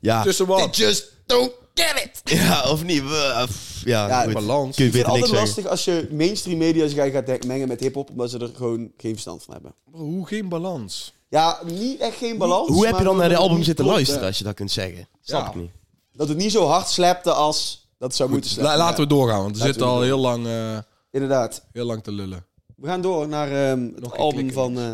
Ja. 0.00 0.22
Tussen 0.22 0.46
wat? 0.46 0.76
just 0.76 1.12
don't 1.26 1.52
get 1.74 2.02
it! 2.04 2.20
ja, 2.38 2.70
of 2.70 2.84
niet? 2.84 3.02
Pff, 3.02 3.82
Ja, 3.84 4.08
Ja, 4.24 4.32
balans. 4.32 4.76
Kun 4.76 4.84
je 4.84 4.90
Ik 4.90 4.96
vind 4.96 5.06
beter 5.06 5.12
het 5.12 5.30
niks 5.30 5.38
altijd 5.38 5.46
zeggen. 5.46 5.62
lastig 5.62 5.66
als 5.66 5.84
je 5.84 6.08
mainstream 6.16 6.58
media 6.58 6.88
zich 6.88 7.12
gaat 7.12 7.44
mengen 7.46 7.68
met 7.68 7.80
hiphop, 7.80 8.10
omdat 8.10 8.30
ze 8.30 8.38
er 8.38 8.50
gewoon 8.54 8.92
geen 8.96 9.12
verstand 9.12 9.42
van 9.42 9.54
hebben. 9.54 9.74
Bro, 9.90 9.98
Hoe 9.98 10.26
geen 10.26 10.48
balans? 10.48 11.12
Ja, 11.28 11.60
niet 11.64 12.00
echt 12.00 12.16
geen 12.16 12.38
balans. 12.38 12.68
Hoe 12.68 12.82
heb 12.82 12.90
maar 12.92 13.00
je 13.00 13.06
dan 13.06 13.16
naar 13.16 13.28
de 13.28 13.36
album 13.36 13.62
zitten 13.62 13.74
klopt, 13.84 13.90
luisteren, 13.98 14.26
als 14.26 14.38
je 14.38 14.44
dat 14.44 14.54
kunt 14.54 14.70
zeggen? 14.70 15.08
Snap 15.22 15.42
Ja. 15.42 15.48
ik 15.48 15.54
niet. 15.54 15.70
Dat 16.12 16.28
het 16.28 16.36
niet 16.36 16.52
zo 16.52 16.66
hard 16.66 16.88
slapte 16.88 17.32
als 17.32 17.85
dat 17.98 18.14
zou 18.14 18.30
moeten 18.30 18.50
La- 18.50 18.56
slappen. 18.56 18.78
laten 18.78 19.02
we 19.02 19.08
doorgaan, 19.08 19.40
want 19.42 19.52
we 19.56 19.58
Laten 19.58 19.72
zitten 19.74 19.86
we 19.92 19.98
al 19.98 20.02
heel 20.02 20.18
lang, 20.18 20.46
eh, 20.46 20.78
Inderdaad. 21.10 21.66
heel 21.72 21.84
lang 21.84 22.02
te 22.02 22.12
lullen. 22.12 22.46
We 22.76 22.86
gaan 22.86 23.00
door 23.00 23.28
naar 23.28 23.48
ehm, 23.70 23.84
het 23.84 24.00
Nog 24.00 24.16
album 24.16 24.52
van... 24.52 24.78
eh, 24.78 24.92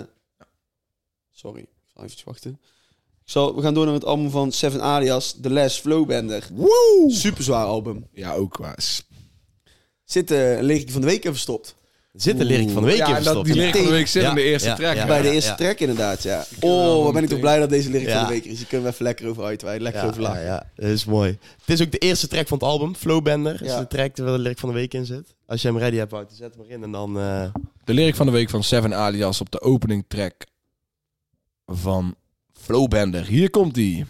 Sorry, 1.30 1.60
ik 1.60 1.68
zal 1.94 2.04
even 2.04 2.22
wachten. 2.24 2.50
Ik 3.24 3.30
zal, 3.30 3.54
we 3.54 3.62
gaan 3.62 3.74
door 3.74 3.84
naar 3.84 3.94
het 3.94 4.04
album 4.04 4.30
van 4.30 4.52
Seven 4.52 4.82
Alias, 4.82 5.36
The 5.42 5.50
Last 5.50 5.80
Flowbender. 5.80 6.48
Woe! 6.52 7.04
Super 7.08 7.42
zwaar 7.42 7.64
album. 7.66 8.08
Ja, 8.12 8.34
ook 8.34 8.56
waar. 8.56 8.78
Zit 10.04 10.30
eh, 10.30 10.56
een 10.56 10.64
lyric 10.64 10.90
van 10.90 11.00
de 11.00 11.06
week 11.06 11.18
even 11.18 11.32
verstopt. 11.32 11.74
Zit 12.12 12.38
de 12.38 12.44
lyric 12.44 12.70
van 12.70 12.82
de 12.82 12.88
week 12.88 12.98
ja, 12.98 13.06
in 13.08 13.14
en 13.14 13.22
dat, 13.22 13.44
die 13.44 13.54
lyric 13.54 13.74
van 13.74 13.84
de 13.84 13.90
week 13.90 14.06
zit 14.06 14.22
Ja, 14.22 14.28
in 14.28 14.34
de 14.34 14.42
eerste 14.42 14.68
ja, 14.68 14.74
track. 14.74 14.94
ja. 14.96 15.06
Bij 15.06 15.22
de 15.22 15.30
eerste 15.30 15.50
ja. 15.50 15.56
track 15.56 15.78
inderdaad, 15.78 16.22
ja. 16.22 16.44
Oh, 16.60 17.04
wat 17.04 17.12
ben 17.12 17.22
ik 17.22 17.28
toch 17.28 17.40
blij 17.40 17.58
dat 17.58 17.70
deze 17.70 17.90
lyric 17.90 18.08
van 18.08 18.16
Ja. 18.18 18.24
de 18.24 18.32
week 18.32 18.44
is. 18.44 18.56
Die 18.58 18.66
kunnen 18.66 18.86
we 18.86 18.92
even 18.92 19.04
lekker 19.04 19.28
over 19.28 19.44
uitweiden. 19.44 19.82
Lekker 19.82 20.02
Ja, 20.02 20.08
over 20.08 20.22
ja, 20.22 20.28
lachen. 20.28 20.44
ja, 20.44 20.70
dat 20.76 20.86
is 20.90 21.04
mooi. 21.04 21.38
Het 21.66 21.80
is 21.80 21.82
ook 21.86 21.92
de 21.92 21.98
eerste 21.98 22.28
track 22.28 22.48
van 22.48 22.58
het 22.58 22.66
album, 22.66 22.94
Flowbender. 22.94 23.62
is 23.62 23.68
Ja. 23.68 23.78
de 23.80 23.86
track 23.86 24.16
waar 24.16 24.32
de 24.32 24.38
lyric 24.38 24.58
van 24.58 24.68
de 24.68 24.74
week 24.74 24.94
in 24.94 25.06
zit. 25.06 25.34
Als 25.46 25.62
je 25.62 25.68
hem 25.68 25.78
ready 25.78 25.96
hebt, 25.96 26.10
Wouter, 26.10 26.36
zet 26.36 26.54
hem 26.54 26.64
erin 26.64 26.82
en 26.82 26.90
dan... 26.92 27.18
eh, 27.18 27.44
De 27.84 27.94
lyric 27.94 28.14
van 28.14 28.26
de 28.26 28.32
week 28.32 28.50
van 28.50 28.62
Seven 28.62 28.94
Alias 28.94 29.40
op 29.40 29.50
de 29.50 29.60
opening 29.60 30.04
track 30.08 30.34
van 31.66 32.14
Flowbender. 32.60 33.24
Hier 33.26 33.50
komt 33.50 33.74
die. 33.74 34.06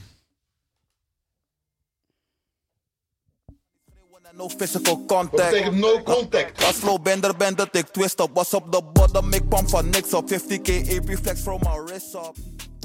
No 4.43 4.49
physical 4.49 5.05
contact. 5.07 5.51
betekent 5.51 5.77
no 5.77 6.03
contact? 6.03 6.65
Als 6.65 6.77
flow 6.77 7.03
bender 7.03 7.37
ben 7.37 7.57
dat 7.57 7.69
ik 7.77 7.87
twist 7.87 8.21
op. 8.21 8.31
Was 8.35 8.55
op 8.55 8.73
de 8.73 8.83
bottom, 8.93 9.33
ik 9.33 9.43
kwam 9.49 9.69
van 9.69 9.91
niks 9.91 10.15
op. 10.15 10.31
50k 10.33 10.69
AP 10.97 11.17
flex 11.23 11.41
from 11.41 11.59
my 11.63 11.83
wrist 11.85 12.15
up. 12.15 12.35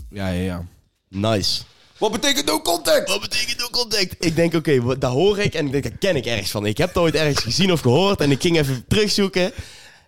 Ja, 0.10 0.28
ja, 0.28 0.42
ja. 0.42 0.66
nice. 1.10 1.62
Wat 1.98 2.12
betekent 2.12 2.46
no 2.46 2.62
contact? 2.62 3.10
Wat 3.10 3.22
betekent 3.22 3.60
no 3.60 3.68
contact? 3.72 4.16
Ik 4.26 4.36
denk, 4.36 4.54
oké, 4.54 4.82
wat- 4.82 5.02
daar 5.02 5.12
hoor 5.12 5.40
ik 5.40 5.54
en 5.54 5.66
ik 5.66 5.72
denk, 5.72 5.84
daar 5.84 5.98
ken 5.98 6.16
ik 6.16 6.26
ergens 6.26 6.52
van. 6.52 6.66
Ik 6.66 6.78
heb 6.78 6.88
het 6.88 6.98
ooit 6.98 7.16
ergens 7.16 7.44
gezien 7.44 7.72
of 7.72 7.80
gehoord 7.82 8.22
en 8.22 8.32
ik 8.32 8.42
ging 8.42 8.58
even 8.58 8.86
terugzoeken. 8.88 9.52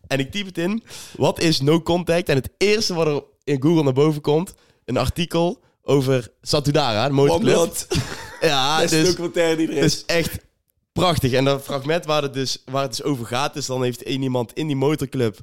En 0.07 0.19
ik 0.19 0.31
typ 0.31 0.45
het 0.45 0.57
in. 0.57 0.83
Wat 1.17 1.39
is 1.39 1.61
no 1.61 1.81
contact? 1.81 2.29
En 2.29 2.35
het 2.35 2.49
eerste 2.57 2.93
wat 2.93 3.07
er 3.07 3.23
in 3.43 3.61
Google 3.61 3.83
naar 3.83 3.93
boven 3.93 4.21
komt, 4.21 4.53
een 4.85 4.97
artikel 4.97 5.59
over 5.83 6.31
Satudara, 6.41 7.07
de 7.07 7.13
motorclub. 7.13 7.73
Ja, 8.41 8.79
Beste 8.79 8.95
dus 8.95 9.07
documentaire 9.09 9.55
die 9.55 9.67
er 9.67 9.75
Het 9.75 9.83
is. 9.83 9.93
is 9.95 10.05
echt 10.05 10.31
prachtig. 10.91 11.31
En 11.31 11.45
dat 11.45 11.63
fragment 11.63 12.05
waar 12.05 12.21
het, 12.21 12.33
dus, 12.33 12.61
waar 12.65 12.81
het 12.81 12.91
dus 12.97 13.03
over 13.03 13.25
gaat, 13.25 13.55
is 13.55 13.65
dan 13.65 13.83
heeft 13.83 14.03
één 14.03 14.21
iemand 14.21 14.53
in 14.53 14.67
die 14.67 14.75
motorclub 14.75 15.39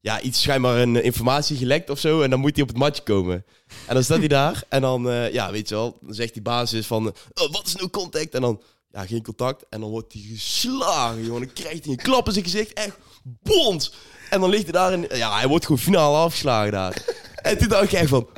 ja, 0.00 0.20
iets 0.20 0.42
schijnbaar 0.42 0.76
een 0.76 0.96
eh, 0.96 1.04
informatie 1.04 1.56
gelekt 1.56 1.90
of 1.90 1.98
zo. 1.98 2.22
En 2.22 2.30
dan 2.30 2.40
moet 2.40 2.54
hij 2.54 2.62
op 2.62 2.68
het 2.68 2.78
matje 2.78 3.02
komen. 3.02 3.44
En 3.86 3.94
dan 3.94 4.04
staat 4.04 4.18
hij 4.18 4.28
daar. 4.28 4.62
En 4.68 4.80
dan, 4.80 5.10
eh, 5.10 5.32
ja, 5.32 5.50
weet 5.50 5.68
je 5.68 5.74
wel, 5.74 5.98
dan 6.00 6.14
zegt 6.14 6.32
die 6.32 6.42
basis 6.42 6.86
van, 6.86 7.06
eh, 7.06 7.50
wat 7.50 7.66
is 7.66 7.74
nou 7.74 7.90
contact? 7.90 8.34
En 8.34 8.40
dan, 8.40 8.62
ja, 8.92 9.06
geen 9.06 9.22
contact. 9.22 9.64
En 9.70 9.80
dan 9.80 9.90
wordt 9.90 10.12
hij 10.12 10.22
geslagen, 10.22 11.24
jongen. 11.24 11.40
Dan 11.40 11.52
krijgt 11.52 11.84
hij 11.84 11.92
een 11.92 12.02
klap 12.02 12.26
in 12.26 12.32
zijn 12.32 12.44
gezicht. 12.44 12.72
Echt 12.72 12.98
bons. 13.22 13.92
En 14.30 14.40
dan 14.40 14.50
ligt 14.50 14.62
hij 14.62 14.72
daar 14.72 14.92
en, 14.92 15.06
ja, 15.16 15.36
hij 15.36 15.48
wordt 15.48 15.64
gewoon 15.64 15.80
finaal 15.80 16.16
afgeslagen 16.16 16.72
daar. 16.72 17.04
en 17.42 17.58
toen 17.58 17.68
dacht 17.68 17.84
ik 17.84 17.92
echt 17.92 18.08
van, 18.08 18.28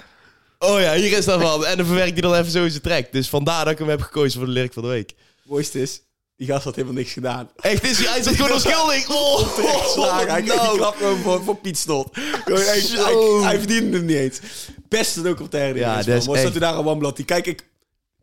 oh 0.59 0.81
ja, 0.81 0.95
hier 0.95 1.19
is 1.19 1.25
dat 1.25 1.41
van. 1.41 1.67
En 1.67 1.77
dan 1.77 1.87
verwerkt 1.87 2.13
hij 2.13 2.21
dan 2.21 2.35
even 2.35 2.51
zo 2.51 2.65
in 2.65 2.71
zijn 2.71 2.83
track. 2.83 3.13
Dus 3.13 3.29
vandaar 3.29 3.65
dat 3.65 3.73
ik 3.73 3.79
hem 3.79 3.89
heb 3.89 4.01
gekozen 4.01 4.39
voor 4.39 4.47
de 4.47 4.53
lyric 4.53 4.73
van 4.73 4.83
de 4.83 4.89
week. 4.89 5.15
mooiste 5.45 5.81
is, 5.81 6.01
die 6.41 6.49
gast 6.49 6.65
had 6.65 6.75
helemaal 6.75 6.97
niks 6.97 7.13
gedaan. 7.13 7.51
Echt, 7.57 7.85
is 7.85 7.99
hij, 7.99 8.13
hij 8.13 8.23
zat 8.23 8.35
gewoon 8.35 8.53
onschuldig. 8.53 9.09
Oh, 9.11 9.87
Slagen. 9.87 10.31
Hij 10.31 10.43
kreeg 10.43 10.55
die 10.55 10.63
nou. 10.63 10.77
klap 10.77 10.97
gewoon 10.97 11.19
voor, 11.19 11.43
voor 11.43 11.57
Piet 11.57 11.79
Stot. 11.79 12.09
Gewoon 12.13 12.61
echt, 12.61 12.87
Zo. 12.87 13.41
hij, 13.41 13.49
hij 13.49 13.59
verdiende 13.59 13.97
hem 13.97 14.07
niet 14.07 14.17
eens. 14.17 14.41
Beste 14.89 15.23
documentaire 15.23 15.73
die 15.73 15.83
Ja, 15.83 15.93
er 15.93 15.99
is, 15.99 16.05
dat 16.05 16.25
Was 16.25 16.43
dat 16.43 16.57
u 16.57 16.59
daar 16.59 16.77
een 16.79 16.85
Wamblad? 16.85 17.17
Die 17.17 17.25
kijk 17.25 17.47
ik 17.47 17.69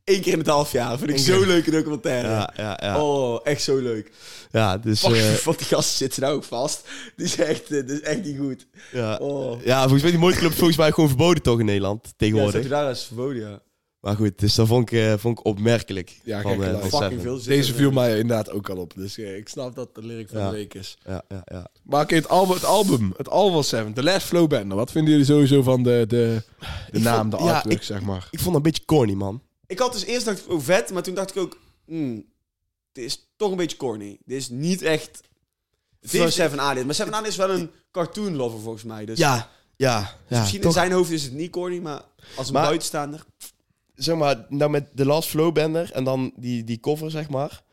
één 0.04 0.22
keer 0.22 0.34
in 0.34 0.40
het 0.40 0.48
half 0.48 0.72
jaar. 0.72 0.98
Vind 0.98 1.10
ik 1.10 1.18
zo'n 1.18 1.46
leuke 1.48 1.72
documentaire. 1.72 2.28
Ja, 2.28 2.54
ja, 2.56 2.80
ja. 2.82 3.04
Oh, 3.04 3.40
echt 3.44 3.62
zo 3.62 3.78
leuk. 3.78 4.12
Ja, 4.52 4.78
dus... 4.78 5.00
Fuck, 5.00 5.16
eh, 5.16 5.34
wat 5.46 5.58
die 5.58 5.68
gasten 5.68 5.98
zitten 5.98 6.22
nou 6.22 6.36
ook 6.36 6.44
vast. 6.44 6.82
Die 7.16 7.26
is 7.26 7.36
echt, 7.36 7.70
dit 7.70 7.90
is 7.90 8.02
echt 8.02 8.24
niet 8.24 8.38
goed. 8.38 8.68
ja. 8.92 9.16
Oh. 9.16 9.64
ja, 9.64 9.82
volgens 9.82 10.02
mij 10.02 10.12
die 10.12 10.20
motorclub 10.20 10.54
volgens 10.54 10.78
mij 10.78 10.92
gewoon 10.92 11.10
verboden 11.10 11.44
toch 11.44 11.60
in 11.60 11.66
Nederland, 11.66 12.00
Ja, 12.04 12.12
tegenwoordig. 12.18 12.68
daar 12.68 12.92
is 12.92 13.04
verboden, 13.04 13.50
ja. 13.50 13.60
Maar 14.08 14.16
goed, 14.16 14.40
dus 14.40 14.56
dat 14.56 14.68
vond 14.68 14.92
ik, 14.92 15.00
eh, 15.00 15.14
vond 15.18 15.40
ik 15.40 15.46
opmerkelijk. 15.46 16.20
Ja, 16.24 16.42
van, 16.42 16.58
kijk, 16.60 16.74
eh, 16.74 16.86
van 16.86 17.02
Fucking 17.02 17.22
veel 17.22 17.44
Deze 17.44 17.74
viel 17.74 17.92
mij 17.92 18.12
inderdaad 18.20 18.50
ook 18.52 18.70
al 18.70 18.78
op. 18.78 18.94
Dus 18.96 19.18
eh, 19.18 19.38
ik 19.38 19.50
snap 19.50 19.76
dat 19.76 19.96
de 19.96 20.06
lyric 20.06 20.30
van 20.30 20.40
Ja. 20.40 20.50
de 20.50 20.56
week 20.56 20.74
is. 20.74 20.98
Ja, 21.06 21.24
ja, 21.30 21.42
ja. 21.46 21.68
Maar 21.84 22.02
oké, 22.04 22.16
het, 22.16 22.30
album, 22.30 22.54
het 22.56 22.66
album. 22.66 23.14
Het 23.18 23.30
album 23.30 23.54
van 23.54 23.64
Seven. 23.64 23.94
The 23.94 24.04
Last 24.04 24.26
Flowbender. 24.28 24.78
Wat 24.78 24.92
vinden 24.92 25.12
jullie 25.12 25.26
sowieso 25.26 25.62
van 25.62 25.84
de, 25.84 26.06
de, 26.08 26.42
naam, 26.92 27.20
vond- 27.20 27.32
de 27.42 27.48
ja, 27.48 27.54
artwork, 27.54 27.76
ik- 27.76 27.84
zeg 27.84 28.02
maar? 28.02 28.28
Ik 28.32 28.40
vond 28.40 28.46
dat 28.46 28.56
een 28.56 28.62
beetje 28.72 28.86
corny, 28.86 29.14
man. 29.14 29.42
Ik 29.66 29.80
had 29.80 29.94
dus 29.94 30.06
eerst 30.06 30.26
dacht 30.26 30.40
ik, 30.40 30.52
oh 30.52 30.62
vet, 30.62 30.92
maar 30.92 31.04
toen 31.04 31.16
dacht 31.16 31.30
ik 31.36 31.42
ook, 31.42 31.58
hmm, 31.86 32.26
dit 32.92 33.04
is 33.06 33.28
toch 33.36 33.52
een 33.52 33.58
beetje 33.58 33.78
corny. 33.78 34.18
Dit 34.26 34.38
is 34.38 34.50
niet 34.50 34.82
echt 34.82 35.22
Seven 36.02 36.60
Alias. 36.60 36.86
Maar 36.86 36.96
Seven 36.96 37.14
Alias 37.14 37.30
is 37.30 37.36
wel 37.38 37.50
een 37.52 37.72
cartoon 37.92 38.36
lover 38.36 38.60
volgens 38.60 38.84
mij. 38.84 39.06
Dus, 39.06 39.18
Ja, 39.18 39.50
ja. 39.76 40.00
dus 40.00 40.10
ja 40.28 40.40
misschien 40.40 40.62
in 40.62 40.72
zijn 40.72 40.92
hoofd 40.92 41.12
is 41.12 41.24
het 41.24 41.34
niet 41.34 41.52
corny, 41.52 41.80
maar 41.80 42.02
als 42.36 42.48
een 42.48 42.54
Maar- 42.54 42.64
buitenstaander. 42.64 43.24
Zeg 43.98 44.16
maar, 44.16 44.46
nou 44.50 44.72
met 44.72 44.96
The 44.96 45.06
Last 45.06 45.30
Flowbender 45.30 45.92
en 45.92 46.04
dan 46.04 46.32
die, 46.36 46.64
die 46.64 46.80
cover, 46.80 47.12
zeg 47.12 47.30
maar. 47.30 47.64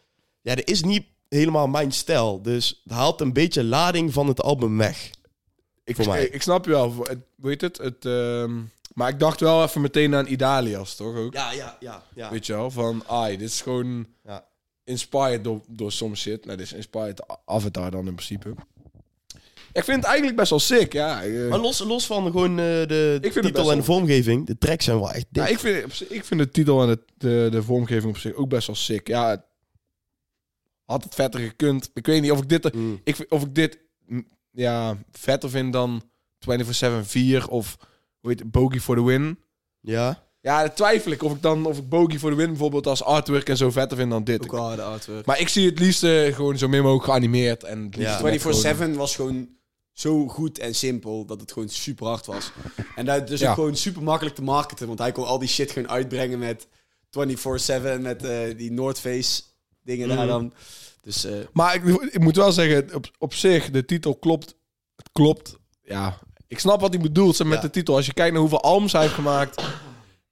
Ja, 0.40 0.54
dat 0.54 0.68
is 0.68 0.82
niet 0.82 1.04
helemaal 1.28 1.66
mijn 1.66 1.92
stijl. 1.92 2.42
Dus 2.42 2.80
het 2.84 2.92
haalt 2.92 3.20
een 3.20 3.32
beetje 3.32 3.64
lading 3.64 4.12
van 4.12 4.28
het 4.28 4.42
album 4.42 4.78
weg. 4.78 5.10
Ik, 5.84 5.96
Voor 5.96 6.06
mij. 6.06 6.24
ik, 6.24 6.32
ik 6.34 6.42
snap 6.42 6.64
je 6.64 6.70
wel. 6.70 7.06
Heet 7.42 7.60
het? 7.60 7.78
het 7.78 8.04
ehm, 8.04 8.60
maar 8.94 9.08
ik 9.08 9.18
dacht 9.18 9.40
wel 9.40 9.62
even 9.62 9.80
meteen 9.80 10.14
aan 10.14 10.26
Idalias, 10.26 10.94
toch 10.96 11.16
ook? 11.16 11.32
Ja, 11.34 11.52
ja, 11.52 11.76
ja. 11.80 12.02
ja. 12.14 12.30
Weet 12.30 12.46
je 12.46 12.52
wel? 12.52 12.70
Van, 12.70 13.02
ai, 13.06 13.36
dit 13.36 13.48
is 13.48 13.60
gewoon 13.62 14.06
Ja. 14.24 14.44
inspired 14.84 15.44
door, 15.44 15.60
door 15.66 15.92
some 15.92 16.14
shit. 16.14 16.44
Nou, 16.44 16.56
dit 16.56 16.66
is 16.66 16.72
inspired 16.72 17.22
Avatar 17.44 17.90
dan 17.90 18.06
in 18.06 18.14
principe. 18.14 18.54
Ik 19.74 19.84
vind 19.84 19.96
het 19.96 20.04
eigenlijk 20.06 20.36
best 20.36 20.50
wel 20.50 20.58
sick, 20.58 20.92
ja. 20.92 21.22
Eh, 21.22 21.48
Maar 21.48 21.58
los, 21.58 21.78
los 21.78 22.06
van 22.06 22.24
gewoon 22.24 22.50
eh, 22.50 22.64
de 22.64 23.18
vind 23.20 23.34
het 23.34 23.44
titel 23.44 23.62
en 23.62 23.68
de 23.68 23.74
wel- 23.74 23.96
vormgeving, 23.96 24.46
de 24.46 24.58
tracks 24.58 24.84
zijn 24.84 24.98
wel 24.98 25.12
echt 25.12 25.26
dik. 25.30 25.42
ja, 25.42 25.48
ik, 25.48 25.58
vind, 25.58 25.84
op 25.84 25.92
zich- 25.92 26.08
ik 26.08 26.24
vind 26.24 26.40
de 26.40 26.48
titel 26.50 26.82
en 26.82 26.88
het, 26.88 27.00
de, 27.16 27.48
de 27.50 27.62
vormgeving 27.62 28.12
op 28.12 28.18
zich 28.18 28.34
ook 28.34 28.48
best 28.48 28.66
wel 28.66 28.76
sick. 28.76 29.06
Ja, 29.08 29.28
het- 29.30 29.44
had 30.84 31.04
het 31.04 31.14
vetter 31.14 31.40
gekund. 31.40 31.90
Ik 31.94 32.06
weet 32.06 32.20
niet 32.22 32.30
of 32.30 32.38
ik 32.42 32.48
dit, 32.48 32.74
Mm. 32.74 33.00
ik, 33.04 33.16
vind- 33.16 33.30
of 33.30 33.42
ik 33.42 33.54
dit 33.54 33.78
mm, 34.06 34.26
ja, 34.50 34.96
vetter 35.12 35.50
vind 35.50 35.72
dan 35.72 36.02
24-7 36.38 37.04
4 37.04 37.48
of 37.48 37.76
hoe 38.20 38.30
heet 38.30 38.38
het, 38.38 38.50
Bogey 38.50 38.80
for 38.80 38.96
the 38.96 39.04
Win. 39.04 39.38
Ja. 39.80 40.22
Ja, 40.40 40.60
dan 40.60 40.74
twijfel 40.74 41.12
ik 41.12 41.22
of 41.22 41.32
ik 41.32 41.42
dan 41.42 41.66
of 41.66 41.78
ik 41.78 41.88
Bogey 41.88 42.18
for 42.18 42.30
the 42.30 42.36
Win 42.36 42.46
bijvoorbeeld 42.48 42.86
als 42.86 43.02
artwork 43.04 43.48
en 43.48 43.56
zo 43.56 43.70
vetter 43.70 43.96
vind 43.96 44.10
dan 44.10 44.24
dit. 44.24 44.42
Ook 44.42 44.52
wel 44.52 44.76
de 44.76 44.82
artwork. 44.82 45.26
Maar 45.26 45.40
ik 45.40 45.48
zie 45.48 45.66
het 45.68 45.78
liefst 45.78 46.02
eh, 46.02 46.34
gewoon 46.34 46.58
zo 46.58 46.68
min 46.68 46.82
mogelijk 46.82 47.04
geanimeerd 47.04 47.64
en 47.64 47.82
het 47.84 47.96
liefst 47.96 48.18
Ja. 48.20 48.22
net 48.22 48.42
gewoon- 48.42 48.54
24-7 48.92 48.96
was 48.96 49.14
gewoon 49.16 49.48
zo 49.94 50.28
goed 50.28 50.58
en 50.58 50.74
simpel 50.74 51.24
dat 51.26 51.40
het 51.40 51.52
gewoon 51.52 51.68
super 51.68 52.06
hard 52.06 52.26
was. 52.26 52.50
En 52.96 53.04
dat 53.04 53.38
Ja. 53.38 53.48
ook 53.48 53.54
gewoon 53.54 53.76
super 53.76 54.02
makkelijk 54.02 54.36
te 54.36 54.42
marketen, 54.42 54.86
want 54.86 54.98
hij 54.98 55.12
kon 55.12 55.26
al 55.26 55.38
die 55.38 55.48
shit 55.48 55.70
gewoon 55.70 55.88
uitbrengen 55.90 56.38
met 56.38 56.66
24-7 57.10 58.00
met 58.00 58.24
eh, 58.24 58.56
die 58.56 58.72
North 58.72 58.98
Face 59.00 59.42
dingen 59.82 60.08
daar 60.08 60.16
Mhm. 60.16 60.26
dan. 60.26 60.52
Dus 61.00 61.24
eh, 61.24 61.32
Maar 61.52 61.74
ik, 61.74 61.84
ik 62.12 62.20
moet 62.20 62.36
wel 62.36 62.52
zeggen, 62.52 62.94
op, 62.94 63.06
op 63.18 63.34
zich, 63.34 63.70
de 63.70 63.84
titel 63.84 64.14
klopt. 64.16 64.54
Het 64.96 65.08
klopt. 65.12 65.56
Ja, 65.82 66.18
ik 66.48 66.58
snap 66.58 66.80
wat 66.80 66.92
hij 66.92 67.02
bedoelt 67.02 67.38
met 67.44 67.52
Ja. 67.52 67.60
de 67.60 67.70
titel. 67.70 67.96
Als 67.96 68.06
je 68.06 68.12
kijkt 68.12 68.32
naar 68.32 68.40
hoeveel 68.40 68.60
albums 68.62 68.92
hij 68.92 69.02
heeft 69.02 69.14
gemaakt... 69.14 69.62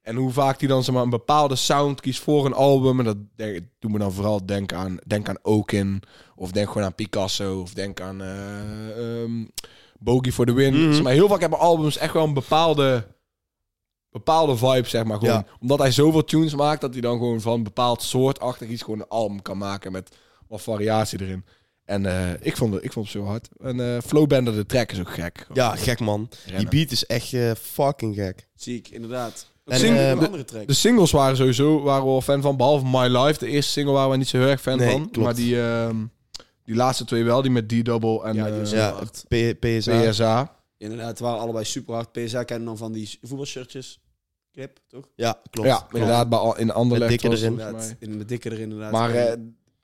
en 0.03 0.15
hoe 0.15 0.31
vaak 0.31 0.59
hij 0.59 0.67
dan 0.67 0.83
zeg 0.83 0.93
maar, 0.93 1.03
een 1.03 1.09
bepaalde 1.09 1.55
sound 1.55 2.01
kiest 2.01 2.21
voor 2.21 2.45
een 2.45 2.53
album... 2.53 2.99
en 2.99 3.05
dat 3.05 3.17
denk, 3.35 3.59
doet 3.79 3.91
me 3.91 3.99
dan 3.99 4.11
vooral 4.11 4.45
denken 4.45 4.77
aan, 4.77 4.97
denk 5.07 5.29
aan 5.29 5.37
Oaken... 5.41 5.99
of 6.35 6.51
denk 6.51 6.67
gewoon 6.67 6.83
aan 6.83 6.95
Picasso... 6.95 7.61
of 7.61 7.73
denk 7.73 8.01
aan 8.01 8.21
eh 8.21 9.21
ehm, 9.21 9.45
Bogey 9.99 10.31
for 10.31 10.45
the 10.45 10.53
Win. 10.53 10.73
Mhm. 10.73 10.93
Zeg 10.93 11.03
maar 11.03 11.13
heel 11.13 11.27
vaak 11.27 11.41
hebben 11.41 11.59
albums 11.59 11.97
echt 11.97 12.13
wel 12.13 12.23
een 12.23 12.33
bepaalde... 12.33 13.07
bepaalde 14.09 14.57
vibe, 14.57 14.87
zeg 14.87 15.03
maar. 15.03 15.17
Gewoon, 15.17 15.33
Ja. 15.33 15.45
Omdat 15.59 15.79
hij 15.79 15.91
zoveel 15.91 16.23
tunes 16.23 16.55
maakt... 16.55 16.81
dat 16.81 16.93
hij 16.93 17.01
dan 17.01 17.17
gewoon 17.17 17.41
van 17.41 17.53
een 17.53 17.63
bepaald 17.63 18.01
soort 18.01 18.39
achtig 18.39 18.69
iets... 18.69 18.83
gewoon 18.83 18.99
een 18.99 19.07
album 19.07 19.41
kan 19.41 19.57
maken 19.57 19.91
met 19.91 20.15
wat 20.47 20.61
variatie 20.61 21.21
erin. 21.21 21.45
En 21.85 22.05
eh, 22.05 22.31
ik, 22.39 22.57
vond 22.57 22.73
het, 22.73 22.83
ik 22.83 22.91
vond 22.91 23.05
het 23.05 23.15
zo 23.15 23.23
hard. 23.23 23.49
En 23.61 23.79
eh 23.79 24.01
Flowbender, 24.01 24.53
de 24.53 24.65
track 24.65 24.91
is 24.91 24.99
ook 24.99 25.13
gek. 25.13 25.47
Ja, 25.53 25.75
gek 25.75 25.99
man. 25.99 26.29
Die 26.57 26.67
beat 26.67 26.91
is 26.91 27.05
echt 27.05 27.35
fucking 27.59 28.15
gek. 28.15 28.47
ziek, 28.55 28.87
inderdaad. 28.87 29.52
En, 29.65 29.81
eh, 29.81 30.19
de- 30.19 30.25
andere 30.25 30.45
track. 30.45 30.67
De 30.67 30.73
singles 30.73 31.11
waren 31.11 31.37
sowieso 31.37 31.81
waren 31.81 32.03
we 32.03 32.09
wel 32.09 32.21
fan 32.21 32.41
van. 32.41 32.57
Behalve 32.57 32.85
My 32.85 33.17
Life. 33.17 33.39
De 33.39 33.47
eerste 33.47 33.71
single 33.71 33.93
waren 33.93 34.09
we 34.11 34.17
niet 34.17 34.27
zo 34.27 34.37
heel 34.37 34.47
erg 34.47 34.61
fan 34.61 34.77
Nee, 34.77 34.91
van. 34.91 35.01
klopt. 35.01 35.17
Maar 35.17 35.35
die, 35.35 35.61
ehm, 35.61 35.95
die 36.63 36.75
laatste 36.75 37.05
twee 37.05 37.23
wel. 37.23 37.41
Die 37.41 37.51
met 37.51 37.67
D-Double 37.69 38.23
en 38.23 38.33
Ja, 38.35 38.45
die 38.45 38.61
eh, 38.61 38.71
Ja, 38.71 38.99
PSA. 39.59 40.09
PSA. 40.11 40.55
Inderdaad, 40.77 41.07
het 41.07 41.19
waren 41.19 41.39
allebei 41.39 41.65
super 41.65 41.93
hard. 41.93 42.11
PSA 42.11 42.43
kennen 42.43 42.65
dan 42.67 42.77
van 42.77 42.91
die 42.91 43.17
voetbalshirtjes. 43.21 43.99
Clip, 44.51 44.79
toch? 44.87 45.09
Ja, 45.15 45.39
klopt. 45.49 45.67
Ja, 45.69 45.75
klopt. 45.77 45.93
inderdaad. 45.93 46.29
Bij, 46.29 46.39
al- 46.39 46.57
in 46.57 46.71
Anderlecht 46.71 47.09
dikke 47.11 47.29
was 47.29 47.41
het 47.41 47.59
erin. 47.59 47.75
mij. 47.75 47.95
In, 47.99 48.17
met 48.17 48.27
dikke 48.27 48.49
erin 48.51 48.61
inderdaad. 48.63 48.91
Maar 48.91 49.09
eh, 49.15 49.33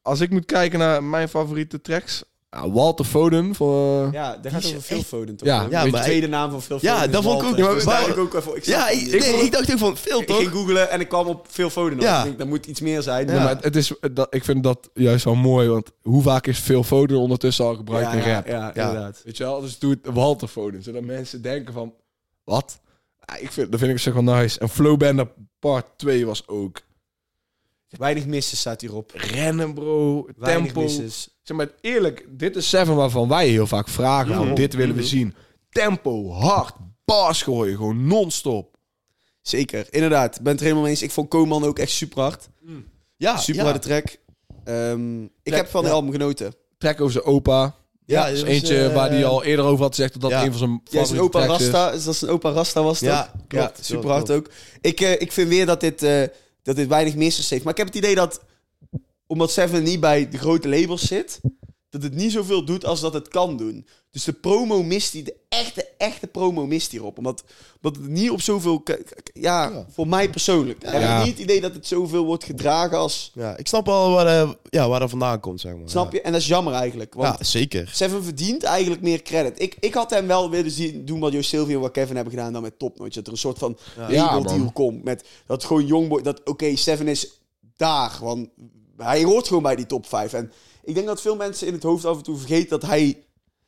als 0.02 0.20
ik 0.20 0.30
moet 0.30 0.46
kijken 0.46 0.80
naar 0.80 1.04
mijn 1.04 1.30
favoriete 1.30 1.82
tracks. 1.82 2.24
Ja, 2.50 2.70
Walter 2.72 3.06
Foden. 3.06 3.56
Voor, 3.56 4.06
eh, 4.06 4.12
ja, 4.12 4.38
daar 4.38 4.52
gaat 4.52 4.66
over 4.66 4.82
Phil 4.82 5.04
Foden 5.04 5.36
toch? 5.36 5.48
Ja, 5.48 5.56
Ja, 5.56 5.62
ja, 5.62 5.70
maar 5.70 5.84
de 5.86 5.92
maar 5.92 6.02
tweede 6.04 6.28
naam 6.28 6.52
van 6.52 6.62
Phil 6.62 6.78
Ja, 6.82 6.92
Foden 6.94 7.08
is 7.08 7.14
dat 7.16 7.24
vond 7.24 7.42
ik 7.42 7.48
ook- 7.50 7.58
ja, 7.58 7.74
Dus 7.74 7.84
maar- 7.84 8.10
ik 8.10 8.18
ook 8.18 8.34
even... 8.34 8.56
Ik, 8.56 8.64
Ja, 8.66 8.90
ik, 8.90 9.20
nee, 9.20 9.44
ik 9.44 9.52
dacht 9.52 9.72
ook 9.72 9.78
van, 9.78 9.98
veel 9.98 10.20
ik 10.22 10.28
toch? 10.28 10.38
ging 10.38 10.52
googlen 10.52 10.90
en 10.90 11.00
ik 11.00 11.08
kwam 11.10 11.28
op 11.28 11.46
Phil 11.50 11.70
Foden. 11.70 11.98
op. 11.98 12.04
Ja. 12.04 12.18
Ik 12.20 12.24
denk, 12.26 12.38
dat 12.38 12.48
moet 12.48 12.66
iets 12.66 12.82
meer 12.82 13.02
zijn. 13.02 13.28
Ja, 13.28 13.34
maar- 13.34 13.44
maar 13.44 13.58
het 13.64 13.76
is, 13.76 13.94
dat, 14.14 14.28
ik 14.36 14.44
vind 14.44 14.64
dat 14.64 14.90
juist 14.94 15.26
wel 15.26 15.36
mooi. 15.36 15.68
Want 15.70 15.92
hoe 16.02 16.22
vaak 16.22 16.48
is 16.48 16.60
Phil 16.60 16.84
Foden 16.84 17.18
ondertussen 17.18 17.66
al 17.66 17.76
gebruikt 17.76 18.12
ja, 18.12 18.18
in 18.18 18.28
ja, 18.28 18.34
rap? 18.34 18.48
Ja, 18.48 18.72
Ja. 18.76 18.88
inderdaad. 18.88 19.22
Weet 19.24 19.38
je 19.38 19.44
wel? 19.44 19.62
Dus 19.62 19.80
doe 19.80 19.98
het 20.04 20.14
Walter 20.14 20.48
Foden. 20.48 20.84
Zodat 20.84 21.04
mensen 21.04 21.42
denken 21.42 21.74
van... 21.74 21.94
Wat? 22.44 22.80
Ja, 23.26 23.36
ik 23.38 23.52
vind, 23.52 23.72
dat 23.72 23.80
vind 23.80 23.92
ik 23.92 24.00
zeg 24.00 24.14
wel 24.14 24.24
nice. 24.24 24.60
En 24.60 24.70
Flowbender 24.70 25.28
part 25.60 25.86
2 25.98 26.26
was 26.26 26.48
ook... 26.48 26.82
Weinig 27.90 28.26
missen 28.26 28.58
staat 28.58 28.82
hierop. 28.82 29.12
Rennen, 29.16 29.74
bro. 29.74 30.28
Weinig 30.38 30.66
tempo. 30.66 30.82
misses. 30.82 31.39
Zeg 31.50 31.58
maar 31.58 31.70
eerlijk, 31.82 32.26
dit 32.30 32.56
is 32.56 32.70
Seven 32.70 32.96
waarvan 32.96 33.28
wij 33.28 33.48
heel 33.48 33.68
vaak 33.68 33.88
vragen. 33.88 34.36
van, 34.36 34.56
dit 34.56 34.74
willen 34.74 34.96
we 34.96 35.04
zien. 35.04 35.36
Tempo, 35.70 36.32
hard, 36.32 36.74
bars 37.06 37.42
gooien. 37.42 37.76
Gewoon 37.76 38.08
non-stop. 38.08 38.78
Zeker, 39.42 39.88
inderdaad. 39.90 40.36
Ik 40.36 40.42
ben 40.42 40.52
het 40.52 40.60
er 40.60 40.66
helemaal 40.66 40.84
mee 40.84 40.94
eens. 40.94 41.04
Ik 41.04 41.12
vond 41.12 41.30
Koman 41.30 41.64
ook 41.64 41.80
echt 41.80 41.92
super 41.92 42.22
hard. 42.22 42.50
Ja, 43.16 43.38
super 43.38 43.62
ja. 43.62 43.64
harde 43.64 43.80
track. 43.80 44.18
Ehm, 44.64 45.24
ik 45.24 45.30
Track, 45.44 45.58
heb 45.58 45.68
van 45.70 45.82
die 45.82 45.90
ja. 45.90 45.96
album 45.96 46.12
genoten. 46.12 46.54
Track 46.78 47.02
over 47.02 47.12
zijn 47.12 47.26
opa. 47.26 47.76
Ja, 48.06 48.32
was, 48.32 48.42
eentje 48.42 48.84
eh, 48.84 48.94
waar 48.94 49.10
hij 49.10 49.26
al 49.26 49.44
eerder 49.44 49.66
over 49.66 49.84
had 49.84 49.96
gezegd... 49.96 50.14
dat 50.14 50.22
dat 50.22 50.32
ja. 50.32 50.44
een 50.44 50.52
van 50.52 50.58
zijn 50.58 50.72
Ja, 50.72 50.90
zijn 50.92 51.06
favoriete 51.06 51.38
opa 51.38 51.46
tracks 51.46 51.64
is. 51.64 51.70
Rasta, 51.70 51.92
is 51.92 52.04
dat 52.04 52.16
zijn 52.16 52.32
opa 52.32 52.52
Rasta 52.52 52.84
was 52.84 53.00
dat? 53.00 53.10
Ja, 53.10 53.32
klopt. 53.48 53.78
ja 53.78 53.84
super 53.84 54.10
hard 54.10 54.32
ook. 54.32 54.50
Ik, 54.82 55.02
eh, 55.02 55.12
ik 55.12 55.32
vind 55.32 55.50
weer 55.50 55.66
dat 55.66 55.80
dit, 55.82 56.04
eh, 56.04 56.24
dat 56.64 56.76
dit 56.76 56.88
weinig 56.88 57.16
misses 57.16 57.50
heeft. 57.50 57.64
Maar 57.64 57.72
ik 57.72 57.78
heb 57.78 57.88
het 57.88 57.96
idee 57.96 58.16
dat, 58.16 58.42
omdat 59.30 59.52
Seven 59.52 59.84
niet 59.84 60.00
bij 60.00 60.30
de 60.30 60.38
grote 60.38 60.68
labels 60.70 61.08
zit, 61.08 61.40
dat 61.90 62.04
het 62.04 62.14
niet 62.16 62.32
zoveel 62.32 62.66
doet 62.66 62.86
als 62.86 63.00
dat 63.00 63.14
het 63.14 63.28
kan 63.28 63.58
doen. 63.58 63.88
Dus 64.12 64.24
de 64.24 64.34
promo 64.34 64.84
mist 64.84 65.14
hij, 65.14 65.24
de 65.24 65.36
echte, 65.50 65.88
echte 65.98 66.28
promo 66.28 66.66
mist 66.66 66.92
hierop. 66.92 67.18
Omdat, 67.18 67.44
omdat 67.82 68.02
het 68.02 68.12
niet 68.12 68.30
op 68.32 68.42
zoveel, 68.42 68.84
ja, 69.34 69.70
Ja. 69.70 69.86
voor 69.92 70.08
mij 70.08 70.30
persoonlijk. 70.30 70.84
Ik 70.84 70.90
heb 70.90 71.02
Ja. 71.02 71.20
niet 71.24 71.32
het 71.32 71.40
idee 71.40 71.62
dat 71.62 71.74
het 71.74 71.88
zoveel 71.88 72.26
wordt 72.26 72.44
gedragen 72.44 72.98
als, 72.98 73.32
Ja, 73.34 73.58
ik 73.58 73.68
snap 73.68 73.86
wel 73.86 74.12
waar, 74.12 74.28
eh, 74.42 74.50
ja, 74.70 74.88
waar 74.90 75.00
dat 75.00 75.10
vandaan 75.10 75.40
komt, 75.40 75.60
zeg 75.62 75.76
maar. 75.76 75.90
snap 75.90 76.12
je? 76.14 76.22
En 76.22 76.32
dat 76.32 76.42
is 76.42 76.48
jammer 76.48 76.74
eigenlijk. 76.74 77.14
Want 77.14 77.38
Ja, 77.38 77.44
zeker. 77.46 77.90
Seven 77.94 78.24
verdient 78.24 78.64
eigenlijk 78.64 79.02
meer 79.02 79.22
credit. 79.22 79.62
Ik, 79.62 79.76
ik 79.80 79.94
had 79.94 80.10
hem 80.10 80.28
wel 80.28 80.50
willen 80.50 80.72
zien 80.72 81.06
doen 81.06 81.20
wat 81.20 81.34
Jo 81.34 81.42
Sylvie 81.42 81.76
en 81.76 81.82
wat 81.82 81.92
Kevin 81.92 82.16
hebben 82.16 82.34
gedaan 82.34 82.54
dan 82.54 82.62
met 82.62 82.80
Top 82.80 83.00
Notch. 83.00 83.16
Dat 83.16 83.26
er 83.26 83.32
een 83.32 83.38
soort 83.38 83.58
van 83.58 83.78
Ja, 84.10 84.40
deal 84.40 84.72
komt. 84.72 85.04
Met 85.04 85.26
dat 85.46 85.64
gewoon 85.64 85.86
Youngboy... 85.86 86.22
Dat 86.22 86.42
oké, 86.44 86.76
Seven 86.76 87.08
is 87.08 87.28
daar. 87.78 88.18
Want 88.22 88.48
hij 89.08 89.24
hoort 89.24 89.48
gewoon 89.48 89.64
bij 89.64 89.76
die 89.76 89.86
top 89.86 90.06
5. 90.08 90.34
En 90.34 90.52
ik 90.84 90.94
denk 90.96 91.08
dat 91.08 91.22
veel 91.22 91.36
mensen 91.36 91.68
in 91.68 91.74
het 91.74 91.84
hoofd 91.84 92.06
af 92.06 92.18
en 92.18 92.24
toe 92.24 92.38
vergeten 92.38 92.70
dat 92.70 92.90
hij... 92.90 93.24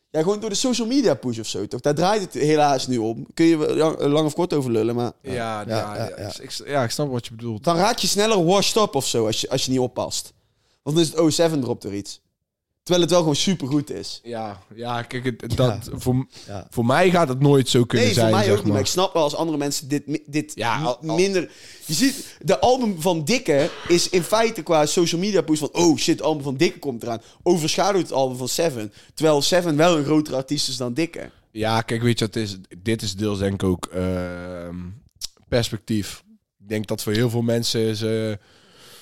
Ja, 0.09 0.21
gewoon 0.21 0.39
door 0.39 0.49
de 0.49 0.55
social 0.55 0.87
media 0.87 1.13
push 1.13 1.39
of 1.39 1.47
zo, 1.47 1.67
toch? 1.67 1.81
Daar 1.81 1.95
draait 1.95 2.21
het 2.21 2.33
helaas 2.33 2.87
nu 2.87 2.97
om. 2.97 3.25
Kun 3.33 3.45
je 3.45 3.57
wel 3.57 4.09
lang, 4.09 4.25
of 4.25 4.33
kort 4.33 4.53
over 4.53 4.71
lullen, 4.71 4.95
maar... 4.95 5.11
Ja, 5.21 5.31
ja, 5.31 5.61
Ja, 5.67 5.95
ja, 5.95 6.09
ja, 6.09 6.19
ja. 6.19 6.31
Ik, 6.41 6.51
ja, 6.65 6.83
ik 6.83 6.89
snap 6.89 7.11
wat 7.11 7.25
je 7.25 7.33
bedoelt. 7.35 7.63
Dan 7.63 7.75
raak 7.75 7.97
je 7.97 8.07
sneller 8.07 8.45
washed 8.45 8.83
up 8.83 8.95
of 8.95 9.07
zo, 9.07 9.25
als 9.25 9.41
je, 9.41 9.49
als 9.49 9.65
je 9.65 9.71
niet 9.71 9.79
oppast. 9.79 10.33
Want 10.83 10.95
dan 10.95 11.05
is 11.05 11.11
het, 11.11 11.19
oh, 11.19 11.29
Seven 11.29 11.61
dropt 11.61 11.83
er 11.83 11.93
iets. 11.93 12.21
Terwijl 12.83 13.01
het 13.01 13.11
wel 13.11 13.19
gewoon 13.21 13.35
supergoed 13.35 13.89
is. 13.91 14.19
Ja, 14.23 14.63
ja 14.75 15.01
kijk, 15.01 15.23
het, 15.25 15.55
dat, 15.57 15.89
Voor, 15.93 16.25
Ja. 16.47 16.67
voor 16.69 16.85
mij 16.85 17.09
gaat 17.09 17.27
het 17.27 17.39
nooit 17.39 17.69
zo 17.69 17.85
kunnen 17.85 18.05
Nee, 18.07 18.15
zijn, 18.15 18.27
voor 18.27 18.37
mij 18.37 18.45
zeg 18.45 18.57
ook 18.57 18.63
niet. 18.63 18.71
Maar 18.73 18.81
ik 18.81 18.87
snap 18.87 19.13
wel 19.13 19.23
als 19.23 19.35
andere 19.35 19.57
mensen 19.57 19.87
dit, 19.87 20.03
dit 20.25 20.51
Ja, 20.55 20.81
al- 20.81 20.97
al- 21.07 21.15
minder... 21.15 21.51
Je 21.85 21.93
ziet, 21.93 22.37
de 22.41 22.59
album 22.59 23.01
van 23.01 23.23
Dikke 23.23 23.69
is 23.87 24.09
in 24.09 24.23
feite 24.23 24.61
qua 24.61 24.85
social 24.85 25.21
media 25.21 25.41
push 25.41 25.59
van... 25.59 25.69
Oh 25.71 25.97
shit, 25.97 26.15
het 26.17 26.25
album 26.25 26.43
van 26.43 26.57
Dikke 26.57 26.79
komt 26.79 27.03
eraan. 27.03 27.21
Overschaduwt 27.43 28.01
het 28.03 28.11
album 28.11 28.37
van 28.37 28.47
Seven. 28.49 28.93
Terwijl 29.13 29.41
Seven 29.41 29.75
wel 29.75 29.97
een 29.97 30.03
grotere 30.05 30.35
artiest 30.35 30.67
is 30.67 30.77
dan 30.77 30.93
Dikke. 30.93 31.29
Ja, 31.51 31.81
kijk, 31.81 32.01
weet 32.01 32.19
je, 32.19 32.25
het 32.25 32.35
is, 32.35 32.57
dit 32.77 33.01
is 33.01 33.15
deels 33.15 33.39
denk 33.39 33.53
ik 33.53 33.63
ook 33.63 33.85
ehm, 33.85 34.75
perspectief. 35.47 36.23
Ik 36.59 36.69
denk 36.69 36.87
dat 36.87 37.03
voor 37.03 37.13
heel 37.13 37.29
veel 37.29 37.41
mensen 37.41 37.95
ze, 37.95 38.39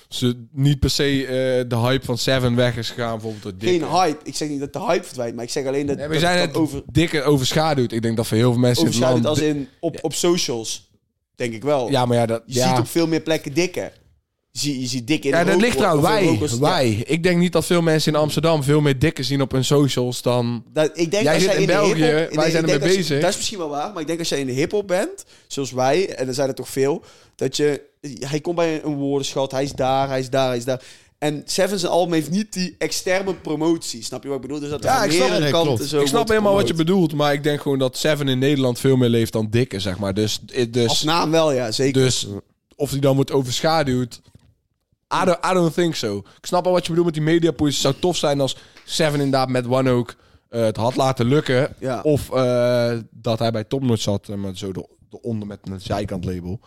ze 0.10 0.46
niet 0.52 0.80
per 0.80 0.90
se 0.90 1.26
eh, 1.26 1.70
de 1.70 1.78
hype 1.78 2.06
van 2.06 2.18
Seven 2.18 2.56
weg 2.56 2.78
is 2.78 2.90
gegaan, 2.90 3.12
bijvoorbeeld 3.12 3.44
door 3.44 3.58
Dikke. 3.58 3.86
Geen 3.86 3.96
hype. 3.96 4.20
Ik 4.24 4.36
zeg 4.36 4.50
niet 4.50 4.60
dat 4.60 4.74
de 4.74 4.80
hype 4.80 5.04
verdwijnt, 5.04 5.36
maar 5.36 5.44
ik 5.44 5.50
zeg 5.50 5.66
alleen 5.66 5.86
dat, 5.86 5.98
Nee, 5.98 6.08
we 6.08 6.14
dat 6.14 6.22
zijn 6.22 6.40
het 6.40 6.56
over, 6.56 6.84
Dikke 6.92 7.22
overschaduwd. 7.22 7.92
Ik 7.92 8.02
denk 8.02 8.18
dat 8.18 8.28
voor 8.28 8.38
heel 8.38 8.52
veel 8.52 8.62
mensen 8.62 8.86
in 8.86 8.92
het 8.92 9.04
overschaduwt 9.04 9.24
land... 9.24 9.40
als 9.40 9.48
in 9.48 9.68
op, 9.80 9.98
op 10.02 10.14
socials. 10.14 10.92
Denk 11.36 11.54
ik 11.54 11.64
wel. 11.64 11.90
Ja, 11.90 12.06
maar 12.06 12.18
ja, 12.18 12.26
dat, 12.26 12.44
je 12.46 12.54
ja. 12.54 12.70
ziet 12.70 12.80
op 12.80 12.88
veel 12.88 13.08
meer 13.08 13.22
plekken 13.22 13.54
Dikke. 13.54 13.92
Je, 14.52 14.60
ziet- 14.60 14.82
je 14.82 14.88
ziet 14.88 15.08
Dikke 15.08 15.28
in 15.28 15.34
ja, 15.34 15.40
de 15.40 15.46
dat 15.46 15.54
rook- 15.54 15.64
ligt 15.64 15.78
eraan. 15.80 15.98
of 15.98 16.04
in 16.04 16.10
Wij, 16.10 16.26
rokers- 16.26 16.52
ja. 16.52 16.60
wij. 16.60 17.04
Ik 17.08 17.24
denk 17.24 17.38
niet 17.40 17.52
dat 17.54 17.66
veel 17.66 17.82
mensen 17.82 18.14
in 18.14 18.20
Amsterdam 18.20 18.64
veel 18.64 18.82
meer 18.82 19.00
Dikke 19.00 19.24
zien 19.24 19.42
op 19.42 19.52
hun 19.52 19.66
socials 19.66 20.22
dan... 20.22 20.64
Dat, 20.74 20.92
ik 20.94 21.12
denk 21.12 21.24
Jij 21.24 21.34
als 21.34 21.44
zit 21.44 21.52
jij 21.52 21.62
in 21.62 21.68
de 21.68 21.74
België, 21.74 22.04
hiphop- 22.04 22.14
wij 22.14 22.28
zijn 22.30 22.36
ik 22.50 22.54
ermee 22.56 22.66
denk 22.66 22.82
als 22.82 22.92
je- 22.92 22.98
bezig. 22.98 23.22
Dat 23.22 23.30
is 23.30 23.36
misschien 23.36 23.58
wel 23.58 23.70
waar, 23.70 23.92
maar 23.92 24.02
ik 24.02 24.08
denk 24.08 24.20
als 24.20 24.30
jij 24.30 24.40
in 24.40 24.46
de 24.46 24.52
hip-hop 24.52 24.88
bent, 24.88 25.26
zoals 25.48 25.72
wij, 25.72 26.10
en 26.16 26.28
er 26.28 26.34
zijn 26.34 26.48
er 26.48 26.56
toch 26.56 26.70
veel, 26.70 27.04
dat 27.36 27.58
je. 27.58 27.82
Hij 28.20 28.40
komt 28.42 28.56
bij 28.56 28.84
een 28.84 28.96
woordenschat, 28.96 29.52
hij 29.52 29.64
is 29.64 29.72
daar, 29.72 30.08
hij 30.10 30.20
is 30.20 30.30
daar, 30.30 30.48
hij 30.48 30.58
is 30.58 30.66
daar. 30.66 30.82
En 31.18 31.42
Seven 31.46 31.80
zijn 31.80 31.92
album 31.92 32.14
heeft 32.14 32.30
niet 32.30 32.54
die 32.54 32.76
externe 32.78 33.34
promotie, 33.34 34.04
snap 34.04 34.22
je 34.24 34.28
wat 34.30 34.38
ik 34.38 34.42
bedoel? 34.44 34.60
Dus 34.60 34.70
dat 34.70 34.80
er 34.84 34.90
Ja, 34.90 34.96
van 34.98 35.06
ik 35.06 35.12
snap 35.12 35.30
meerdere 35.30 35.52
kanten 35.52 35.88
zo 35.88 36.00
ik 36.00 36.02
snap 36.08 36.14
wordt 36.16 36.30
helemaal 36.30 36.54
wat 36.54 36.68
je 36.68 36.68
gepromoot. 36.68 36.94
bedoelt, 36.96 37.14
maar 37.14 37.34
ik 37.34 37.44
denk 37.44 37.62
gewoon 37.62 37.80
dat 37.80 37.98
Seven 37.98 38.28
in 38.28 38.40
Nederland 38.40 38.80
veel 38.80 38.96
meer 38.96 39.10
leeft 39.10 39.34
dan 39.34 39.48
Dikke, 39.50 39.80
zeg 39.80 39.98
maar. 40.00 40.14
Dus, 40.14 40.40
Als 40.56 40.68
dus, 40.72 41.04
naam 41.04 41.32
wel, 41.32 41.52
ja, 41.52 41.72
zeker. 41.72 42.02
dus 42.02 42.28
of 42.76 42.92
die 42.92 43.02
dan 43.02 43.16
wordt 43.16 43.32
overschaduwd, 43.32 44.22
I 45.14 45.26
don't, 45.26 45.46
I 45.46 45.54
don't 45.54 45.74
think 45.74 45.96
so. 45.96 46.18
Ik 46.18 46.46
snap 46.46 46.66
al 46.66 46.72
wat 46.72 46.84
je 46.84 46.90
bedoelt 46.90 47.06
met 47.06 47.16
die 47.16 47.24
media. 47.24 47.52
Het 47.56 47.74
zou 47.74 47.94
tof 48.00 48.18
zijn 48.18 48.42
als 48.42 48.58
Seven 48.86 49.14
inderdaad 49.14 49.50
met 49.50 49.68
One 49.68 49.92
ook 49.92 50.16
eh, 50.50 50.62
het 50.62 50.78
had 50.78 50.96
laten 50.96 51.26
lukken. 51.26 51.76
Ja. 51.80 52.02
Of 52.02 52.32
eh, 52.32 52.98
dat 53.12 53.40
hij 53.40 53.52
bij 53.52 53.64
Topnotch 53.64 54.02
zat, 54.02 54.30
eh, 54.30 54.36
maar 54.36 54.58
zo 54.58 54.72
de, 54.72 54.88
de 55.10 55.22
onder 55.22 55.48
met 55.48 55.60
een 55.64 55.82
zijkant 55.82 56.26
label. 56.26 56.60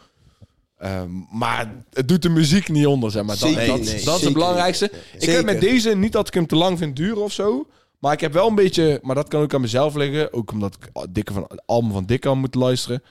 Ehm, 0.77 1.11
maar 1.31 1.85
het 1.90 2.09
doet 2.09 2.23
de 2.23 2.29
muziek 2.29 2.69
niet 2.69 2.87
onder, 2.87 3.11
zeg 3.11 3.25
maar. 3.25 3.38
Dat, 3.38 3.55
dat, 3.55 3.79
niet, 3.79 3.85
nee. 3.93 4.05
dat 4.05 4.19
is 4.19 4.25
het 4.25 4.33
belangrijkste. 4.33 4.85
Ik 4.85 4.93
Zeker. 5.13 5.35
heb 5.35 5.45
met 5.45 5.61
deze 5.61 5.97
niet 5.97 6.13
dat 6.13 6.29
ik 6.29 6.35
hem 6.35 6.47
te 6.47 6.57
lang 6.57 6.79
vind 6.79 6.97
duren 6.97 7.23
of 7.23 7.33
zo. 7.33 7.67
Maar 7.99 8.13
ik 8.13 8.21
heb 8.21 8.33
wel 8.33 8.49
een 8.49 8.55
beetje, 8.55 8.99
maar 9.03 9.15
dat 9.15 9.29
kan 9.29 9.43
ook 9.43 9.55
aan 9.55 9.61
mezelf 9.61 9.95
liggen. 9.95 10.33
Ook 10.33 10.53
omdat 10.53 10.77
ik 10.81 11.07
Dikke 11.11 11.33
van, 11.33 11.45
het 11.49 11.63
album 11.67 11.93
van 11.93 12.05
Dikke 12.05 12.29
aan 12.29 12.38
moet 12.38 12.55
luisteren. 12.55 13.03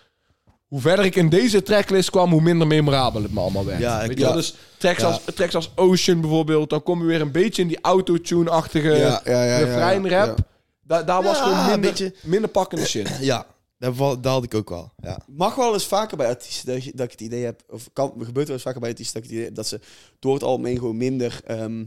Hoe 0.72 0.82
verder 0.82 1.06
ik 1.06 1.16
in 1.16 1.30
deze 1.30 1.64
tracklist 1.64 2.10
kwam, 2.10 2.32
hoe 2.32 2.42
minder 2.42 2.68
memorabel 2.68 3.22
het 3.24 3.34
me 3.34 3.40
allemaal 3.40 3.66
werd. 3.66 3.80
Ja, 3.80 4.02
ik- 4.02 4.08
Weet 4.08 4.18
je 4.20 4.24
ja. 4.26 4.32
Dus 4.34 4.56
tracks, 4.78 5.02
Ja. 5.02 5.08
als, 5.08 5.22
tracks 5.36 5.56
als 5.56 5.72
Ocean 5.76 6.22
bijvoorbeeld, 6.22 6.70
dan 6.70 6.84
kom 6.84 7.00
je 7.00 7.06
weer 7.06 7.22
een 7.22 7.32
beetje 7.32 7.62
in 7.62 7.68
die 7.68 7.82
autotune-achtige 7.82 8.88
Ja, 8.90 8.96
ja, 8.98 9.22
ja, 9.26 9.44
ja, 9.44 9.58
refreinrap. 9.58 10.38
ja. 10.38 10.44
Da- 10.84 11.04
daar 11.04 11.24
was 11.24 11.38
gewoon 11.42 11.58
een 11.58 11.66
minder, 11.70 11.80
beetje. 11.90 12.14
minder 12.24 12.50
pakkende 12.50 12.86
shit. 12.86 13.10
Ja, 13.32 13.46
daar 13.78 13.94
had 14.22 14.44
ik 14.44 14.54
ook 14.54 14.70
wel. 14.70 14.92
Ja. 14.98 15.20
mag 15.28 15.56
wel 15.56 15.74
eens 15.74 15.86
vaker 15.86 16.18
bij 16.18 16.28
artiesten 16.28 16.74
dat, 16.74 16.84
je- 16.84 16.92
dat 16.96 17.06
ik 17.06 17.12
het 17.12 17.22
idee 17.22 17.44
heb, 17.46 17.62
of 17.70 17.90
kan, 17.94 18.14
gebeurt 18.18 18.46
wel 18.48 18.56
eens 18.56 18.66
vaker 18.66 18.80
bij 18.80 18.90
artiesten 18.90 19.14
dat 19.22 19.24
ik 19.24 19.30
het 19.30 19.38
idee 19.38 19.48
heb 19.50 19.56
dat 19.58 19.68
ze 19.68 19.80
door 20.20 20.34
het 20.34 20.44
algemeen 20.44 20.78
gewoon 20.78 20.98
minder 20.98 21.42
ehm, 21.46 21.84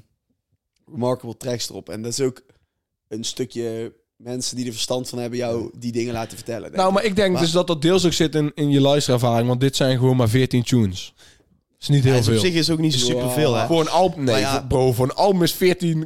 remarkable 0.93 1.37
tracks 1.37 1.69
erop. 1.69 1.89
En 1.89 2.03
dat 2.03 2.13
is 2.13 2.21
ook 2.21 2.41
een 3.09 3.25
stukje 3.25 3.93
mensen 4.25 4.57
die 4.57 4.67
er 4.67 4.73
verstand 4.73 5.09
van 5.09 5.19
hebben 5.19 5.39
jou 5.39 5.71
die 5.79 5.93
dingen 5.93 6.13
laten 6.13 6.37
vertellen. 6.37 6.73
Nou, 6.73 6.93
maar 6.93 7.05
ik 7.05 7.17
denk 7.17 7.33
Maar- 7.33 7.43
dus 7.43 7.51
dat 7.51 7.67
dat 7.67 7.83
deels 7.83 8.07
ook 8.07 8.13
zit 8.13 8.35
in, 8.35 8.53
in 8.55 8.71
je 8.71 8.81
luisterervaring. 8.81 9.49
Want 9.49 9.61
dit 9.61 9.77
zijn 9.77 9.99
gewoon 9.99 10.17
maar 10.17 10.29
14 10.29 10.63
tunes. 10.63 11.15
is 11.81 11.89
niet 11.89 12.03
heel 12.05 12.13
Ja, 12.13 12.19
dus 12.19 12.27
veel. 12.27 12.37
op 12.37 12.41
zich 12.45 12.55
is 12.55 12.71
ook 12.71 12.79
niet 12.79 12.95
zo 12.95 12.99
superveel, 13.07 13.55
hè? 13.55 13.67
Voor 13.67 13.81
een 13.81 13.89
album, 13.91 14.25
nee, 14.25 14.41
ja. 14.41 14.53
voor- 14.59 14.67
bro, 14.67 14.93
voor 14.93 15.05
een 15.05 15.15
album 15.15 15.43
is 15.43 15.53
14 15.53 15.99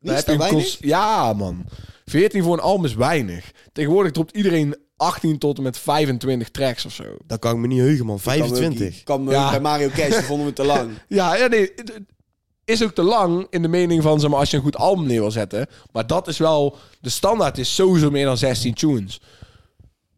Niet 0.00 0.12
heb 0.14 0.26
je 0.26 0.36
weinig? 0.38 0.76
Ja, 0.80 1.32
man. 1.32 1.64
14 2.04 2.42
voor 2.42 2.52
een 2.52 2.60
album 2.62 2.84
is 2.84 2.94
weinig. 2.94 3.50
Tegenwoordig 3.72 4.12
dropt 4.12 4.36
iedereen 4.36 4.76
18 4.96 5.38
tot 5.38 5.56
en 5.56 5.62
met 5.62 5.78
25 5.78 6.48
tracks 6.50 6.84
of 6.84 6.92
zo. 6.92 7.04
Dat 7.26 7.38
kan 7.38 7.52
ik 7.54 7.58
me 7.58 7.66
niet 7.66 7.78
heugen, 7.78 8.06
man. 8.06 8.20
Kan 8.22 8.38
me 8.38 8.42
ook 8.42 8.48
25. 8.48 8.90
niet. 8.94 9.02
Kan 9.02 9.24
me 9.24 9.30
Ja. 9.30 9.50
bij 9.50 9.60
Mario 9.60 9.88
Cash, 9.88 10.14
vonden 10.24 10.46
we 10.46 10.52
te 10.52 10.64
lang. 10.64 10.90
Ja, 11.08 11.36
ja 11.36 11.46
nee. 11.46 11.72
Is 12.66 12.82
ook 12.82 12.94
te 12.94 13.02
lang 13.02 13.46
in 13.50 13.62
de 13.62 13.68
mening 13.68 14.02
van, 14.02 14.20
zeg 14.20 14.30
maar, 14.30 14.38
als 14.38 14.50
je 14.50 14.56
een 14.56 14.62
goed 14.62 14.76
album 14.76 15.06
neer 15.06 15.20
wil 15.20 15.30
zetten. 15.30 15.66
Maar 15.92 16.06
dat 16.06 16.28
is 16.28 16.38
wel... 16.38 16.76
De 17.00 17.08
standaard 17.08 17.58
is 17.58 17.74
sowieso 17.74 18.10
meer 18.10 18.24
dan 18.24 18.36
16 18.36 18.74
tunes. 18.74 19.20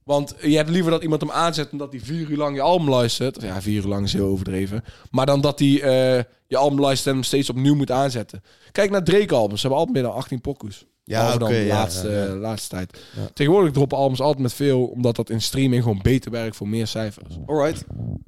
Want 0.04 0.34
je 0.40 0.56
hebt 0.56 0.68
liever 0.70 0.90
dat 0.90 1.02
iemand 1.02 1.20
hem 1.20 1.30
aanzet 1.30 1.68
omdat 1.72 1.92
hij 1.92 2.00
vier 2.00 2.30
uur 2.30 2.36
lang 2.36 2.56
je 2.56 2.62
album 2.62 2.88
luistert. 2.88 3.42
Ja, 3.42 3.62
vier 3.62 3.82
uur 3.82 3.88
lang 3.88 4.04
is 4.04 4.12
heel 4.12 4.26
overdreven. 4.26 4.84
Maar 5.10 5.26
dan 5.26 5.40
dat 5.40 5.58
hij 5.58 5.82
eh, 5.82 6.24
je 6.46 6.56
album 6.56 6.80
luistert 6.80 7.08
en 7.08 7.14
hem 7.14 7.22
steeds 7.22 7.50
opnieuw 7.50 7.74
moet 7.74 7.90
aanzetten. 7.90 8.42
Kijk 8.72 8.90
naar 8.90 9.04
Drake-albums. 9.04 9.60
Ze 9.60 9.66
hebben 9.66 9.78
altijd 9.78 9.96
meer 9.96 10.06
dan 10.06 10.18
18 10.18 10.40
pokoes. 10.40 10.84
Ja, 11.08 11.28
oké, 11.28 11.38
dan 11.38 11.48
de 11.48 11.54
ja, 11.56 11.74
laatste, 11.74 12.08
ja, 12.10 12.24
ja. 12.24 12.34
laatste 12.34 12.68
tijd. 12.68 12.98
Ja. 13.16 13.28
Tegenwoordig 13.34 13.72
droppen 13.72 13.98
albums 13.98 14.20
altijd 14.20 14.42
met 14.42 14.52
veel, 14.52 14.84
omdat 14.84 15.16
dat 15.16 15.30
in 15.30 15.40
streaming 15.42 15.82
gewoon 15.82 16.00
beter 16.02 16.30
werkt 16.30 16.56
voor 16.56 16.68
meer 16.68 16.86
cijfers. 16.86 17.38
Alright. 17.46 17.84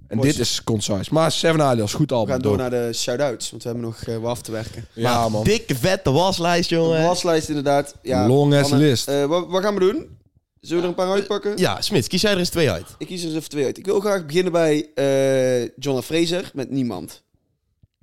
En 0.08 0.16
Boys. 0.16 0.30
dit 0.32 0.38
is 0.38 0.64
concise. 0.64 1.14
Maar 1.14 1.32
Seven 1.32 1.62
Alias, 1.62 1.94
goed 1.94 2.10
We 2.10 2.16
album. 2.16 2.32
gaan 2.32 2.42
door 2.42 2.56
naar 2.56 2.70
de 2.70 2.90
shout-outs, 2.92 3.50
want 3.50 3.62
we 3.62 3.68
hebben 3.68 3.86
nog 3.86 4.02
eh, 4.02 4.16
wat 4.16 4.30
af 4.30 4.42
te 4.42 4.52
werken. 4.52 4.84
Ja, 4.92 5.20
Maar 5.20 5.30
man. 5.30 5.44
Dikke 5.44 5.74
vette 5.74 6.10
waslijst, 6.12 6.68
De 6.68 6.74
jongen. 6.74 7.02
waslijst 7.02 7.48
inderdaad. 7.48 7.94
Ja, 8.02 8.26
Long 8.28 8.54
ass 8.54 8.70
list. 8.72 9.08
eh, 9.08 9.24
wat, 9.24 9.46
wat 9.48 9.62
gaan 9.62 9.74
we 9.74 9.80
doen? 9.80 10.18
Zullen 10.60 10.76
we 10.76 10.82
er 10.82 10.88
een 10.98 11.04
paar 11.06 11.14
uitpakken? 11.14 11.52
Ja, 11.56 11.80
Smits, 11.80 12.08
kies 12.08 12.20
jij 12.20 12.32
er 12.32 12.38
eens 12.38 12.48
twee 12.48 12.70
uit. 12.70 12.86
Ik 12.98 13.06
kies 13.06 13.20
er 13.20 13.26
eens 13.28 13.36
even 13.36 13.48
twee 13.48 13.64
uit. 13.64 13.78
Ik 13.78 13.84
wil 13.86 14.00
graag 14.00 14.26
beginnen 14.26 14.52
bij 14.52 14.88
eh 14.94 15.68
John 15.78 16.00
Fraser 16.00 16.50
met 16.54 16.70
Niemand. 16.70 17.22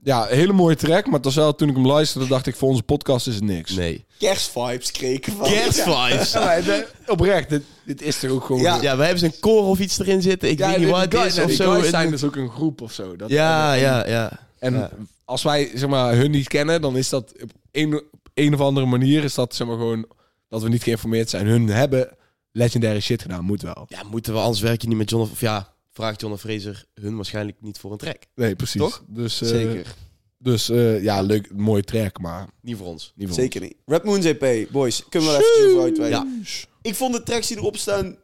Ja, 0.04 0.30
een 0.30 0.36
hele 0.38 0.54
mooie 0.54 0.76
track. 0.76 1.08
Maar 1.08 1.20
was 1.22 1.36
wel, 1.36 1.56
toen 1.56 1.70
ik 1.70 1.76
hem 1.76 1.86
luisterde, 1.88 2.28
dacht 2.28 2.48
ik, 2.48 2.56
voor 2.56 2.70
onze 2.70 2.84
podcast 2.84 3.28
is 3.28 3.36
het 3.36 3.44
niks. 3.44 3.76
Nee. 3.76 4.06
Kerstvibes 4.20 4.92
kreeg 4.92 5.18
ik 5.18 5.28
van. 5.38 5.48
Kerstvibes. 5.50 6.32
Ja, 6.32 6.40
maar 6.46 6.64
de- 6.64 6.88
oprecht, 7.08 7.50
dit, 7.50 7.64
dit 7.86 8.02
is 8.02 8.20
toch 8.20 8.30
ook 8.32 8.46
gewoon... 8.46 8.62
Ja. 8.62 8.82
Ja, 8.82 8.98
wij 8.98 9.08
hebben 9.08 9.30
zo'n 9.32 9.40
koor 9.40 9.64
of 9.64 9.80
iets 9.80 10.00
erin 10.00 10.22
zitten. 10.22 10.50
Ik 10.50 10.60
Ja, 10.60 10.70
weet 10.70 10.78
niet 10.80 10.90
wat 10.90 11.02
het 11.02 11.14
is 11.14 11.40
of 11.40 11.46
die 11.46 11.56
zo. 11.56 11.82
zijn 11.82 12.12
dus 12.12 12.24
ook 12.24 12.36
een 12.36 12.50
groep 12.50 12.82
of 12.82 12.92
zo. 12.92 13.16
Dat, 13.16 13.30
Ja, 13.30 13.74
en, 13.76 13.80
ja, 13.80 14.08
ja. 14.08 14.32
En 14.60 14.74
Ja. 14.74 14.90
als 15.26 15.44
wij 15.44 15.72
zeg 15.74 15.90
maar, 15.90 16.16
hun 16.16 16.32
niet 16.32 16.48
kennen, 16.48 16.82
dan 16.82 16.98
is 16.98 17.10
dat 17.10 17.34
op 17.44 17.50
een, 17.72 17.96
op 17.96 18.30
een 18.34 18.54
of 18.54 18.60
andere 18.60 18.86
manier 18.86 19.24
is 19.24 19.34
dat 19.34 19.56
zeg 19.56 19.68
maar, 19.68 19.78
gewoon 19.78 20.06
dat 20.50 20.62
we 20.62 20.70
niet 20.70 20.84
geïnformeerd 20.84 21.30
zijn. 21.30 21.46
Hun 21.48 21.68
hebben 21.68 22.16
legendary 22.52 23.00
shit 23.00 23.22
gedaan, 23.22 23.44
moet 23.44 23.62
wel. 23.62 23.86
Ja, 23.88 24.02
moeten 24.12 24.34
we 24.34 24.40
anders 24.40 24.62
werk 24.62 24.82
je 24.82 24.88
niet 24.88 24.98
met 24.98 25.10
John 25.10 25.24
of... 25.24 25.32
Of 25.32 25.40
ja, 25.40 25.76
vraagt 25.98 26.22
John 26.22 26.34
en 26.34 26.40
Fraser 26.40 26.86
hun 26.94 27.16
waarschijnlijk 27.16 27.58
niet 27.62 27.78
voor 27.80 27.92
een 27.92 27.98
track. 27.98 28.18
Nee, 28.36 28.56
precies. 28.56 28.82
Toch? 28.82 29.04
Dus, 29.08 29.42
eh, 29.42 29.48
Zeker. 29.48 29.96
Dus 30.38 30.70
eh, 30.70 31.04
ja, 31.04 31.22
leuk, 31.22 31.56
mooie 31.56 31.84
track, 31.84 32.20
maar 32.20 32.48
Niet 32.62 32.78
voor 32.78 32.86
ons. 32.88 33.14
niet 33.16 33.28
voor 33.28 33.36
Zeker 33.38 33.62
niet. 33.62 33.76
Red 33.86 34.04
Moon's 34.04 34.26
EP, 34.26 34.72
boys. 34.72 35.04
Kunnen 35.10 35.30
we 35.30 35.38
wel 35.38 35.46
even 35.46 35.70
over 35.72 35.84
uitweiden. 35.84 36.40
Ja. 36.44 36.50
Ik 36.82 36.96
vond 36.96 37.14
de 37.14 37.24
tracks 37.24 37.48
die 37.48 37.58
erop 37.58 37.78
staan 37.78 38.16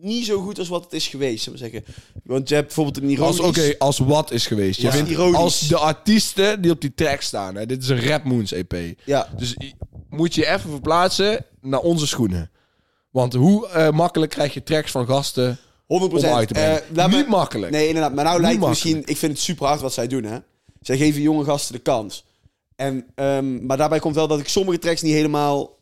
niet 0.00 0.24
zo 0.26 0.40
goed 0.42 0.58
als 0.58 0.68
wat 0.68 0.84
het 0.84 0.92
is 0.92 1.08
geweest, 1.08 1.42
zullen 1.44 1.58
we 1.58 1.64
zeggen. 1.70 1.94
Want 2.24 2.48
je 2.48 2.54
hebt 2.54 2.66
bijvoorbeeld 2.66 2.96
een 3.04 3.18
Als, 3.20 3.36
ironisch... 3.38 3.58
Oké, 3.58 3.78
als 3.78 3.98
wat 3.98 4.30
is 4.30 4.46
geweest. 4.46 4.80
Je 4.80 4.86
Ja. 4.86 4.92
vindt 4.92 5.10
Ironisch. 5.10 5.36
als 5.38 5.60
de 5.68 5.76
artiesten 5.76 6.62
die 6.62 6.70
op 6.70 6.80
die 6.80 6.94
track 6.94 7.20
staan. 7.20 7.54
Hè, 7.54 7.66
dit 7.66 7.82
is 7.82 7.88
een 7.88 8.00
Rap 8.06 8.24
Moons 8.24 8.52
EP. 8.52 8.74
Ja, 9.04 9.28
Dus 9.36 9.56
moet 10.08 10.34
je 10.34 10.46
even 10.46 10.70
verplaatsen 10.70 11.44
naar 11.60 11.80
onze 11.80 12.06
schoenen. 12.06 12.50
Want 13.10 13.32
hoe 13.34 13.68
eh, 13.68 13.90
makkelijk 13.90 14.30
krijg 14.32 14.54
je 14.54 14.62
tracks 14.62 14.90
van 14.90 15.06
gasten 15.06 15.58
100 15.86 16.12
om 16.12 16.24
uit 16.24 16.48
te 16.48 16.54
brengen? 16.54 16.82
Eh, 16.82 16.96
laat 16.96 17.10
me- 17.10 17.16
Niet 17.16 17.28
makkelijk. 17.28 17.72
Nee, 17.72 17.86
inderdaad. 17.86 18.14
Maar 18.14 18.24
nou 18.24 18.36
Niet 18.36 18.46
lijkt 18.46 18.60
het 18.60 18.68
misschien... 18.68 19.02
Ik 19.04 19.16
vind 19.16 19.32
het 19.32 19.40
super 19.40 19.66
hard 19.66 19.80
wat 19.80 19.92
zij 19.92 20.06
doen, 20.06 20.24
hè. 20.24 20.38
Zij 20.80 20.96
geven 20.96 21.22
jonge 21.22 21.44
gasten 21.44 21.74
de 21.74 21.80
kans. 21.80 22.24
En, 22.76 23.06
ehm, 23.14 23.66
maar 23.66 23.76
daarbij 23.76 23.98
komt 23.98 24.14
wel 24.14 24.28
dat 24.28 24.40
ik 24.40 24.48
sommige 24.48 24.78
tracks 24.78 25.02
niet 25.02 25.12
helemaal 25.12 25.76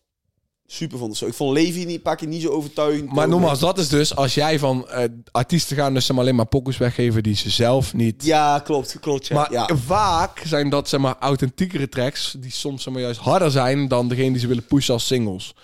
super 0.66 0.98
vond. 0.98 1.16
zo. 1.16 1.26
Ik 1.26 1.34
vond 1.34 1.52
Levi 1.52 1.84
niet, 1.84 2.02
pak 2.02 2.20
je 2.20 2.26
niet 2.26 2.42
zo 2.42 2.48
overtuigend. 2.48 3.12
Maar 3.12 3.28
nogmaals, 3.28 3.58
dat 3.58 3.78
is 3.78 3.88
dus 3.88 4.16
als 4.16 4.34
jij 4.34 4.58
van 4.58 4.88
eh, 4.88 5.04
artiesten 5.30 5.76
gaan 5.76 5.94
dus 5.94 6.06
zeg 6.06 6.16
maar, 6.16 6.24
alleen 6.24 6.36
maar 6.36 6.46
pokus 6.46 6.78
weggeven 6.78 7.22
die 7.22 7.36
ze 7.36 7.50
zelf 7.50 7.94
niet... 7.94 8.24
Ja, 8.24 8.58
klopt. 8.58 8.96
klopt 9.00 9.26
ja. 9.26 9.34
Maar 9.34 9.52
ja. 9.52 9.68
vaak 9.86 10.42
zijn 10.44 10.70
dat 10.70 10.88
zeg 10.88 11.00
maar 11.00 11.16
authentiekere 11.20 11.88
tracks 11.88 12.34
die 12.38 12.50
soms 12.50 12.82
zeg 12.82 12.92
maar, 12.92 13.02
juist 13.02 13.20
harder 13.20 13.50
zijn 13.50 13.88
dan 13.88 14.08
degene 14.08 14.30
die 14.30 14.40
ze 14.40 14.46
willen 14.46 14.66
pushen 14.66 14.94
als 14.94 15.06
singles. 15.06 15.54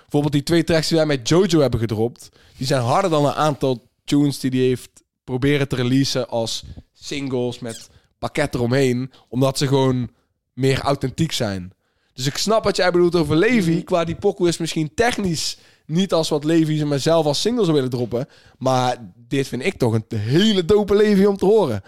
Bijvoorbeeld 0.00 0.32
die 0.32 0.42
twee 0.42 0.64
tracks 0.64 0.88
die 0.88 0.96
wij 0.96 1.06
met 1.06 1.28
Jojo 1.28 1.60
hebben 1.60 1.80
gedropt, 1.80 2.28
die 2.56 2.66
zijn 2.66 2.82
harder 2.82 3.10
dan 3.10 3.24
een 3.24 3.32
aantal 3.32 3.88
tunes 4.10 4.40
die 4.40 4.50
hij 4.50 4.60
heeft 4.60 4.90
proberen 5.24 5.68
te 5.68 5.76
releasen 5.76 6.28
als 6.28 6.62
singles 6.92 7.58
met 7.58 7.88
pakket 8.18 8.54
eromheen, 8.54 9.10
omdat 9.28 9.58
ze 9.58 9.66
gewoon 9.66 10.10
meer 10.54 10.80
authentiek 10.80 11.32
zijn. 11.32 11.72
Dus 12.12 12.26
ik 12.26 12.36
snap 12.36 12.64
wat 12.64 12.76
jij 12.76 12.90
bedoelt 12.90 13.16
over 13.16 13.36
Levi. 13.36 13.84
Qua 13.84 14.04
die 14.04 14.14
pokoe 14.14 14.48
is 14.48 14.58
misschien 14.58 14.94
technisch 14.94 15.56
niet 15.86 16.12
als 16.12 16.28
wat 16.28 16.44
Levi 16.44 16.76
ze 16.78 16.84
maar 16.84 16.98
zelf 17.00 17.26
als 17.26 17.40
single 17.40 17.62
zou 17.62 17.74
willen 17.76 17.90
droppen. 17.90 18.28
Maar 18.58 19.12
dit 19.28 19.48
vind 19.48 19.64
ik 19.64 19.74
toch 19.78 19.92
een 19.92 20.18
hele 20.18 20.64
dope 20.64 20.94
Levi 20.94 21.26
om 21.26 21.36
te 21.36 21.44
horen. 21.44 21.82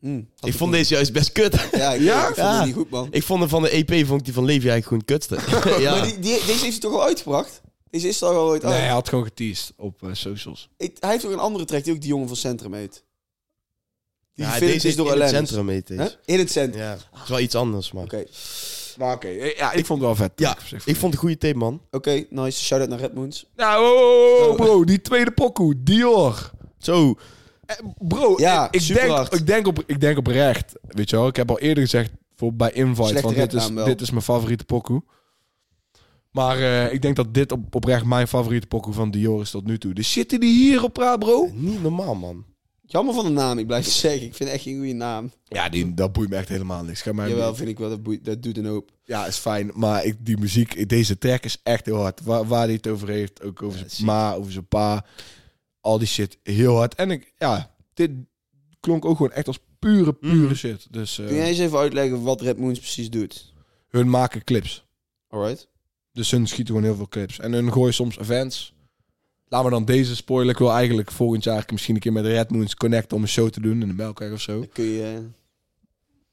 Mm. 0.00 0.28
Ik 0.40 0.54
vond 0.54 0.72
deze 0.72 0.94
juist 0.94 1.12
best 1.12 1.32
kut. 1.32 1.68
Ja, 1.72 1.92
ik, 1.92 2.00
Ja? 2.00 2.18
ik 2.20 2.24
vond 2.24 2.36
Ja. 2.36 2.56
het 2.56 2.64
niet 2.66 2.74
goed, 2.74 2.90
man. 2.90 3.08
ik 3.10 3.22
vond 3.22 3.40
hem 3.40 3.48
van 3.48 3.62
de 3.62 3.70
EP, 3.70 4.06
vond 4.06 4.18
ik 4.18 4.24
die 4.24 4.34
van 4.34 4.44
Levi 4.44 4.68
eigenlijk 4.68 5.04
gewoon 5.06 5.26
het 5.26 5.26
kutste. 5.38 5.60
ja. 5.82 5.90
Maar 5.94 6.02
die, 6.06 6.18
die- 6.18 6.32
deze 6.46 6.46
heeft 6.46 6.60
hij 6.62 6.78
toch 6.78 6.92
al 6.92 7.04
uitgebracht? 7.04 7.60
Is 8.02 8.18
toch 8.18 8.30
al 8.34 8.46
ooit 8.48 8.62
Nee, 8.62 8.72
uit? 8.72 8.80
hij 8.80 8.90
had 8.90 9.08
gewoon 9.08 9.24
geteased 9.24 9.72
op 9.76 10.02
eh, 10.02 10.08
socials. 10.12 10.68
Ik- 10.76 10.96
hij 11.00 11.10
heeft 11.10 11.22
toch 11.22 11.32
een 11.32 11.38
andere 11.38 11.64
track 11.64 11.84
die 11.84 11.92
ook 11.92 12.00
die 12.00 12.08
jongen 12.08 12.28
van 12.28 12.36
Centrum 12.36 12.74
heet? 12.74 13.04
Die 14.34 14.44
ja, 14.46 14.58
deze 14.58 14.88
is 14.88 14.96
door 14.96 15.14
in 15.14 15.20
het 15.20 15.30
centrum 15.30 15.68
heet 15.68 15.86
deze. 15.86 16.18
In 16.24 16.38
het 16.38 16.50
centrum. 16.50 16.82
Ja, 16.82 16.90
het 16.90 17.22
is 17.22 17.28
wel 17.28 17.38
iets 17.40 17.54
anders, 17.54 17.92
maar... 17.92 18.04
Oké, 18.04 18.24
Maar 18.98 19.14
oké, 19.14 19.28
eh, 19.28 19.56
ja, 19.56 19.72
ik 19.72 19.86
vond 19.86 19.98
het 19.98 20.08
wel 20.08 20.14
vet. 20.16 20.32
Ja, 20.36 20.56
ik 20.70 20.96
vond 20.96 21.00
het 21.00 21.12
een 21.12 21.18
goede 21.18 21.38
tape, 21.38 21.56
man. 21.58 21.80
oké, 21.90 22.24
nice. 22.30 22.64
Shout-out 22.64 22.90
naar 22.90 22.98
Red 22.98 23.14
Moons. 23.14 23.46
Nou, 23.56 23.84
oh, 23.84 24.48
oh, 24.50 24.56
bro, 24.56 24.84
die 24.84 25.00
tweede 25.00 25.30
pokoe, 25.30 25.74
Dior. 25.82 26.50
Zo, 26.78 27.14
Eh, 27.66 27.76
Bro, 27.98 28.34
Ja, 28.36 28.68
ik, 28.70 28.86
denk, 28.86 29.08
hard. 29.10 29.34
ik, 29.34 29.46
denk 29.46 29.66
op, 29.66 29.82
ik 29.86 30.00
denk 30.00 30.18
oprecht, 30.18 30.72
weet 30.82 31.10
je 31.10 31.16
wel, 31.16 31.26
ik 31.26 31.36
heb 31.36 31.50
al 31.50 31.58
eerder 31.58 31.82
gezegd 31.82 32.10
voor, 32.36 32.54
bij 32.54 32.72
Invite, 32.72 33.08
Slechte 33.08 33.22
van 33.22 33.34
dit 33.34 33.52
is, 33.52 33.68
dit 33.84 34.00
is 34.00 34.10
mijn 34.10 34.22
favoriete 34.22 34.64
pokoe. 34.64 35.02
Maar 36.34 36.58
eh, 36.58 36.92
ik 36.92 37.02
denk 37.02 37.16
dat 37.16 37.34
dit 37.34 37.52
op, 37.52 37.74
oprecht 37.74 38.04
mijn 38.04 38.28
favoriete 38.28 38.66
pokoe 38.66 38.92
van 38.92 39.10
Dior 39.10 39.40
is 39.40 39.50
tot 39.50 39.64
nu 39.66 39.78
toe. 39.78 39.92
De 39.94 40.02
shit 40.02 40.30
die 40.40 40.40
hier 40.68 40.82
op 40.82 40.92
praat, 40.92 41.18
bro. 41.18 41.50
niet 41.52 41.82
normaal, 41.82 42.14
man. 42.14 42.44
Jammer 42.86 43.14
van 43.14 43.24
de 43.24 43.30
naam, 43.30 43.58
ik 43.58 43.66
blijf 43.66 43.86
zeggen. 43.86 44.26
Ik 44.26 44.34
vind 44.34 44.48
het 44.48 44.48
echt 44.58 44.62
geen 44.62 44.76
goede 44.76 44.92
naam. 44.92 45.32
Ja, 45.44 45.68
die, 45.68 45.94
dat 45.94 46.12
boeit 46.12 46.28
me 46.28 46.36
echt 46.36 46.48
helemaal 46.48 46.84
niks. 46.84 47.02
Ga 47.02 47.12
mij 47.12 47.28
Jawel, 47.28 47.54
vind 47.54 47.68
ik 47.68 47.78
wel. 47.78 47.88
Dat, 47.88 48.02
boeit- 48.02 48.24
dat 48.24 48.42
doet 48.42 48.56
een 48.58 48.66
hoop. 48.66 48.90
Ja, 49.04 49.26
is 49.26 49.36
fijn. 49.36 49.70
Maar 49.74 50.04
ik, 50.04 50.16
die 50.26 50.38
muziek, 50.38 50.88
deze 50.88 51.18
track 51.18 51.44
is 51.44 51.58
echt 51.62 51.86
heel 51.86 51.96
hard. 52.00 52.20
Waar, 52.22 52.44
waar 52.46 52.64
hij 52.64 52.72
het 52.72 52.86
over 52.86 53.08
heeft. 53.08 53.42
Ook 53.42 53.62
over 53.62 53.78
Ja, 53.80 53.84
zijn 53.88 54.06
ma, 54.06 54.34
over 54.34 54.52
zijn 54.52 54.66
pa. 54.66 55.04
Al 55.80 55.98
die 55.98 56.06
shit. 56.08 56.38
Heel 56.42 56.76
hard. 56.76 56.94
En 56.94 57.10
ik, 57.10 57.32
ja, 57.38 57.74
dit 57.94 58.10
klonk 58.80 59.04
ook 59.04 59.16
gewoon 59.16 59.32
echt 59.32 59.46
als 59.46 59.58
pure, 59.78 60.12
pure 60.12 60.34
Mhm. 60.34 60.54
shit. 60.54 60.86
Dus 60.90 61.18
eh, 61.18 61.26
Kun 61.26 61.36
jij 61.36 61.48
eens 61.48 61.58
even 61.58 61.78
uitleggen 61.78 62.22
wat 62.22 62.40
Red 62.40 62.58
Moons 62.58 62.78
precies 62.78 63.10
doet? 63.10 63.52
hun 63.88 64.10
maken 64.10 64.44
clips. 64.44 64.86
Alright. 65.28 65.68
Dus 66.14 66.30
hun 66.30 66.46
schieten 66.46 66.66
gewoon 66.74 66.82
heel 66.88 66.96
veel 66.96 67.08
clips. 67.08 67.38
En 67.38 67.52
hun 67.52 67.72
gooien 67.72 67.94
soms 67.94 68.18
events. 68.18 68.72
Laat 69.48 69.64
me 69.64 69.70
dan 69.70 69.84
deze 69.84 70.16
spoilen. 70.16 70.52
Ik 70.52 70.58
wil 70.58 70.72
eigenlijk 70.72 71.10
volgend 71.10 71.44
jaar 71.44 71.64
misschien 71.72 71.94
een 71.94 72.00
keer 72.00 72.12
met 72.12 72.24
Red 72.24 72.50
Moons 72.50 72.74
connecten 72.74 73.16
om 73.16 73.22
een 73.22 73.28
show 73.28 73.50
te 73.50 73.60
doen 73.60 73.82
in 73.82 73.88
de 73.88 73.94
Melkweg 73.94 74.32
of 74.32 74.40
zo. 74.40 74.58
Dan 74.58 74.68
kun 74.68 74.84
je... 74.84 75.02
eh, 75.02 75.18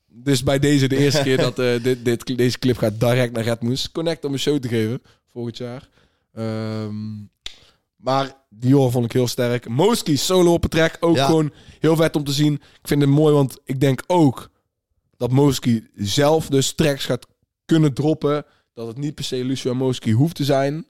Dus 0.08 0.44
bij 0.44 0.60
deze 0.60 0.88
de 0.88 0.98
eerste 0.98 1.22
keer 1.24 1.38
dat 1.48 1.60
eh, 1.60 1.84
dit, 1.84 2.06
dit, 2.06 2.38
deze 2.38 2.60
clip 2.60 2.78
gaat 2.78 3.00
direct 3.00 3.34
naar 3.34 3.44
Red 3.44 3.62
Moons. 3.62 3.92
Connect 3.92 4.26
om 4.26 4.34
een 4.34 4.40
show 4.40 4.60
te 4.60 4.68
geven 4.68 5.02
volgend 5.28 5.58
jaar. 5.58 5.90
Ehm, 6.34 6.96
maar 7.96 8.36
Dior 8.50 8.92
vond 8.92 9.06
ik 9.06 9.12
heel 9.12 9.28
sterk. 9.28 9.68
Moski 9.70 10.18
solo 10.18 10.54
op 10.54 10.62
het 10.62 10.72
track 10.72 10.98
ook 11.00 11.16
Ja. 11.16 11.26
gewoon 11.26 11.52
heel 11.80 11.96
vet 11.96 12.16
om 12.16 12.24
te 12.24 12.32
zien. 12.32 12.54
Ik 12.54 12.88
vind 12.88 13.02
het 13.02 13.10
mooi, 13.10 13.34
want 13.34 13.58
ik 13.66 13.80
denk 13.80 14.04
ook 14.08 14.50
dat 15.18 15.32
Moski 15.32 15.88
zelf 15.96 16.48
dus 16.48 16.74
tracks 16.74 17.06
gaat 17.06 17.28
kunnen 17.66 17.94
droppen. 17.94 18.46
Dat 18.74 18.88
het 18.88 18.98
niet 18.98 19.16
per 19.16 19.24
se 19.24 19.44
Lucio 19.44 19.74
Moski 19.76 20.12
hoeft 20.14 20.36
te 20.36 20.44
zijn. 20.44 20.86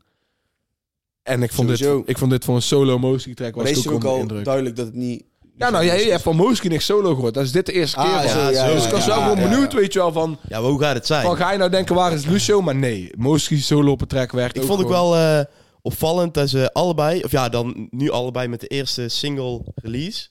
En 1.24 1.44
ik 1.44 1.52
vond, 1.52 1.68
dit, 1.68 1.82
ik 2.06 2.18
vond 2.18 2.32
dit 2.32 2.46
voor 2.46 2.56
een 2.56 2.62
solo 2.62 3.00
Moski 3.00 3.34
track 3.34 3.56
was 3.56 3.70
is 3.70 3.88
ook 3.88 4.04
al 4.04 4.18
indruk. 4.18 4.46
duidelijk 4.46 4.76
dat 4.76 4.86
het 4.86 4.96
niet... 4.96 5.24
Ja, 5.58 5.70
nou, 5.70 5.86
jij 5.86 6.04
hebt 6.04 6.22
van 6.22 6.36
Moski 6.36 6.68
niks 6.68 6.86
solo 6.86 7.14
gehoord. 7.16 7.34
Dat 7.34 7.44
is 7.44 7.52
dit 7.52 7.66
de 7.66 7.72
eerste 7.72 7.98
Ah, 7.98 8.20
keer. 8.20 8.30
zo, 8.30 8.36
van. 8.36 8.54
ja, 8.54 8.68
dus 8.74 8.80
ja, 8.82 8.86
ik 8.88 8.92
was 8.94 9.06
ja, 9.06 9.08
wel 9.16 9.22
gewoon 9.22 9.38
ja, 9.44 9.50
benieuwd, 9.50 9.72
ja. 9.72 9.78
weet 9.78 9.94
je 9.94 10.00
wel, 10.00 10.12
van... 10.12 10.38
Ja, 10.48 10.60
maar 10.62 10.70
hoe 10.70 10.82
gaat 10.82 10.94
het 10.96 11.06
zijn? 11.06 11.26
Van, 11.26 11.36
ga 11.38 11.52
je 11.52 11.58
nou 11.58 11.70
denken, 11.70 11.96
waar 11.96 12.14
is 12.14 12.26
Lucio? 12.26 12.62
Maar 12.62 12.76
nee, 12.76 13.12
Moski 13.18 13.58
solo 13.60 13.92
op 13.92 14.00
het 14.00 14.10
track 14.10 14.32
werkt 14.32 14.56
Ik 14.56 14.62
ook 14.62 14.68
vond 14.68 14.82
ook 14.84 14.90
wel 14.90 15.16
eh, 15.16 15.42
opvallend 15.82 16.34
dat 16.34 16.50
ze 16.50 16.74
allebei, 16.74 17.24
of 17.24 17.32
ja, 17.32 17.50
dan 17.50 17.88
nu 17.92 18.10
allebei 18.12 18.48
met 18.48 18.60
de 18.60 18.68
eerste 18.68 19.08
single 19.10 19.62
release, 19.76 20.28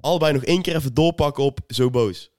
allebei 0.00 0.32
nog 0.32 0.44
één 0.44 0.62
keer 0.62 0.76
even 0.76 0.94
doorpakken 0.94 1.44
op 1.44 1.58
Zo 1.66 1.90
Boos. 1.90 2.30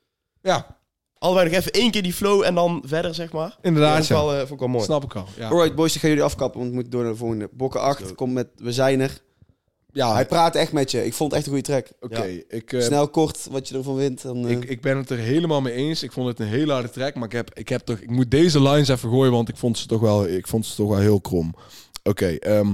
Ja, 0.42 0.78
Allebei 1.24 1.50
nog 1.50 1.58
even 1.58 1.72
één 1.72 1.92
keer 1.92 2.04
die 2.04 2.14
flow 2.14 2.44
en 2.44 2.56
dan 2.56 2.84
verder, 2.86 3.14
zeg 3.16 3.32
maar. 3.32 3.58
inderdaad. 3.62 3.96
dat 3.96 4.04
ik 4.04 4.10
ja. 4.10 4.16
wel, 4.16 4.32
eh, 4.32 4.38
vond 4.38 4.52
ik 4.52 4.60
wel 4.60 4.68
mooi. 4.68 4.84
Snap 4.84 5.04
ik 5.04 5.16
al. 5.16 5.28
Ja. 5.38 5.50
Alright, 5.50 5.76
boys, 5.76 5.92
dan 5.92 6.02
gaan 6.02 6.10
jullie 6.10 6.26
afkappen, 6.26 6.58
want 6.60 6.70
we 6.70 6.76
moeten 6.76 6.92
door 6.94 7.04
naar 7.04 7.12
de 7.12 7.18
volgende. 7.18 7.50
Bokken 7.52 7.82
8 7.82 8.16
komt 8.16 8.34
met 8.34 8.48
We 8.56 8.72
zijn 8.72 9.00
er. 9.00 9.22
ja, 9.92 10.14
Hij 10.14 10.26
praat 10.26 10.56
echt 10.56 10.72
met 10.72 10.92
je. 10.92 11.06
Ik 11.06 11.14
vond 11.14 11.32
het 11.32 11.40
echt 11.40 11.50
een 11.50 11.54
goede 11.54 11.68
track. 11.68 11.88
oké. 12.00 12.44
Ik, 12.48 12.74
eh, 12.74 12.82
Snel, 12.82 13.08
kort, 13.08 13.48
wat 13.52 13.68
je 13.68 13.78
ervan 13.78 13.98
vindt. 13.98 14.24
Dan, 14.24 14.46
eh, 14.46 14.52
ik, 14.52 14.66
ik 14.66 14.82
ben 14.82 14.98
het 14.98 15.10
er 15.10 15.18
helemaal 15.18 15.62
mee 15.62 15.74
eens. 15.74 16.04
Ik 16.04 16.12
vond 16.12 16.28
het 16.28 16.40
een 16.40 16.48
hele 16.48 16.74
harde 16.74 16.90
track. 16.90 17.16
Maar 17.16 17.26
ik, 17.26 17.32
heb, 17.32 17.54
ik, 17.54 17.70
heb 17.70 17.82
toch, 17.82 17.98
ik 17.98 18.10
moet 18.10 18.32
deze 18.32 18.62
lines 18.62 18.88
even 18.88 19.10
gooien, 19.10 19.32
want 19.32 19.50
ik 19.50 19.58
vond 19.58 19.78
ze 19.78 19.88
toch 19.88 20.02
wel, 20.02 20.28
ik 20.28 20.48
vond 20.48 20.66
ze 20.66 20.76
toch 20.76 20.90
wel 20.90 21.00
heel 21.00 21.22
krom. 21.22 21.56
Oké, 22.04 22.28
ehm 22.28 22.74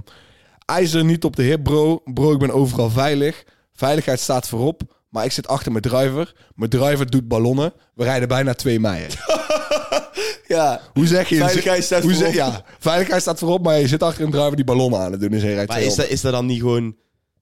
ijzer 0.66 1.06
niet 1.06 1.24
op 1.24 1.36
de 1.36 1.44
hip, 1.44 1.64
bro. 1.64 2.02
Bro, 2.14 2.32
ik 2.32 2.40
ben 2.40 2.52
overal 2.52 2.90
veilig. 2.90 3.44
Veiligheid 3.74 4.20
staat 4.20 4.48
voorop. 4.48 4.99
Maar 5.10 5.26
ik 5.26 5.32
zit 5.32 5.48
achter 5.48 5.72
mijn 5.72 5.84
driver. 5.84 6.34
Mijn 6.56 6.70
driver 6.70 7.10
doet 7.12 7.28
ballonnen. 7.28 7.74
We 7.96 8.04
rijden 8.04 8.28
bijna 8.28 8.54
twee 8.54 8.80
mijlen. 8.80 9.10
ja, 10.48 10.82
Hoe 10.94 11.08
zeg 11.08 11.30
je? 11.30 11.36
Veiligheid 11.38 11.84
staat 11.84 12.02
hoe 12.02 12.12
zeg- 12.14 12.20
voorop. 12.34 12.54
Ja, 12.54 12.64
veiligheid 12.80 13.22
staat 13.22 13.40
voorop, 13.40 13.64
maar 13.64 13.80
je 13.80 13.88
zit 13.88 14.04
achter 14.04 14.24
een 14.24 14.32
driver 14.32 14.56
die 14.56 14.66
ballonnen 14.66 15.00
aan 15.00 15.12
het 15.12 15.22
doen 15.22 15.34
is. 15.34 15.42
Maar 15.44 15.52
is 15.52 15.66
200. 15.68 15.96
dat, 15.96 16.08
is 16.10 16.22
dat 16.22 16.32
dan 16.32 16.46
niet 16.46 16.60
gewoon... 16.60 16.96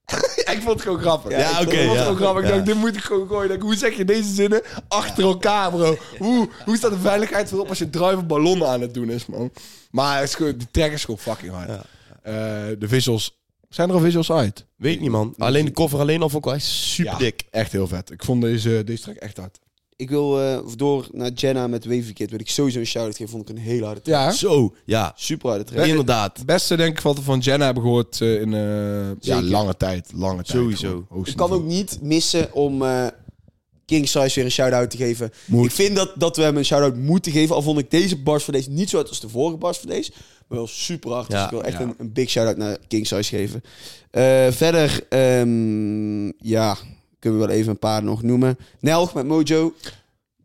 Ik 0.53 0.59
vond 0.63 0.73
het 0.73 0.81
gewoon 0.81 0.99
grappig. 0.99 1.31
Ja, 1.31 1.37
ik 1.49 1.55
vond 1.55 1.67
oké, 1.67 1.75
het 1.77 1.91
ja. 1.93 2.01
gewoon 2.01 2.15
grappig. 2.15 2.41
Ik 2.43 2.49
Ja. 2.49 2.53
dacht, 2.53 2.65
dit 2.65 2.75
moet 2.75 2.95
ik 2.95 3.03
gewoon 3.03 3.27
gooien. 3.27 3.43
Ik 3.43 3.49
dacht, 3.49 3.61
hoe 3.61 3.75
zeg 3.75 3.97
je 3.97 4.05
deze 4.05 4.33
zinnen 4.33 4.61
achter 4.87 5.23
elkaar, 5.23 5.69
bro? 5.71 5.97
Hoe, 6.17 6.49
hoe 6.65 6.77
staat 6.77 6.91
de 6.91 6.99
veiligheid 6.99 7.49
voorop 7.49 7.69
als 7.69 7.77
je 7.77 7.89
driver 7.89 8.25
ballonnen 8.25 8.67
aan 8.67 8.81
het 8.81 8.93
doen 8.93 9.09
is, 9.09 9.25
man? 9.25 9.51
Maar 9.91 10.19
het 10.19 10.29
is 10.29 10.35
gewoon, 10.35 10.57
die 10.57 10.67
track 10.71 10.91
is 10.91 11.01
gewoon 11.01 11.19
fucking 11.19 11.51
hard. 11.51 11.67
Ja. 11.67 11.81
Eh, 12.21 12.33
de 12.79 12.87
visuals. 12.87 13.36
Zijn 13.69 13.89
er 13.89 13.95
al 13.95 14.01
visuals 14.01 14.31
uit? 14.31 14.65
Weet 14.75 14.93
ik 14.95 15.01
niet, 15.01 15.09
man. 15.11 15.33
Alleen 15.37 15.65
de 15.65 15.71
cover 15.71 15.99
alleen 15.99 16.21
al 16.21 16.29
vond 16.29 16.45
ik 16.45 16.49
wel 16.49 16.53
echt 16.59 16.65
super 16.65 17.11
Ja. 17.11 17.17
dik. 17.17 17.43
Echt 17.51 17.71
heel 17.71 17.87
vet. 17.87 18.11
Ik 18.11 18.23
vond 18.23 18.41
deze, 18.41 18.81
deze 18.85 19.01
track 19.03 19.15
echt 19.15 19.37
hard. 19.37 19.59
ik 19.95 20.09
wil 20.09 20.41
eh, 20.41 20.59
door 20.75 21.07
naar 21.11 21.31
Jenna 21.31 21.67
met 21.67 21.85
Wavy 21.85 22.13
Kid. 22.13 22.29
Wil 22.29 22.39
ik 22.39 22.49
sowieso 22.49 22.79
een 22.79 22.85
shout-out 22.85 23.15
geven. 23.17 23.31
Vond 23.31 23.49
ik 23.49 23.55
een 23.55 23.61
hele 23.61 23.85
harde 23.85 24.01
track. 24.01 24.15
Ja, 24.23 24.31
Zo, 24.31 24.75
ja. 24.85 25.13
Super 25.15 25.49
harde 25.49 25.63
track. 25.63 25.85
Inderdaad. 25.85 26.37
het 26.37 26.45
beste 26.45 26.75
denk 26.75 26.97
ik 26.97 27.03
wat 27.03 27.15
we 27.15 27.21
van 27.21 27.39
Jenna 27.39 27.65
hebben 27.65 27.83
gehoord 27.83 28.21
eh, 28.21 28.41
in 28.41 28.53
eh, 28.53 28.59
ja, 29.07 29.15
Zeker. 29.19 29.43
lange 29.43 29.77
tijd. 29.77 30.11
Lange 30.15 30.35
tijd. 30.43 30.47
Sowieso. 30.47 30.87
gewoon. 30.87 31.05
Hoogste 31.09 31.31
Ik 31.31 31.37
kan 31.37 31.51
ook 31.51 31.63
niet 31.65 31.97
missen 32.01 32.53
om 32.53 32.81
eh 32.81 33.07
King 33.85 34.07
Size 34.09 34.35
weer 34.35 34.45
een 34.45 34.51
shout-out 34.51 34.89
te 34.89 34.97
geven. 34.97 35.31
Moet. 35.45 35.65
Ik 35.65 35.71
vind 35.71 35.95
dat, 35.95 36.11
dat 36.15 36.37
we 36.37 36.43
hem 36.43 36.57
een 36.57 36.65
shout-out 36.65 36.95
moeten 36.95 37.31
geven. 37.31 37.55
Al 37.55 37.61
vond 37.61 37.79
ik 37.79 37.91
deze 37.91 38.17
bars 38.21 38.43
voor 38.43 38.53
deze 38.53 38.69
niet 38.69 38.89
zo 38.89 38.95
hard 38.97 39.09
als 39.09 39.19
de 39.19 39.29
vorige 39.29 39.57
bars 39.57 39.77
voor 39.77 39.89
deze. 39.89 40.11
Wel 40.47 40.67
super 40.67 41.11
hard. 41.11 41.29
dus 41.29 41.39
Ja, 41.39 41.43
ik 41.45 41.51
wil 41.51 41.63
echt 41.63 41.77
ja. 41.77 41.83
een, 41.83 41.95
een 41.97 42.13
big 42.13 42.29
shout-out 42.29 42.57
naar 42.57 42.77
King 42.87 43.07
Size 43.07 43.35
geven. 43.35 43.63
Eh, 44.11 44.47
verder, 44.51 45.05
ehm, 45.09 46.25
ja, 46.27 46.77
kunnen 47.19 47.39
we 47.39 47.45
wel 47.45 47.55
even 47.55 47.69
een 47.71 47.79
paar 47.79 48.03
nog 48.03 48.23
noemen. 48.23 48.57
Nelg 48.79 49.13
met 49.13 49.25
Mojo. 49.25 49.73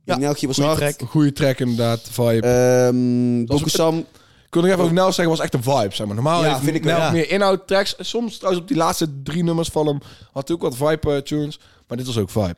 Ja, 0.05 0.16
Nelgje 0.16 0.46
was 0.46 0.57
goeie 0.57 0.70
hard. 0.70 0.82
track. 0.82 1.00
Een 1.00 1.07
goede 1.07 1.32
track 1.32 1.59
inderdaad. 1.59 2.00
Vibe. 2.11 2.46
Ehm 2.46 3.46
was- 3.46 3.59
Bokusam. 3.59 3.98
Ik 4.46 4.59
wil 4.59 4.62
nog 4.62 4.70
even 4.72 4.82
over 4.82 4.94
Nel 4.96 5.12
zeggen, 5.12 5.28
was 5.28 5.40
echt 5.44 5.55
een 5.55 5.62
vibe. 5.62 5.94
Zeg 5.94 6.07
maar. 6.07 6.14
Normaal 6.14 6.42
Ja, 6.44 6.48
heeft 6.48 6.64
vind 6.64 6.76
ik 6.76 6.84
Nel 6.84 6.96
wel, 6.96 7.05
ja. 7.07 7.12
meer 7.12 7.30
inhoud 7.30 7.66
tracks. 7.66 7.94
Soms 7.98 8.36
trouwens 8.36 8.62
op 8.62 8.68
die 8.68 8.76
laatste 8.76 9.22
drie 9.22 9.42
nummers 9.44 9.68
van 9.68 9.86
hem 9.86 9.98
had 10.32 10.48
hij 10.48 10.57
ook 10.57 10.62
wat 10.62 10.76
vibe 10.76 11.12
eh, 11.14 11.18
tunes. 11.22 11.59
Maar 11.88 11.96
dit 11.96 12.07
was 12.07 12.18
ook 12.18 12.30
vibe. 12.30 12.57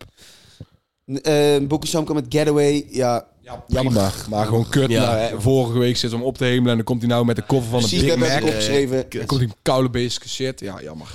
Uh, 1.06 1.66
Bokusam 1.68 2.04
kwam 2.04 2.16
met 2.16 2.26
Getaway. 2.28 2.86
Ja, 2.90 3.26
Ja, 3.40 3.64
prima. 3.68 4.10
Maar 4.30 4.46
gewoon 4.46 4.68
kut. 4.68 4.90
Ja. 4.90 5.02
Nou, 5.04 5.18
eh, 5.18 5.38
vorige 5.40 5.78
week 5.78 5.96
zit 5.96 6.10
ze 6.10 6.16
hem 6.16 6.24
op 6.24 6.36
te 6.38 6.44
hemelen 6.44 6.70
en 6.70 6.76
dan 6.76 6.84
komt 6.84 7.00
hij 7.00 7.10
nou 7.10 7.24
met 7.24 7.36
de 7.36 7.42
koffer 7.46 7.70
van 7.70 7.82
een 7.82 7.88
precies 7.88 8.04
Big 8.06 8.16
Mac. 8.16 8.42
opgeschreven. 8.42 9.06
Dan 9.08 9.26
komt 9.26 9.40
hij 9.40 9.50
koude 9.62 9.88
basic 9.90 10.26
shit. 10.26 10.60
Ja, 10.60 10.80
jammer. 10.82 11.08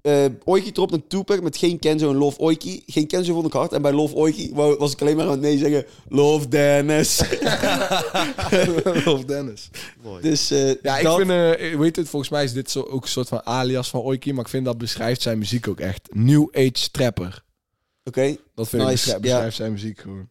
Eh 0.00 0.24
Oiki 0.44 0.72
dropt 0.72 0.92
een 0.92 1.04
Tupac 1.08 1.42
met 1.42 1.56
geen 1.56 1.78
Kenzo 1.78 2.10
en 2.10 2.16
Love 2.16 2.38
Oiki. 2.38 2.82
Geen 2.86 3.06
Kenzo 3.06 3.32
vond 3.34 3.46
ik 3.46 3.52
hard. 3.52 3.72
En 3.72 3.82
bij 3.82 3.92
Love 3.92 4.14
Oiki 4.14 4.50
was 4.54 4.92
ik 4.92 5.00
alleen 5.00 5.16
maar 5.16 5.24
aan 5.24 5.30
het 5.30 5.40
nee 5.40 5.58
zeggen. 5.58 5.84
Love 6.08 6.48
Dennis. 6.48 7.20
of 9.14 9.24
Dennis. 9.24 9.70
dus 10.22 10.50
eh 10.50 10.74
Ja, 10.82 10.98
ik 10.98 11.04
dat- 11.04 11.16
vind, 11.16 11.30
eh, 11.30 11.78
weet 11.78 11.96
het, 11.96 12.08
volgens 12.08 12.30
mij 12.30 12.44
is 12.44 12.52
dit 12.52 12.70
zo, 12.70 12.80
ook 12.80 13.02
een 13.02 13.08
soort 13.08 13.28
van 13.28 13.46
alias 13.46 13.90
van 13.90 14.00
Oiki. 14.00 14.32
Maar 14.32 14.44
ik 14.44 14.50
vind 14.50 14.64
dat 14.64 14.78
beschrijft 14.78 15.22
zijn 15.22 15.38
muziek 15.38 15.68
ook 15.68 15.80
echt. 15.80 16.08
New 16.12 16.48
Age 16.52 16.90
trapper. 16.90 17.42
Oké. 18.04 18.36
Dat 18.54 18.68
vind 18.68 18.82
Nice, 18.82 19.14
ik 19.14 19.20
beschrijft, 19.20 19.44
ja. 19.44 19.50
zijn 19.50 19.72
muziek 19.72 20.00
gewoon. 20.00 20.28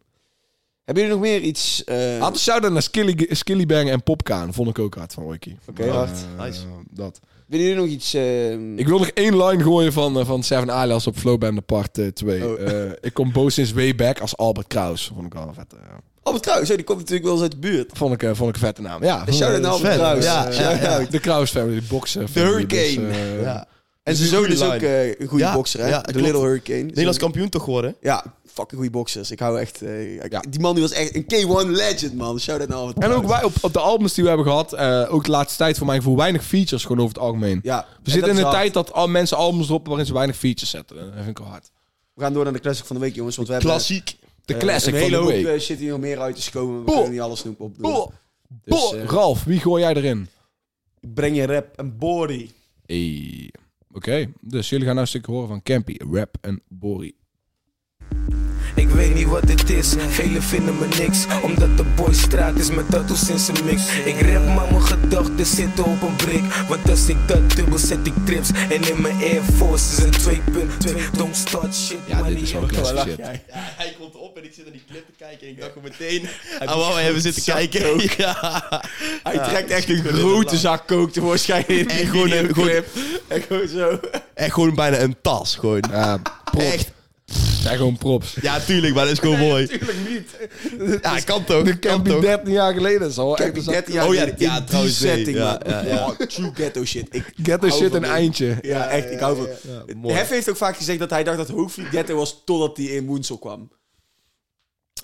Hebben 0.84 1.04
jullie 1.04 1.18
nog 1.18 1.28
meer 1.28 1.40
iets? 1.40 1.84
eh, 1.84 2.20
Had 2.20 2.32
een 2.32 2.38
shout-out 2.38 2.72
naar 2.72 2.82
Skilly, 2.82 3.26
Skilly 3.30 3.66
Bang 3.66 3.90
en 3.90 4.02
Popkaan. 4.02 4.54
Vond 4.54 4.68
ik 4.68 4.78
ook 4.78 4.94
hard 4.94 5.12
van 5.12 5.22
Oiki. 5.22 5.58
Oké, 5.68 5.86
Maar, 5.86 5.94
hard. 5.94 6.10
eh, 6.36 6.44
Nice. 6.44 6.60
Dat. 6.90 7.20
willen 7.46 7.66
jullie 7.66 7.80
nog 7.80 7.90
iets? 7.90 8.14
eh, 8.14 8.52
Ik 8.78 8.86
wil 8.88 8.98
nog 8.98 9.08
één 9.08 9.44
line 9.44 9.62
gooien 9.62 9.92
van, 9.92 10.18
eh, 10.18 10.26
van 10.26 10.42
Seven 10.42 10.70
Alias 10.70 11.06
op 11.06 11.16
Flowband 11.16 11.66
part 11.66 11.98
2. 12.14 12.44
Oh. 12.46 12.90
ik 13.00 13.14
kom 13.14 13.32
boos 13.32 13.54
sinds 13.54 13.72
way 13.72 13.94
back 13.94 14.20
als 14.20 14.36
Albert 14.36 14.66
Kraus. 14.66 15.10
Vond 15.14 15.26
ik 15.26 15.32
wel 15.32 15.48
een 15.48 15.54
vette. 15.54 15.76
Albert 16.22 16.44
Kruis, 16.44 16.68
hè, 16.68 16.74
die 16.76 16.84
komt 16.84 16.98
natuurlijk 16.98 17.24
wel 17.24 17.32
eens 17.34 17.42
uit 17.42 17.50
de 17.52 17.58
buurt. 17.58 17.90
Vond 17.94 18.12
ik, 18.14 18.22
eh, 18.22 18.30
vond 18.34 18.48
ik 18.48 18.54
een 18.54 18.60
vette 18.66 18.82
naam. 18.82 19.02
Ja, 19.04 19.26
shout-out 19.32 19.60
naar 19.60 19.70
Albert 19.70 19.88
vet. 19.90 19.98
Kruis. 20.00 20.24
Ja, 20.24 20.50
ja, 20.50 20.70
ja. 21.00 21.06
De 21.10 21.18
Kraus 21.20 21.50
family. 21.50 21.82
De 21.88 22.24
Hurricane. 22.32 23.08
Dus, 23.08 23.16
eh, 23.16 23.40
Ja. 23.42 23.66
En 24.04 24.16
zijn 24.16 24.28
is 24.28 24.32
een 24.32 24.42
zoon 24.42 24.50
is 24.52 24.62
ook 24.74 24.80
eh, 24.82 25.06
een 25.20 25.26
goede 25.28 25.44
Ja, 25.44 25.54
bokser, 25.54 25.80
hè? 25.80 25.88
ja, 25.88 26.00
de 26.00 26.12
klopt. 26.12 26.26
Little 26.26 26.40
Hurricane. 26.42 26.82
Nederlands 26.82 27.18
kampioen 27.18 27.48
toch 27.48 27.64
geworden? 27.64 27.96
Ja, 28.00 28.24
fucking 28.46 28.70
goede 28.80 28.90
boxers. 28.90 29.30
Ik 29.30 29.38
hou 29.38 29.60
echt... 29.60 29.82
eh, 29.82 30.22
Ja. 30.28 30.40
Die 30.48 30.60
man 30.60 30.72
die 30.74 30.82
was 30.82 30.92
echt 30.92 31.14
een 31.14 31.24
K1 31.24 31.70
legend, 31.70 32.14
man. 32.14 32.40
Shout-out 32.40 32.68
naar 32.68 32.78
Albert 32.78 32.98
En 32.98 33.10
ook 33.10 33.26
wij 33.26 33.42
op, 33.44 33.52
op 33.60 33.72
de 33.72 33.78
albums 33.78 34.14
die 34.14 34.22
we 34.22 34.28
hebben 34.28 34.46
gehad, 34.46 34.72
eh, 34.72 35.06
ook 35.14 35.24
de 35.24 35.30
laatste 35.30 35.58
tijd 35.58 35.76
voor 35.78 35.86
mijn 35.86 35.98
gevoel, 36.02 36.16
weinig 36.16 36.44
features 36.44 36.82
gewoon 36.82 36.98
over 37.00 37.14
het 37.14 37.22
algemeen. 37.22 37.60
Ja, 37.62 37.78
We 37.78 37.86
en 38.04 38.10
zitten 38.10 38.30
in 38.30 38.36
is 38.36 38.42
een 38.42 38.46
hard. 38.48 38.56
tijd 38.60 38.74
dat 38.74 38.92
al 38.92 39.08
mensen 39.08 39.36
albums 39.36 39.66
droppen 39.66 39.88
waarin 39.88 40.06
ze 40.06 40.12
weinig 40.12 40.36
features 40.36 40.70
zetten. 40.70 40.96
Dat 40.96 41.10
vind 41.14 41.28
ik 41.28 41.38
wel 41.38 41.46
hard. 41.48 41.70
We 42.14 42.22
gaan 42.22 42.32
door 42.32 42.44
naar 42.44 42.52
de 42.52 42.60
classic 42.60 42.84
van 42.84 42.96
de 42.96 43.02
week, 43.02 43.14
jongens. 43.14 43.36
Want 43.36 43.48
we 43.48 43.54
hebben 43.54 43.72
Klassiek. 43.72 44.16
De 44.44 44.54
eh, 44.54 44.60
classic 44.60 44.92
een 44.94 45.00
van 45.00 45.08
hele 45.08 45.16
de 45.16 45.22
hoop 45.22 45.32
week. 45.32 45.46
eh, 45.46 45.60
shit 45.60 45.78
hier 45.78 45.90
nog 45.90 46.00
meer 46.00 46.20
uit 46.20 46.44
te 46.44 46.50
komen. 46.50 46.78
We 46.78 46.84
Boah. 46.84 46.94
kunnen 46.94 47.12
niet 47.12 47.20
alles 47.20 47.38
snoepen 47.40 47.64
op. 47.64 47.74
Boah. 47.78 48.08
Dus, 48.64 48.80
Boah. 48.80 49.00
eh, 49.00 49.04
Ralf, 49.04 49.44
wie 49.44 49.60
gooi 49.60 49.82
jij 49.82 49.94
erin? 49.94 50.28
Ik 51.00 51.14
breng 51.14 51.36
je 51.36 51.46
rap 51.46 51.66
en 51.76 51.98
body. 51.98 52.50
Hey. 52.86 53.50
Oké, 53.94 54.32
dus 54.40 54.68
jullie 54.68 54.84
gaan 54.84 54.94
nou 54.94 55.06
een 55.06 55.12
stukje 55.12 55.32
horen 55.32 55.48
van 55.48 55.62
Campy, 55.62 55.96
Rap 56.12 56.36
en 56.40 56.62
Bori. 56.68 57.16
Ik 58.74 58.88
weet 58.88 59.14
niet 59.14 59.26
wat 59.26 59.48
het 59.48 59.70
is, 59.70 59.94
velen 60.08 60.42
vinden 60.42 60.78
me 60.78 60.86
niks 60.98 61.24
Omdat 61.42 61.76
de 61.76 61.84
boy 61.96 62.12
straat 62.14 62.58
is 62.58 62.70
met 62.70 62.90
tattoos 62.90 63.28
in 63.28 63.38
zijn 63.38 63.56
mix 63.64 63.82
Ik 64.04 64.20
rap 64.20 64.44
maar 64.46 64.70
mijn 64.70 64.82
gedachten 64.82 65.46
zitten 65.46 65.84
op 65.84 66.02
een 66.02 66.16
brik 66.16 66.42
Want 66.68 66.90
als 66.90 67.08
ik 67.08 67.16
dat 67.26 67.50
dubbel 67.56 67.78
zet 67.78 67.98
ik 68.06 68.12
trips 68.24 68.50
En 68.68 68.88
in 68.88 69.00
mijn 69.00 69.14
Air 69.22 69.42
Force 69.56 69.84
is 69.96 70.02
een 70.04 70.42
2.2 70.92 71.10
Don't 71.16 71.36
start 71.36 71.74
shit 71.74 71.98
Ja, 72.06 72.22
dit 72.22 72.40
is 72.40 72.52
wel 72.52 72.66
classic 72.66 72.98
shit. 72.98 73.16
Ja, 73.18 73.30
hij 73.52 73.94
komt 73.98 74.14
op 74.14 74.36
en 74.36 74.44
ik 74.44 74.52
zit 74.54 74.64
naar 74.64 74.72
die 74.72 74.84
clip 74.90 75.06
te 75.06 75.12
kijken 75.18 75.46
en 75.46 75.52
ik 75.52 75.60
dacht 75.60 75.72
meteen 75.82 76.28
aan 76.58 76.78
wat 76.78 76.94
we 76.94 77.00
hebben 77.00 77.22
zitten 77.22 77.42
kijken. 77.42 77.82
Ja. 78.16 78.62
Hij 79.22 79.38
trekt 79.38 79.70
echt 79.70 79.88
een 79.88 80.04
grote 80.04 80.56
zak 80.56 80.86
kook 80.86 81.12
tevoorschijn 81.12 81.66
in 81.78 81.86
die 81.86 81.98
En 81.98 82.06
gewoon 82.06 82.30
een- 82.30 82.46
videoclip. 82.46 82.86
En 83.28 83.42
gewoon 83.42 83.68
zo. 83.68 84.00
Echt 84.34 84.52
gewoon 84.52 84.74
bijna 84.74 84.98
een 84.98 85.16
tas, 85.22 85.54
gewoon. 85.56 85.80
Echt. 86.58 86.92
Zijn 87.64 87.76
gewoon 87.76 87.98
props. 87.98 88.36
Ja, 88.40 88.60
tuurlijk, 88.60 88.94
maar 88.94 89.04
dat 89.04 89.12
is 89.12 89.18
gewoon 89.18 89.38
mooi. 89.38 89.66
Tuurlijk 89.66 89.98
niet. 90.08 91.00
Ja, 91.02 91.20
kan 91.20 91.44
toch? 91.44 91.64
De 91.64 91.78
kan 91.78 91.90
Campy 91.90 92.10
toch? 92.10 92.20
13 92.20 92.52
jaar 92.52 92.74
geleden. 92.74 93.00
Dat 93.00 93.10
is 93.10 93.18
al 93.18 93.36
echt 93.36 93.52
Campy 93.52 93.58
een 93.58 93.72
13 93.72 93.94
jaar 93.94 94.06
Oh 94.06 94.14
ja, 94.14 94.20
ja, 94.20 94.26
in 94.26 94.34
die 94.36 94.64
trouwens, 94.64 95.00
nee. 95.00 95.16
setting, 95.16 95.36
Ja, 95.36 95.60
ja, 95.66 95.84
ja. 95.84 96.06
Oh, 96.06 96.18
true 96.18 96.50
ghetto 96.54 96.84
shit. 96.84 97.06
Ik 97.10 97.32
Ghetto 97.42 97.70
shit 97.70 97.94
een 97.94 98.04
eindje. 98.04 98.58
Ja, 98.62 98.88
echt. 98.88 99.10
Ik 99.10 99.18
hou 99.18 99.36
van... 99.36 100.10
Hef 100.10 100.28
heeft 100.28 100.50
ook 100.50 100.56
vaak 100.56 100.76
gezegd 100.76 100.98
dat 100.98 101.10
hij 101.10 101.24
dacht 101.24 101.36
dat 101.36 101.48
Hoogvliet 101.48 101.86
ghetto 101.86 102.16
was 102.16 102.42
totdat 102.44 102.76
hij 102.76 102.86
in 102.86 103.06
Woensel 103.06 103.38
kwam. 103.38 103.70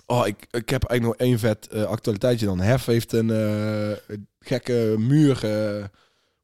Oh, 0.06 0.26
ik, 0.26 0.46
ik 0.50 0.68
heb 0.70 0.84
eigenlijk 0.84 1.02
nog 1.02 1.28
één 1.28 1.38
vet 1.38 1.68
eh, 1.68 1.84
actualiteitje 1.84 2.46
dan. 2.46 2.60
Hef 2.60 2.84
heeft 2.84 3.12
een 3.12 3.30
eh, 3.30 4.16
gekke 4.40 4.94
muur 4.98 5.44
eh, 5.44 5.84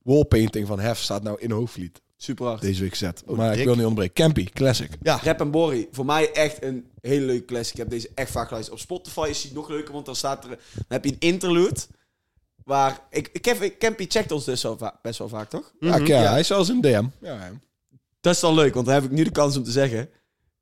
wallpainting 0.02 0.66
van 0.66 0.80
Hef 0.80 0.98
staat 0.98 1.22
nou 1.22 1.40
in 1.40 1.50
Hoofdvliet. 1.50 2.00
Super 2.16 2.46
hard. 2.46 2.60
Deze 2.60 2.80
week 2.80 2.90
gezet. 2.90 3.22
Oh, 3.26 3.36
maar 3.36 3.58
ik 3.58 3.64
wil 3.64 3.74
niet 3.74 3.84
onderbreken. 3.86 4.14
Campy, 4.24 4.44
classic. 4.44 4.90
Ja, 5.02 5.20
Rap 5.22 5.40
en 5.40 5.50
Borry. 5.50 5.88
Voor 5.92 6.04
mij 6.04 6.32
echt 6.32 6.62
een 6.62 6.90
hele 7.00 7.24
leuke 7.24 7.44
classic. 7.44 7.72
Ik 7.72 7.78
heb 7.78 7.90
deze 7.90 8.10
echt 8.14 8.30
vaak 8.30 8.46
geluisterd. 8.48 8.76
Op 8.78 8.82
Spotify 8.84 9.26
is 9.30 9.42
hij 9.42 9.52
nog 9.54 9.68
leuker, 9.68 9.92
want 9.92 10.06
dan 10.06 10.16
staat 10.16 10.44
er... 10.44 10.48
Dan 10.48 10.58
heb 10.88 11.04
je 11.04 11.10
een 11.10 11.16
interlude. 11.18 11.80
Waar... 12.64 13.00
Ik, 13.10 13.28
ik 13.32 13.44
heb, 13.44 13.78
Campy 13.78 14.06
checkt 14.08 14.32
ons 14.32 14.44
dus 14.44 14.66
best 15.02 15.18
wel 15.18 15.28
vaak, 15.28 15.50
toch? 15.50 15.72
Ja, 15.80 15.96
ja, 15.96 16.04
Ja. 16.04 16.30
hij 16.30 16.40
is 16.40 16.46
zelfs 16.46 16.68
een 16.68 16.80
DM. 16.80 17.04
Ja, 17.20 17.50
Dat 18.20 18.34
is 18.34 18.40
dan 18.40 18.54
leuk, 18.54 18.74
want 18.74 18.86
dan 18.86 18.94
heb 18.94 19.04
ik 19.04 19.10
nu 19.10 19.24
de 19.24 19.30
kans 19.30 19.56
om 19.56 19.64
te 19.64 19.70
zeggen. 19.70 20.08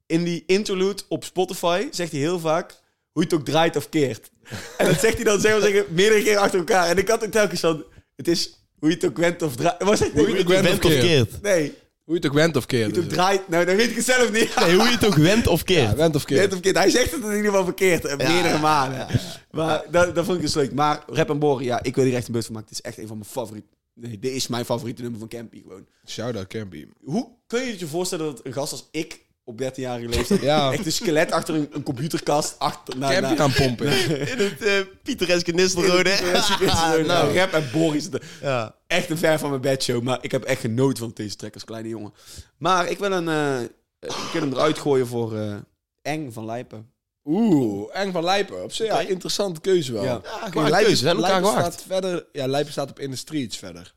In 0.06 0.24
die 0.24 0.42
interlude 0.46 1.02
op 1.08 1.24
Spotify 1.24 1.88
zegt 1.90 2.10
hij 2.10 2.20
heel 2.20 2.38
vaak 2.38 2.70
hoe 3.12 3.22
je 3.22 3.28
het 3.28 3.38
ook 3.38 3.44
draait 3.44 3.76
of 3.76 3.88
keert. 3.88 4.30
En 4.78 4.86
dat 4.86 5.00
zegt 5.00 5.14
hij 5.14 5.24
dan 5.24 5.40
zeg 5.40 5.52
maar 5.52 5.60
zeggen, 5.70 5.94
meerdere 5.94 6.22
keren 6.22 6.40
achter 6.40 6.58
elkaar. 6.58 6.88
En 6.88 6.98
ik 6.98 7.08
had 7.08 7.24
ook 7.24 7.30
telkens 7.30 7.60
van, 7.60 7.84
het 8.16 8.28
is 8.28 8.63
hoe 8.84 8.92
je 8.92 8.98
het 9.00 9.04
ook 9.10 9.16
went 9.16 9.42
of 9.42 9.56
draait. 9.56 9.82
Was 9.82 10.00
het 10.00 10.12
Hoe 10.12 10.28
je 10.28 10.36
het 10.36 10.40
ook 10.42 10.48
went 10.48 10.68
of 10.68 10.78
keert. 10.78 11.00
keert. 11.00 11.42
Nee, 11.42 11.74
Hoe 12.04 12.14
je 12.14 12.20
het 12.20 12.26
ook 12.26 12.32
went 12.34 12.56
of 12.56 12.64
hoe 12.70 12.78
je 12.78 12.84
keert. 12.84 12.96
het 12.96 13.04
ook 13.04 13.10
is 13.10 13.16
het. 13.16 13.18
draait. 13.18 13.48
Nou, 13.48 13.64
dan 13.64 13.76
weet 13.76 13.90
ik 13.90 13.96
het 13.96 14.04
zelf 14.04 14.32
niet. 14.32 14.54
Nee, 14.60 14.74
hoe 14.74 14.84
je 14.84 14.90
het 14.90 15.04
ook 15.06 15.14
went 15.14 15.46
of 15.46 15.64
keert. 15.64 15.90
Ja, 15.90 15.96
went 15.96 16.14
of 16.14 16.24
keert. 16.24 16.40
Went 16.40 16.52
of 16.52 16.60
keert. 16.60 16.76
Hij 16.76 16.90
zegt 16.90 17.10
het 17.10 17.20
in 17.22 17.28
ieder 17.28 17.44
geval 17.44 17.64
verkeerd. 17.64 18.04
En 18.04 18.16
meerdere 18.16 18.58
malen. 18.58 19.06
Maar 19.50 19.82
dat, 19.90 20.14
dat 20.14 20.24
vond 20.24 20.36
ik 20.36 20.42
dus 20.42 20.54
leuk. 20.54 20.72
Maar 20.72 21.02
Rap 21.06 21.30
en 21.30 21.38
Borry, 21.38 21.64
ja, 21.64 21.82
ik 21.82 21.94
wil 21.94 22.04
hier 22.04 22.14
echt 22.14 22.26
een 22.26 22.32
beurt 22.32 22.44
van 22.44 22.54
maken. 22.54 22.68
Het 22.68 22.78
is 22.78 22.84
echt 22.84 22.98
een 22.98 23.06
van 23.06 23.16
mijn 23.18 23.30
favoriete... 23.30 23.68
Nee, 23.94 24.18
dit 24.18 24.32
is 24.32 24.46
mijn 24.46 24.64
favoriete 24.64 25.02
nummer 25.02 25.18
van 25.20 25.28
Campy 25.28 25.62
gewoon. 25.62 25.86
Shout 26.06 26.36
out 26.36 26.46
Campy. 26.46 26.86
Hoe 27.04 27.28
kun 27.46 27.64
je 27.66 27.78
je 27.78 27.86
voorstellen 27.86 28.24
dat 28.26 28.40
een 28.46 28.52
gast 28.52 28.72
als 28.72 28.88
ik 28.90 29.20
op 29.44 29.60
13-jarige 29.62 30.08
leeftijd. 30.08 30.40
Ja. 30.40 30.72
Echt 30.72 30.86
een 30.86 30.92
skelet 30.92 31.32
achter 31.32 31.54
een, 31.54 31.68
een 31.72 31.82
computerkast. 31.82 32.54
Achter, 32.58 32.98
Campy 32.98 33.20
nou, 33.20 33.36
gaan 33.36 33.52
pompen. 33.52 33.86
In 34.32 34.38
het 34.38 34.62
uh, 34.62 34.72
Pietereske 35.02 35.52
Nistelrode. 35.52 36.10
nou, 36.66 37.04
nou, 37.06 37.36
rap 37.38 37.52
en 37.52 37.68
Boris. 37.72 38.10
de- 38.10 38.20
ja. 38.40 38.74
Echt 38.86 39.10
een 39.10 39.18
ver 39.18 39.38
van 39.38 39.48
mijn 39.50 39.60
bedshow. 39.62 40.02
Maar 40.02 40.18
ik 40.20 40.30
heb 40.32 40.44
echt 40.44 40.60
genoten 40.60 40.98
van 40.98 41.10
deze 41.14 41.36
track 41.36 41.54
als 41.54 41.64
kleine 41.64 41.88
jongen. 41.88 42.12
Maar 42.58 42.88
ik 42.88 42.98
wil 42.98 43.12
een... 43.12 43.28
eh 43.28 43.60
ik 44.00 44.30
wil 44.32 44.40
hem 44.42 44.52
eruit 44.52 44.78
gooien 44.78 45.06
voor 45.06 45.36
eh, 45.38 45.54
Eng 46.02 46.32
van 46.32 46.44
Lijpen. 46.44 46.90
Oeh, 47.24 47.88
Eng 47.92 48.12
van 48.12 48.24
Lijpen. 48.24 48.62
Op 48.62 48.72
zich, 48.72 48.86
ja, 48.86 49.00
interessante 49.00 49.60
keuze 49.60 49.92
wel. 49.92 50.04
Ja. 50.04 50.20
Ja, 50.52 50.68
Lijpen- 50.68 50.84
keuze. 50.84 51.14
Lijpen 51.20 51.50
staat 51.50 51.84
verder, 51.86 52.26
ja, 52.32 52.46
Lijpen 52.46 52.72
staat 52.72 52.90
op 52.90 52.98
In 52.98 53.10
the 53.10 53.16
Streets 53.16 53.56
verder. 53.56 53.94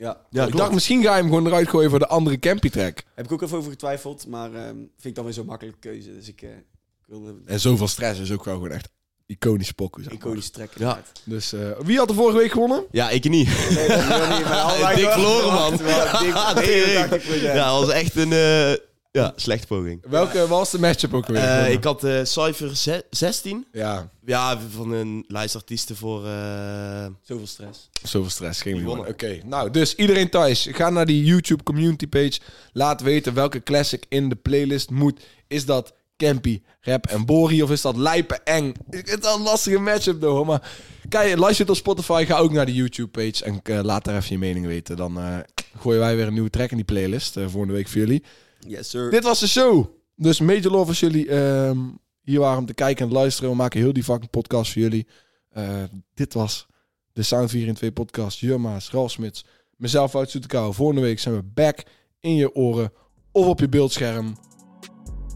Ja, 0.00 0.20
Ja, 0.30 0.46
ik 0.46 0.56
dacht, 0.56 0.72
misschien 0.72 1.02
ga 1.02 1.14
je 1.14 1.20
hem 1.20 1.28
gewoon 1.28 1.46
eruit 1.46 1.68
gooien 1.68 1.90
voor 1.90 1.98
de 1.98 2.06
andere 2.08 2.38
Campy 2.38 2.68
track. 2.70 3.02
heb 3.14 3.24
ik 3.24 3.32
ook 3.32 3.42
even 3.42 3.58
over 3.58 3.70
getwijfeld. 3.70 4.26
Maar 4.26 4.54
ehm, 4.54 4.74
vind 4.76 5.04
ik 5.04 5.14
dan 5.14 5.24
weer 5.24 5.32
zo'n 5.32 5.46
makkelijke 5.46 5.78
keuze. 5.80 6.14
Dus 6.14 6.28
ik, 6.28 6.42
eh, 6.42 6.48
ik 6.50 7.06
wilde 7.06 7.34
En 7.44 7.60
zoveel 7.60 7.88
stress 7.88 8.20
is 8.20 8.32
ook 8.32 8.44
wel 8.44 8.54
gewoon 8.54 8.70
echt 8.70 8.88
iconische 9.26 9.74
pokken. 9.74 10.02
zeg 10.02 10.12
maar. 10.12 10.20
iconische 10.22 10.50
track. 10.50 10.68
Ja. 10.68 10.78
inderdaad. 10.78 11.12
Dus 11.24 11.52
eh, 11.52 11.70
wie 11.82 11.98
had 11.98 12.08
er 12.08 12.14
vorige 12.14 12.38
week 12.38 12.50
gewonnen? 12.52 12.84
Ja, 12.90 13.10
ik 13.10 13.28
niet. 13.28 13.48
Nee, 13.70 13.88
dat 13.88 13.98
niet, 14.38 14.44
maar. 14.44 14.78
89%. 15.78 17.40
Ja, 17.42 17.70
dat 17.72 17.86
was 17.86 17.94
echt 17.94 18.16
een 18.16 18.32
eh, 18.32 18.72
ja, 19.12 19.32
slechte 19.36 19.66
poging. 19.66 20.04
Welke 20.08 20.46
was 20.46 20.70
de 20.70 20.78
matchup 20.78 21.14
ook 21.14 21.26
weer? 21.26 21.36
Eh, 21.36 21.72
ik 21.72 21.84
had 21.84 22.04
eh 22.04 22.24
ze- 22.24 23.04
16. 23.10 23.66
Ja, 23.72 24.10
Ja, 24.24 24.58
van 24.70 24.92
een 24.92 25.24
lijst 25.28 25.54
artiesten 25.54 25.96
voor... 25.96 26.26
eh, 26.26 27.06
Zoveel 27.22 27.46
stress. 27.46 27.88
zoveel 28.02 28.30
stress. 28.30 28.62
Geen 28.62 28.78
gewonnen. 28.78 29.08
Oké, 29.08 29.40
nou, 29.44 29.70
dus 29.70 29.94
iedereen 29.94 30.30
thuis. 30.30 30.68
Ga 30.70 30.90
naar 30.90 31.06
die 31.06 31.24
YouTube 31.24 31.62
community 31.62 32.06
page. 32.06 32.40
Laat 32.72 33.00
weten 33.00 33.34
welke 33.34 33.62
classic 33.62 34.04
in 34.08 34.28
de 34.28 34.36
playlist 34.36 34.90
moet. 34.90 35.20
Is 35.48 35.64
dat 35.66 35.94
Campy, 36.16 36.62
Rap 36.80 37.06
en 37.06 37.26
Bori 37.26 37.62
of 37.62 37.70
is 37.70 37.80
dat 37.80 37.96
Lijpen 37.96 38.44
Eng? 38.44 38.74
Het 38.90 39.08
is 39.08 39.16
wel 39.20 39.36
een 39.36 39.42
lastige 39.42 39.78
matchup, 39.78 40.22
hoor. 40.22 40.46
Maar 40.46 40.70
kijk, 41.08 41.36
luister 41.38 41.60
het 41.66 41.70
op 41.74 41.80
Spotify. 41.80 42.24
Ga 42.26 42.38
ook 42.38 42.52
naar 42.52 42.66
de 42.66 42.74
YouTube 42.74 43.08
page 43.08 43.44
en 43.44 43.60
eh, 43.62 43.80
laat 43.82 44.04
daar 44.04 44.16
even 44.16 44.32
je 44.32 44.38
mening 44.38 44.66
weten. 44.66 44.96
Dan 44.96 45.18
eh, 45.18 45.38
gooien 45.78 46.00
wij 46.00 46.16
weer 46.16 46.26
een 46.26 46.32
nieuwe 46.32 46.50
track 46.50 46.70
in 46.70 46.76
die 46.76 46.84
playlist. 46.84 47.36
eh, 47.36 47.44
volgende 47.48 47.74
week 47.74 47.88
voor 47.88 48.00
jullie. 48.00 48.22
Yes, 48.66 48.90
sir. 48.90 49.10
Dit 49.10 49.22
was 49.22 49.40
de 49.40 49.48
show. 49.48 49.86
Dus 50.16 50.40
major 50.40 50.70
love 50.72 50.88
als 50.88 51.00
jullie 51.00 51.28
ehm, 51.28 51.78
hier 52.22 52.40
waren 52.40 52.58
om 52.58 52.66
te 52.66 52.74
kijken 52.74 53.06
en 53.06 53.12
luisteren. 53.12 53.50
We 53.50 53.56
maken 53.56 53.80
heel 53.80 53.92
die 53.92 54.04
fucking 54.04 54.30
podcast 54.30 54.72
voor 54.72 54.82
jullie. 54.82 55.06
Eh, 55.50 55.82
dit 56.14 56.34
was 56.34 56.66
de 57.12 57.22
Sound 57.22 57.50
4 57.50 57.66
in 57.66 57.74
2 57.74 57.92
podcast. 57.92 58.38
Jurma's, 58.38 58.90
Ralf 58.90 59.10
Smits, 59.10 59.44
mezelf 59.76 60.16
uit 60.16 60.30
Zoetekouw. 60.30 60.72
Volgende 60.72 61.00
week 61.00 61.18
zijn 61.18 61.34
we 61.34 61.42
back 61.42 61.82
in 62.20 62.34
je 62.34 62.54
oren 62.54 62.92
of 63.32 63.46
op 63.46 63.60
je 63.60 63.68
beeldscherm. 63.68 64.36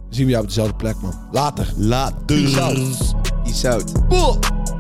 Zien 0.09 0.25
we 0.25 0.31
jou 0.31 0.43
op 0.43 0.49
dezelfde 0.49 0.77
plek, 0.77 1.01
man. 1.01 1.29
Later. 1.33 1.73
Later. 1.77 2.25
Peace 2.25 2.61
out. 2.61 3.15
Peace 3.43 3.69
out. 3.69 4.09
Boah. 4.09 4.74